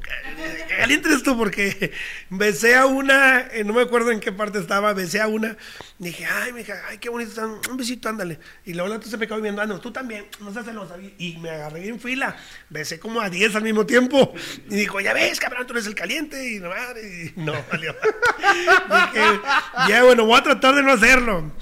El 0.70 0.76
caliente 0.76 1.08
eres 1.08 1.22
tú 1.22 1.36
porque 1.36 1.92
besé 2.30 2.76
a 2.76 2.86
una, 2.86 3.40
eh, 3.52 3.64
no 3.64 3.72
me 3.74 3.82
acuerdo 3.82 4.10
en 4.10 4.20
qué 4.20 4.32
parte 4.32 4.58
estaba, 4.58 4.92
besé 4.94 5.20
a 5.20 5.28
una. 5.28 5.56
Dije, 5.98 6.26
ay, 6.26 6.52
mija, 6.52 6.74
ay, 6.88 6.98
qué 6.98 7.08
bonito 7.08 7.30
están, 7.30 7.58
un 7.70 7.76
besito, 7.76 8.08
ándale. 8.08 8.38
Y 8.64 8.72
luego 8.72 8.88
la 8.88 8.96
otra 8.96 9.10
se 9.10 9.16
me 9.16 9.26
quedó 9.26 9.40
viendo, 9.40 9.60
ah, 9.60 9.66
no, 9.66 9.80
tú 9.80 9.92
también, 9.92 10.26
no 10.40 10.52
seas 10.52 10.64
celosa. 10.64 10.96
Y 11.18 11.36
me 11.38 11.50
agarré 11.50 11.86
en 11.88 12.00
fila, 12.00 12.36
besé 12.70 12.98
como 12.98 13.20
a 13.20 13.28
10 13.28 13.54
al 13.56 13.62
mismo 13.62 13.84
tiempo. 13.86 14.32
Y 14.70 14.76
dijo, 14.76 15.00
ya 15.00 15.12
ves, 15.12 15.38
cabrón, 15.38 15.66
tú 15.66 15.74
eres 15.74 15.86
el 15.86 15.94
caliente. 15.94 16.54
Y 16.54 16.60
no, 16.60 16.70
madre, 16.70 17.32
y 17.36 17.40
no, 17.40 17.54
valió. 17.70 17.94
Dije, 19.12 19.40
ya, 19.88 20.02
bueno, 20.04 20.24
voy 20.24 20.38
a 20.38 20.42
tratar 20.42 20.74
de 20.74 20.82
no 20.82 20.92
hacerlo. 20.92 21.52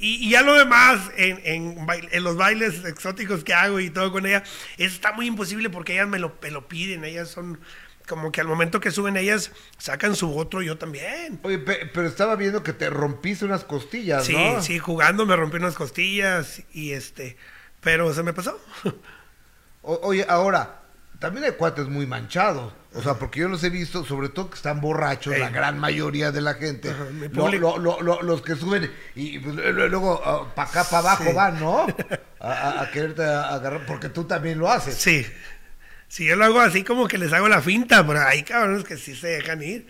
Y, 0.00 0.26
y 0.26 0.30
ya 0.30 0.42
lo 0.42 0.54
demás, 0.54 1.10
en, 1.16 1.40
en, 1.44 1.86
en 2.10 2.24
los 2.24 2.36
bailes 2.36 2.84
exóticos 2.84 3.44
que 3.44 3.52
hago 3.54 3.78
y 3.80 3.90
todo 3.90 4.10
con 4.10 4.24
ella, 4.26 4.42
eso 4.78 4.94
está 4.94 5.12
muy 5.12 5.26
imposible 5.26 5.68
porque 5.70 5.92
ellas 5.92 6.08
me 6.08 6.18
lo, 6.18 6.36
me 6.42 6.50
lo 6.50 6.66
piden. 6.68 7.04
Ellas 7.04 7.28
son 7.28 7.60
como 8.08 8.32
que 8.32 8.40
al 8.40 8.48
momento 8.48 8.80
que 8.80 8.90
suben 8.90 9.16
ellas, 9.16 9.52
sacan 9.78 10.16
su 10.16 10.36
otro 10.36 10.62
yo 10.62 10.78
también. 10.78 11.38
Oye, 11.44 11.58
pe- 11.58 11.86
pero 11.94 12.08
estaba 12.08 12.34
viendo 12.34 12.62
que 12.64 12.72
te 12.72 12.90
rompiste 12.90 13.44
unas 13.44 13.62
costillas, 13.62 14.24
Sí, 14.24 14.32
¿no? 14.34 14.60
sí, 14.62 14.78
jugando 14.80 15.26
me 15.26 15.36
rompí 15.36 15.58
unas 15.58 15.76
costillas 15.76 16.62
y 16.72 16.90
este, 16.92 17.36
pero 17.80 18.12
se 18.14 18.22
me 18.24 18.32
pasó. 18.32 18.58
O- 19.82 20.00
oye, 20.02 20.26
ahora, 20.28 20.82
también 21.20 21.44
hay 21.44 21.52
cuates 21.52 21.88
muy 21.88 22.06
manchados. 22.06 22.72
O 22.92 23.00
sea, 23.02 23.14
porque 23.14 23.40
yo 23.40 23.48
los 23.48 23.62
he 23.62 23.70
visto, 23.70 24.04
sobre 24.04 24.30
todo 24.30 24.50
que 24.50 24.56
están 24.56 24.80
borrachos, 24.80 25.32
Ey. 25.34 25.40
la 25.40 25.50
gran 25.50 25.78
mayoría 25.78 26.32
de 26.32 26.40
la 26.40 26.54
gente. 26.54 26.90
Ajá, 26.90 27.04
mi 27.12 27.28
Lo- 27.28 27.30
público. 27.44 27.78
lo- 27.78 28.00
lo- 28.00 28.02
lo- 28.02 28.22
los 28.22 28.42
que 28.42 28.56
suben 28.56 28.90
y 29.14 29.38
pues, 29.38 29.54
lu- 29.54 29.88
luego 29.88 30.50
para 30.56 30.68
acá, 30.68 30.82
para 30.84 30.98
abajo 30.98 31.24
Sí. 31.28 31.32
van, 31.32 31.60
¿no? 31.60 31.86
A, 32.40 32.88
quererte 32.92 33.22
agarrar, 33.22 33.84
porque 33.86 34.08
tú 34.08 34.24
también 34.24 34.58
lo 34.58 34.68
haces. 34.70 34.96
Sí, 34.96 35.24
sí, 36.08 36.24
yo 36.24 36.34
lo 36.36 36.44
hago 36.46 36.58
así 36.60 36.82
como 36.82 37.06
que 37.06 37.18
les 37.18 37.32
hago 37.32 37.48
la 37.48 37.60
finta, 37.62 38.04
pero 38.06 38.20
hay 38.22 38.42
cabrones 38.42 38.82
que 38.84 38.96
sí 38.96 39.14
se 39.14 39.28
dejan 39.28 39.62
ir. 39.62 39.86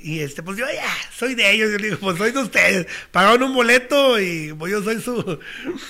Y 0.00 0.20
este, 0.20 0.44
pues 0.44 0.56
yo 0.56 0.64
ya, 0.72 0.86
soy 1.12 1.34
de 1.34 1.50
ellos, 1.50 1.72
yo 1.72 1.78
le 1.78 1.88
digo, 1.88 1.98
pues 2.00 2.18
soy 2.18 2.30
de 2.30 2.38
ustedes. 2.38 2.86
Pagaron 3.10 3.42
un 3.42 3.54
boleto 3.54 4.20
y 4.20 4.52
pues 4.56 4.70
yo 4.70 4.80
soy 4.84 5.00
su, 5.02 5.40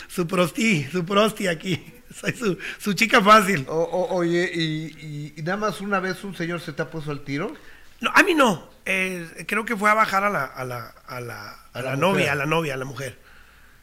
su 0.08 0.26
prosti, 0.26 0.84
su 0.90 1.04
prosti 1.04 1.46
aquí. 1.48 1.92
Soy 2.14 2.32
su, 2.32 2.58
su 2.78 2.92
chica 2.94 3.22
fácil. 3.22 3.66
O- 3.68 3.74
o- 3.82 4.14
oye, 4.16 4.50
y, 4.54 4.60
y- 5.00 5.34
y 5.36 5.42
nada 5.42 5.56
más 5.58 5.80
una 5.80 6.00
vez 6.00 6.22
un 6.24 6.34
señor 6.34 6.60
se 6.60 6.72
te 6.72 6.82
ha 6.82 6.90
puesto 6.90 7.10
al 7.10 7.20
tiro? 7.20 7.52
No, 8.00 8.10
a 8.14 8.22
mí 8.22 8.34
no. 8.34 8.68
Eh, 8.86 9.44
creo 9.46 9.64
que 9.64 9.76
fue 9.76 9.90
a 9.90 9.94
bajar 9.94 10.24
a 10.24 10.30
la, 10.30 10.44
a 10.44 10.64
la, 10.64 10.94
a 11.06 11.20
la, 11.20 11.50
a 11.72 11.82
la 11.82 11.90
la 11.90 11.96
novia, 11.96 12.32
a 12.32 12.34
la 12.34 12.46
novia, 12.46 12.74
a 12.74 12.76
la 12.76 12.84
mujer. 12.84 13.18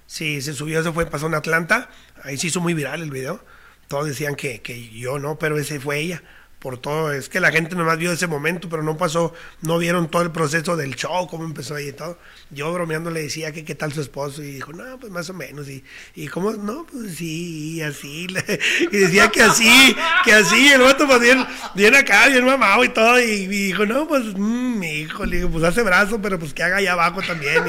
Sí, 0.08 0.42
se 0.42 0.54
subió, 0.54 0.84
se 0.84 0.92
fue, 0.92 1.06
pasó 1.06 1.28
en 1.28 1.36
Atlanta. 1.36 1.90
Ahí 2.24 2.38
se 2.38 2.48
hizo 2.48 2.62
muy 2.62 2.74
viral 2.74 3.02
el 3.02 3.12
video. 3.12 3.44
Todos 3.88 4.08
decían 4.08 4.36
que, 4.36 4.62
que 4.62 4.90
yo 4.90 5.20
no, 5.20 5.38
pero 5.38 5.58
ese 5.60 5.80
fue 5.80 6.00
ella. 6.00 6.24
Por 6.66 6.80
todo, 6.80 7.12
es 7.12 7.30
que 7.30 7.40
la 7.40 7.52
gente 7.52 7.76
nomás 7.76 8.00
vio 8.00 8.12
ese 8.12 8.26
momento, 8.26 8.68
pero 8.70 8.82
no 8.82 8.98
pasó, 8.98 9.32
no 9.62 9.78
vieron 9.78 10.10
todo 10.10 10.24
el 10.24 10.32
proceso 10.32 10.76
del 10.76 10.96
show, 10.96 11.28
cómo 11.28 11.44
empezó 11.44 11.76
ahí 11.76 11.90
y 11.90 11.92
todo. 11.92 12.18
Yo 12.50 12.74
bromeando 12.74 13.12
le 13.12 13.22
decía 13.22 13.52
que 13.52 13.64
qué 13.64 13.76
tal 13.76 13.94
su 13.94 14.02
esposo 14.02 14.42
y 14.42 14.48
dijo, 14.48 14.74
no, 14.74 15.00
pues 15.00 15.12
más 15.12 15.30
o 15.30 15.36
menos. 15.36 15.70
Y, 15.70 15.84
y 16.16 16.28
cómo, 16.28 16.54
no, 16.54 16.88
pues 16.92 17.18
sí, 17.18 17.84
así. 17.84 18.26
Y 18.92 18.98
decía 18.98 19.28
que 19.28 19.44
así, 19.44 19.96
que 20.24 20.34
así. 20.34 20.70
El 20.74 20.82
vato 20.82 21.06
pues 21.06 21.20
bien, 21.22 21.46
bien 21.76 21.94
acá, 21.94 22.30
bien 22.30 22.44
mamado 22.44 22.84
y 22.84 22.90
todo. 22.90 23.20
Y, 23.20 23.46
dijo, 23.46 23.86
no, 23.86 24.08
pues, 24.08 24.24
mm, 24.36 24.80
mi 24.80 25.02
hijo, 25.02 25.24
le 25.24 25.38
digo, 25.38 25.50
pues 25.52 25.64
hace 25.66 25.84
brazo, 25.84 26.20
pero 26.20 26.40
pues 26.40 26.52
que 26.56 26.64
haga 26.64 26.78
allá 26.78 26.94
abajo 26.94 27.22
también. 27.22 27.64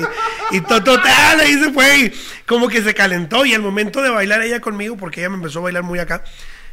Y, 0.52 0.56
y 0.56 0.60
to- 0.62 0.82
total, 0.82 1.38
ahí 1.40 1.52
se 1.62 1.70
fue. 1.70 1.98
Y 1.98 2.12
como 2.46 2.66
que 2.68 2.80
se 2.80 2.94
calentó. 2.94 3.44
Y 3.44 3.52
al 3.52 3.60
momento 3.60 4.00
de 4.00 4.08
bailar 4.08 4.40
ella 4.40 4.60
conmigo, 4.62 4.96
porque 4.96 5.20
ella 5.20 5.28
me 5.28 5.36
empezó 5.36 5.58
a 5.58 5.64
bailar 5.64 5.82
muy 5.82 5.98
acá, 5.98 6.24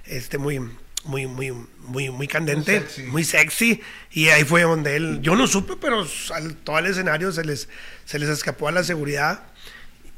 este, 0.05 0.37
muy, 0.37 0.61
muy, 1.05 1.27
muy, 1.27 1.53
muy, 1.83 2.09
muy 2.09 2.27
candente, 2.27 2.79
Muy 2.79 2.87
sexy. 2.87 3.03
muy 3.03 3.23
sexy. 3.23 3.81
Y 4.11 4.29
ahí 4.29 4.43
fue 4.43 4.63
donde 4.63 4.95
él, 4.95 5.19
yo 5.21 5.35
no 5.35 5.47
supe, 5.47 5.73
pero 5.79 6.05
saltó 6.05 6.75
al 6.75 6.85
escenario, 6.87 7.31
se 7.31 7.43
les, 7.45 7.69
se 8.05 8.19
les 8.19 8.29
escapó 8.29 8.67
a 8.67 8.71
la 8.71 8.83
seguridad. 8.83 9.43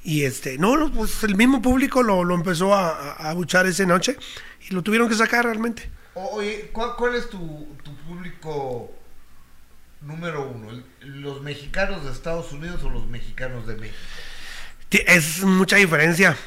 Y 0.03 0.23
este, 0.23 0.57
no, 0.57 0.91
pues 0.93 1.23
el 1.23 1.35
mismo 1.35 1.61
público 1.61 2.03
lo, 2.03 2.23
lo 2.23 2.35
empezó 2.35 2.73
a, 2.75 3.13
a, 3.13 3.29
abuchar 3.31 3.65
esa 3.65 3.85
noche 3.85 4.17
y 4.69 4.73
lo 4.73 4.83
tuvieron 4.83 5.09
que 5.09 5.15
sacar 5.15 5.45
realmente. 5.45 5.89
Oye, 6.13 6.69
¿cuál, 6.71 6.91
cuál 6.97 7.15
es 7.15 7.29
tu, 7.29 7.75
tu 7.83 7.95
público 8.07 8.93
número 10.01 10.47
uno? 10.49 10.69
¿El- 10.69 11.21
¿Los 11.21 11.41
mexicanos 11.41 12.03
de 12.05 12.11
Estados 12.11 12.51
Unidos 12.51 12.83
o 12.83 12.89
los 12.89 13.07
mexicanos 13.07 13.65
de 13.67 13.75
México? 13.77 13.97
Es 14.91 15.41
mucha 15.43 15.75
diferencia. 15.75 16.37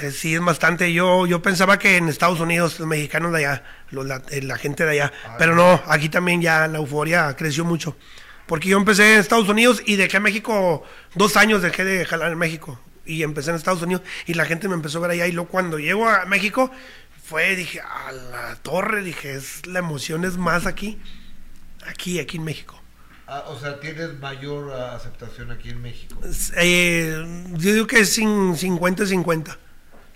Eh, 0.00 0.10
sí, 0.12 0.34
es 0.34 0.40
bastante. 0.40 0.92
Yo, 0.92 1.26
yo 1.26 1.42
pensaba 1.42 1.78
que 1.78 1.96
en 1.96 2.08
Estados 2.08 2.40
Unidos, 2.40 2.78
los 2.78 2.88
mexicanos 2.88 3.32
de 3.32 3.38
allá, 3.46 3.64
los 3.90 4.06
la, 4.06 4.22
eh, 4.30 4.42
la 4.42 4.56
gente 4.56 4.84
de 4.84 4.90
allá. 4.92 5.12
Pero 5.38 5.54
no, 5.54 5.82
aquí 5.86 6.08
también 6.08 6.40
ya 6.40 6.66
la 6.68 6.78
euforia 6.78 7.34
creció 7.36 7.64
mucho. 7.64 7.96
Porque 8.46 8.68
yo 8.68 8.78
empecé 8.78 9.14
en 9.14 9.20
Estados 9.20 9.48
Unidos 9.48 9.82
y 9.84 9.96
dejé 9.96 10.20
México, 10.20 10.82
dos 11.14 11.36
años 11.36 11.60
dejé 11.62 11.84
de 11.84 12.04
jalar 12.06 12.32
en 12.32 12.38
México. 12.38 12.80
Y 13.04 13.22
empecé 13.22 13.50
en 13.50 13.56
Estados 13.56 13.82
Unidos 13.82 14.02
y 14.26 14.34
la 14.34 14.44
gente 14.44 14.68
me 14.68 14.74
empezó 14.74 14.98
a 14.98 15.02
ver 15.02 15.10
allá. 15.12 15.26
Y 15.26 15.32
luego 15.32 15.50
cuando 15.50 15.78
llego 15.78 16.08
a 16.08 16.24
México, 16.26 16.70
fue, 17.24 17.56
dije, 17.56 17.80
a 17.80 18.12
la 18.12 18.56
torre, 18.62 19.02
dije, 19.02 19.34
es, 19.34 19.66
la 19.66 19.80
emoción 19.80 20.24
es 20.24 20.36
más 20.36 20.64
aquí. 20.66 20.98
Aquí, 21.86 22.18
aquí 22.20 22.36
en 22.36 22.44
México. 22.44 22.80
Ah, 23.26 23.44
o 23.48 23.58
sea, 23.58 23.78
tienes 23.80 24.18
mayor 24.20 24.72
ah, 24.72 24.94
aceptación 24.94 25.50
aquí 25.50 25.70
en 25.70 25.82
México. 25.82 26.18
Eh, 26.56 27.22
yo 27.54 27.72
digo 27.74 27.86
que 27.86 28.00
es 28.00 28.18
cin- 28.18 28.56
50-50, 28.56 29.56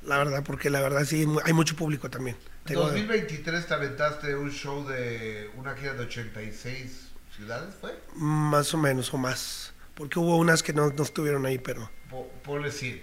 la 0.05 0.19
verdad, 0.19 0.43
porque 0.45 0.70
la 0.70 0.81
verdad 0.81 1.05
sí 1.05 1.27
hay 1.45 1.53
mucho 1.53 1.77
público 1.77 2.11
también. 2.11 2.37
En 2.62 2.65
Tengo- 2.74 2.83
2023 2.83 3.66
te 3.66 3.74
aventaste 3.74 4.35
un 4.37 4.51
show 4.51 4.87
de 4.87 5.51
una 5.57 5.74
gira 5.74 5.95
de 5.95 6.05
86 6.05 7.09
ciudades, 7.37 7.74
¿fue? 7.81 7.99
más 8.16 8.73
o 8.74 8.79
menos 8.79 9.12
o 9.15 9.19
más, 9.19 9.73
porque 9.95 10.19
hubo 10.19 10.37
unas 10.37 10.62
que 10.62 10.73
no, 10.73 10.91
no 10.91 11.03
estuvieron 11.03 11.47
ahí, 11.47 11.59
pero 11.59 11.91
Po- 12.11 12.31
ponle 12.45 12.70
100, 12.70 13.01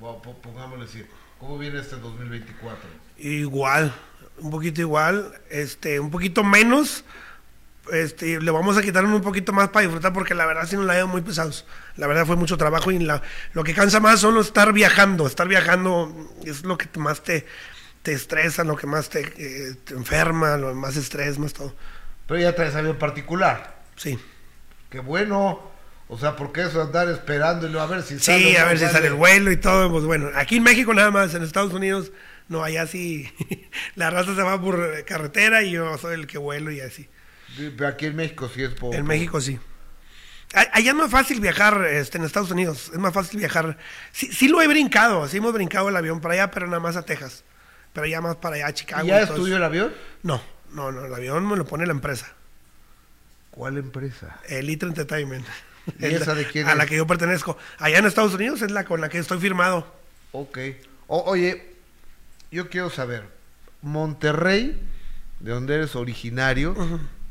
Bo- 0.00 0.20
po- 0.22 0.36
pongámosle 0.40 0.86
100. 0.86 1.06
¿Cómo 1.38 1.56
viene 1.58 1.78
este 1.80 1.96
2024? 1.96 2.88
igual, 3.18 3.94
un 4.38 4.50
poquito 4.50 4.80
igual, 4.80 5.32
este, 5.50 6.00
un 6.00 6.10
poquito 6.10 6.42
menos. 6.44 7.04
Este, 7.92 8.40
le 8.40 8.50
vamos 8.50 8.76
a 8.76 8.82
quitar 8.82 9.04
un 9.04 9.20
poquito 9.20 9.52
más 9.52 9.68
para 9.70 9.82
disfrutar 9.84 10.12
porque 10.12 10.34
la 10.34 10.46
verdad 10.46 10.66
sí 10.68 10.76
nos 10.76 10.84
la 10.86 10.94
llevan 10.94 11.10
muy 11.10 11.20
pesados. 11.22 11.66
La 11.96 12.06
verdad 12.06 12.26
fue 12.26 12.36
mucho 12.36 12.56
trabajo 12.56 12.90
y 12.90 12.98
la- 12.98 13.22
lo 13.54 13.64
que 13.64 13.74
cansa 13.74 14.00
más 14.00 14.20
solo 14.20 14.40
estar 14.40 14.72
viajando. 14.72 15.26
Estar 15.26 15.48
viajando 15.48 16.14
es 16.44 16.64
lo 16.64 16.76
que 16.78 16.86
más 16.98 17.22
te, 17.22 17.46
te 18.02 18.12
estresa, 18.12 18.64
lo 18.64 18.76
que 18.76 18.86
más 18.86 19.08
te, 19.08 19.20
eh, 19.36 19.74
te 19.84 19.94
enferma, 19.94 20.56
lo 20.56 20.74
más 20.74 20.96
estrés, 20.96 21.38
más 21.38 21.52
todo. 21.52 21.74
Pero 22.26 22.40
ya 22.40 22.54
traes 22.54 22.74
avión 22.74 22.96
particular. 22.96 23.76
Sí. 23.96 24.18
Qué 24.90 25.00
bueno. 25.00 25.60
O 26.10 26.18
sea, 26.18 26.36
porque 26.36 26.62
eso 26.62 26.80
andar 26.80 27.08
esperándolo 27.08 27.80
a 27.82 27.86
ver 27.86 28.02
si 28.02 28.18
sale. 28.18 28.42
Sí, 28.42 28.56
a 28.56 28.64
ver 28.64 28.78
si 28.78 28.86
sale 28.86 29.08
el 29.08 29.14
vuelo 29.14 29.50
y 29.52 29.56
todo. 29.58 29.90
Pues 29.90 30.04
bueno, 30.04 30.30
aquí 30.34 30.56
en 30.56 30.62
México 30.62 30.94
nada 30.94 31.10
más, 31.10 31.34
en 31.34 31.42
Estados 31.42 31.72
Unidos 31.72 32.12
no, 32.48 32.64
allá 32.64 32.86
sí. 32.86 33.30
la 33.94 34.08
raza 34.08 34.34
se 34.34 34.42
va 34.42 34.58
por 34.60 35.04
carretera 35.04 35.62
y 35.62 35.72
yo 35.72 35.98
soy 35.98 36.14
el 36.14 36.26
que 36.26 36.38
vuelo 36.38 36.70
y 36.70 36.80
así. 36.80 37.08
Pero 37.76 37.88
aquí 37.88 38.06
en 38.06 38.16
México 38.16 38.50
sí 38.52 38.62
es 38.62 38.70
poco. 38.74 38.94
En 38.94 39.04
México 39.06 39.40
sí. 39.40 39.58
Allá 40.54 40.90
es 40.92 40.96
más 40.96 41.10
fácil 41.10 41.40
viajar 41.40 41.84
este, 41.84 42.16
en 42.18 42.24
Estados 42.24 42.50
Unidos. 42.50 42.90
Es 42.92 42.98
más 42.98 43.12
fácil 43.12 43.38
viajar. 43.38 43.76
Sí, 44.12 44.32
sí 44.32 44.48
lo 44.48 44.62
he 44.62 44.66
brincado. 44.68 45.28
Sí 45.28 45.36
hemos 45.36 45.52
brincado 45.52 45.88
el 45.90 45.96
avión 45.96 46.20
para 46.20 46.34
allá, 46.34 46.50
pero 46.50 46.66
nada 46.66 46.80
más 46.80 46.96
a 46.96 47.02
Texas. 47.02 47.44
Pero 47.92 48.06
ya 48.06 48.20
más 48.20 48.36
para 48.36 48.56
allá, 48.56 48.66
a 48.68 48.72
Chicago. 48.72 49.06
¿Ya 49.06 49.20
es 49.20 49.34
tuyo 49.34 49.56
el 49.56 49.62
avión? 49.64 49.92
No, 50.22 50.40
no, 50.72 50.90
no. 50.90 51.04
El 51.04 51.14
avión 51.14 51.46
me 51.46 51.56
lo 51.56 51.66
pone 51.66 51.84
la 51.86 51.92
empresa. 51.92 52.32
¿Cuál 53.50 53.76
empresa? 53.76 54.38
Elite 54.48 54.86
Entertainment. 54.86 55.46
¿Y 55.98 56.04
Es 56.06 56.22
esa 56.22 56.34
de 56.34 56.46
quién 56.46 56.68
A 56.68 56.74
la 56.74 56.86
que 56.86 56.96
yo 56.96 57.06
pertenezco. 57.06 57.58
Allá 57.78 57.98
en 57.98 58.06
Estados 58.06 58.34
Unidos 58.34 58.62
es 58.62 58.70
la 58.70 58.84
con 58.84 59.00
la 59.00 59.08
que 59.08 59.18
estoy 59.18 59.38
firmado. 59.40 59.92
Ok. 60.32 60.58
O- 61.08 61.24
oye, 61.24 61.74
yo 62.50 62.68
quiero 62.68 62.88
saber, 62.90 63.24
Monterrey, 63.82 64.80
de 65.40 65.50
donde 65.50 65.74
eres 65.74 65.96
originario, 65.96 66.74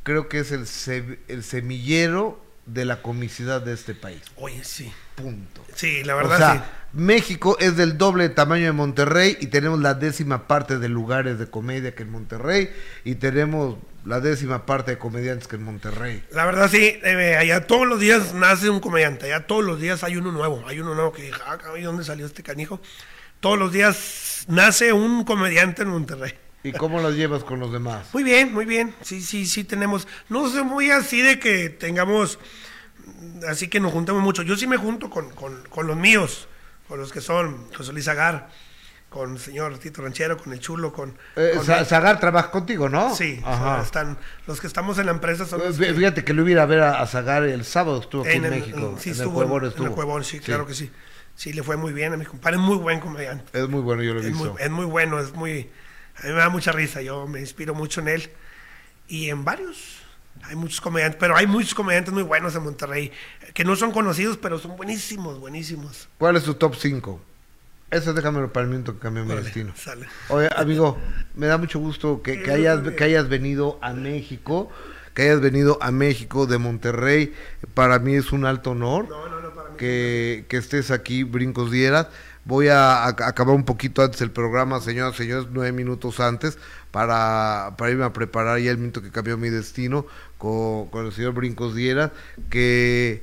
creo 0.08 0.30
que 0.30 0.40
es 0.40 0.54
el, 0.54 0.66
se- 0.68 1.20
el 1.28 1.44
semillero 1.44 2.42
de 2.66 2.86
la 2.86 3.02
comicidad 3.02 3.62
de 3.62 3.74
este 3.74 3.94
país. 3.94 4.22
Oye, 4.38 4.64
sí. 4.64 4.90
Punto. 5.16 5.66
Sí, 5.76 6.02
la 6.06 6.14
o 6.16 6.18
verdad 6.18 6.38
sea, 6.38 6.54
sí. 6.54 6.60
México 6.94 7.58
es 7.60 7.76
del 7.76 7.98
doble 7.98 8.24
de 8.24 8.30
tamaño 8.34 8.64
de 8.68 8.72
Monterrey 8.72 9.36
y 9.42 9.48
tenemos 9.48 9.82
la 9.82 9.96
décima 9.96 10.48
parte 10.48 10.80
de 10.80 10.88
lugares 10.88 11.40
de 11.40 11.48
comedia 11.50 11.94
que 11.94 12.04
en 12.04 12.12
Monterrey 12.12 12.70
y 13.04 13.16
tenemos 13.16 13.78
la 14.06 14.22
décima 14.22 14.66
parte 14.66 14.92
de 14.92 14.98
comediantes 14.98 15.50
que 15.50 15.58
en 15.58 15.64
Monterrey. 15.64 16.24
La 16.32 16.46
verdad 16.46 16.70
sí, 16.72 16.98
eh, 17.04 17.36
allá 17.38 17.68
todos 17.68 17.86
los 17.86 18.00
días 18.00 18.34
nace 18.34 18.70
un 18.70 18.80
comediante, 18.80 19.26
allá 19.26 19.46
todos 19.46 19.66
los 19.66 19.82
días 19.82 20.06
hay 20.06 20.16
uno 20.16 20.32
nuevo, 20.32 20.64
hay 20.68 20.80
uno 20.80 20.96
nuevo 20.96 21.12
que 21.12 21.24
dije, 21.24 21.42
ah, 21.46 21.58
cabrón, 21.58 21.82
¿y 21.82 21.84
dónde 21.84 22.06
salió 22.06 22.26
este 22.26 22.44
canijo? 22.44 22.80
Todos 23.42 23.60
los 23.60 23.74
días 23.74 24.46
nace 24.48 24.94
un 24.94 25.26
comediante 25.26 25.82
en 25.82 25.90
Monterrey. 25.90 26.34
¿Y 26.64 26.72
cómo 26.74 27.00
las 27.02 27.14
llevas 27.14 27.44
con 27.44 27.60
los 27.60 27.72
demás? 27.72 28.08
Muy 28.14 28.24
bien, 28.24 28.54
muy 28.54 28.66
bien, 28.66 28.94
sí, 29.02 29.22
sí, 29.22 29.46
sí 29.46 29.64
tenemos, 29.64 30.08
no 30.30 30.50
sé 30.50 30.64
muy 30.64 30.92
así 30.92 31.22
de 31.22 31.40
que 31.40 31.70
tengamos, 31.70 32.40
mm, 33.06 33.46
así 33.50 33.68
que 33.70 33.80
nos 33.80 33.94
juntemos 33.94 34.22
mucho, 34.22 34.42
yo 34.44 34.56
sí 34.58 34.68
me 34.68 34.78
junto 34.78 35.10
con, 35.10 35.30
con, 35.32 35.64
con 35.70 35.88
los 35.88 35.96
míos, 35.96 36.48
con 36.88 37.00
los 37.00 37.12
que 37.14 37.22
son 37.22 37.72
José 37.74 37.94
Luis 37.94 38.08
Agar, 38.08 38.50
con 39.10 39.34
el 39.34 39.40
señor 39.40 39.78
Tito 39.78 40.02
Ranchero, 40.02 40.36
con 40.38 40.52
el 40.52 40.60
Chulo, 40.60 40.92
con... 40.92 41.18
Eh, 41.38 41.54
con 41.56 41.66
Sa- 41.66 41.86
Zagar 41.86 42.20
trabaja 42.20 42.52
contigo, 42.52 42.90
¿no? 42.90 43.16
Sí, 43.16 43.40
Ajá. 43.46 43.82
están, 43.82 44.18
los 44.48 44.60
que 44.60 44.68
estamos 44.68 44.98
en 45.00 45.06
la 45.06 45.14
empresa 45.14 45.46
son 45.46 45.60
los 45.60 45.80
Fí- 45.80 45.86
que- 45.88 45.94
Fíjate 45.94 46.24
que 46.26 46.34
lo 46.34 46.48
iba 46.50 46.64
a 46.64 46.66
ver 46.66 46.82
a, 46.82 47.02
a 47.02 47.08
Zagar 47.08 47.44
el 47.44 47.64
sábado, 47.64 48.02
estuvo 48.02 48.24
aquí 48.24 48.34
en, 48.36 48.44
el- 48.46 48.52
México. 48.52 48.98
sí, 49.00 49.10
en 49.12 49.16
el 49.16 49.22
estuvo 49.22 49.34
Cuevón 49.36 49.64
en, 49.64 49.70
estuvo. 49.70 49.88
el 49.88 49.94
Cuevón, 49.94 50.24
sí, 50.26 50.40
claro 50.42 50.68
que 50.68 50.74
sí. 50.74 50.92
Sí, 51.36 51.54
le 51.54 51.64
fue 51.64 51.78
muy 51.78 51.94
bien 51.94 52.14
a 52.14 52.18
mi 52.18 52.26
compadre, 52.26 52.58
es 52.58 52.62
muy 52.64 52.78
buen 52.78 53.00
comediante. 53.00 53.58
Es 53.58 53.70
muy 53.70 53.82
bueno, 53.82 54.02
yo 54.04 54.14
lo 54.16 54.22
he 54.22 54.28
Es 54.28 54.34
muy, 54.34 54.50
es 54.60 54.70
muy 54.72 54.86
bueno, 54.86 55.20
es 55.20 55.34
muy... 55.34 55.70
A 56.20 56.28
mí 56.28 56.34
me 56.34 56.40
da 56.40 56.50
mucha 56.50 56.72
risa, 56.72 57.02
yo 57.02 57.28
me 57.28 57.40
inspiro 57.40 57.74
mucho 57.76 58.02
en 58.02 58.08
él. 58.08 58.30
Y 59.08 59.30
en 59.30 59.46
varios, 59.46 60.00
hay 60.44 60.56
muchos 60.56 60.82
comediantes, 60.82 61.20
pero 61.20 61.36
hay 61.36 61.48
muchos 61.48 61.74
comediantes 61.74 62.14
muy 62.14 62.24
buenos 62.24 62.56
en 62.56 62.64
Monterrey, 62.64 63.12
que 63.54 63.64
no 63.64 63.76
son 63.76 63.92
conocidos, 63.92 64.38
pero 64.38 64.60
son 64.60 64.76
buenísimos, 64.76 65.40
buenísimos. 65.40 66.10
¿Cuál 66.18 66.36
es 66.36 66.44
tu 66.44 66.56
top 66.56 66.76
5? 66.76 67.22
Ese 67.90 68.12
déjamelo 68.12 68.52
para 68.52 68.66
el 68.66 68.70
minuto 68.70 68.94
que 68.94 69.00
cambió 69.00 69.24
mi 69.24 69.34
destino. 69.36 69.74
sale. 69.76 70.08
Oye, 70.28 70.50
amigo, 70.56 70.98
me 71.36 71.48
da 71.48 71.58
mucho 71.58 71.80
gusto 71.80 72.22
que, 72.22 72.44
que 72.44 72.52
hayas, 72.52 72.82
que 72.82 73.04
hayas 73.04 73.30
venido 73.30 73.80
a 73.82 73.94
México, 73.94 74.70
que 75.14 75.22
hayas 75.24 75.40
venido 75.40 75.78
a 75.82 75.92
México 75.92 76.48
de 76.48 76.58
Monterrey. 76.58 77.34
Para 77.74 78.00
mí 78.00 78.16
es 78.16 78.34
un 78.34 78.46
alto 78.46 78.72
honor 78.72 79.08
que, 79.78 80.46
que 80.50 80.58
estés 80.58 80.92
aquí, 80.92 81.24
Brincos 81.24 81.72
Dieras. 81.72 82.08
Voy 82.48 82.70
a, 82.70 83.06
acabar 83.08 83.54
un 83.54 83.66
poquito 83.66 84.02
antes 84.02 84.22
el 84.22 84.32
programa, 84.32 84.80
señoras 84.80 85.16
y 85.16 85.24
señores, 85.24 85.50
nueve 85.52 85.74
minutos 85.74 86.22
antes, 86.22 86.58
para, 86.92 87.76
para 87.78 87.92
irme 87.92 88.06
a 88.06 88.14
preparar 88.14 88.58
ya 88.60 88.72
el 88.72 88.78
minuto 88.78 89.02
que 89.02 89.12
cambió 89.12 89.38
mi 89.38 89.50
destino 89.50 90.06
con, 90.38 90.88
con 90.88 91.06
el 91.06 91.12
señor 91.12 91.34
Brincos 91.34 91.76
Dieras, 91.76 92.12
que 92.50 93.22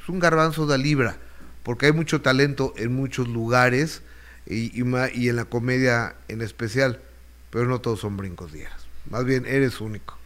es 0.00 0.08
un 0.08 0.20
garbanzo 0.20 0.66
de 0.66 0.78
libra, 0.78 1.18
porque 1.64 1.84
hay 1.84 1.92
mucho 1.92 2.22
talento 2.22 2.72
en 2.78 2.94
muchos 2.94 3.28
lugares 3.28 4.00
y, 4.46 4.72
y, 4.72 4.84
y 5.16 5.28
en 5.28 5.36
la 5.36 5.44
comedia 5.44 6.16
en 6.28 6.40
especial, 6.40 7.02
pero 7.50 7.66
no 7.66 7.82
todos 7.82 8.00
son 8.00 8.16
Brincos 8.16 8.54
Dieras. 8.54 8.86
Más 9.10 9.26
bien, 9.26 9.44
eres 9.44 9.82
único. 9.82 10.21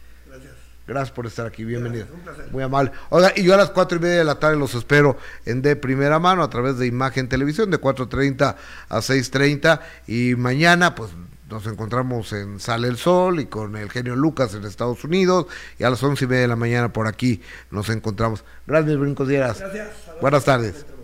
Gracias. 0.87 1.11
Por 1.11 1.25
estar 1.25 1.45
aquí, 1.45 1.65
bienvenido. 1.65 2.07
Muy 2.51 2.63
amable. 2.63 2.91
Oiga, 3.09 3.33
y 3.35 3.43
yo 3.43 3.53
a 3.53 3.57
las 3.57 3.71
cuatro 3.71 3.97
y 3.97 4.01
media 4.01 4.19
de 4.19 4.23
la 4.23 4.39
tarde 4.39 4.55
los 4.55 4.73
espero 4.73 5.17
en 5.45 5.61
de 5.61 5.75
primera 5.75 6.17
mano 6.19 6.43
a 6.43 6.49
través 6.49 6.77
de 6.77 6.87
Imagen 6.87 7.27
Televisión 7.27 7.69
de 7.69 7.79
4.30 7.79 8.55
a 8.89 8.97
6.30 8.97 9.81
y 10.07 10.35
mañana 10.35 10.95
pues 10.95 11.11
nos 11.49 11.65
encontramos 11.67 12.33
en 12.33 12.59
Sale 12.59 12.87
el 12.87 12.97
Sol 12.97 13.39
y 13.39 13.45
con 13.45 13.75
el 13.75 13.89
genio 13.89 14.15
Lucas 14.15 14.53
en 14.53 14.65
Estados 14.65 15.03
Unidos 15.03 15.47
y 15.77 15.83
a 15.83 15.89
las 15.89 16.01
once 16.03 16.25
y 16.25 16.27
media 16.27 16.41
de 16.41 16.47
la 16.47 16.55
mañana 16.55 16.91
por 16.91 17.07
aquí 17.07 17.41
nos 17.71 17.89
encontramos. 17.89 18.43
Gracias, 18.65 18.97
Brincos 18.97 19.27
Dieras. 19.27 19.59
Gracias. 19.59 19.89
Buenas 20.21 20.45
tardes. 20.45 20.96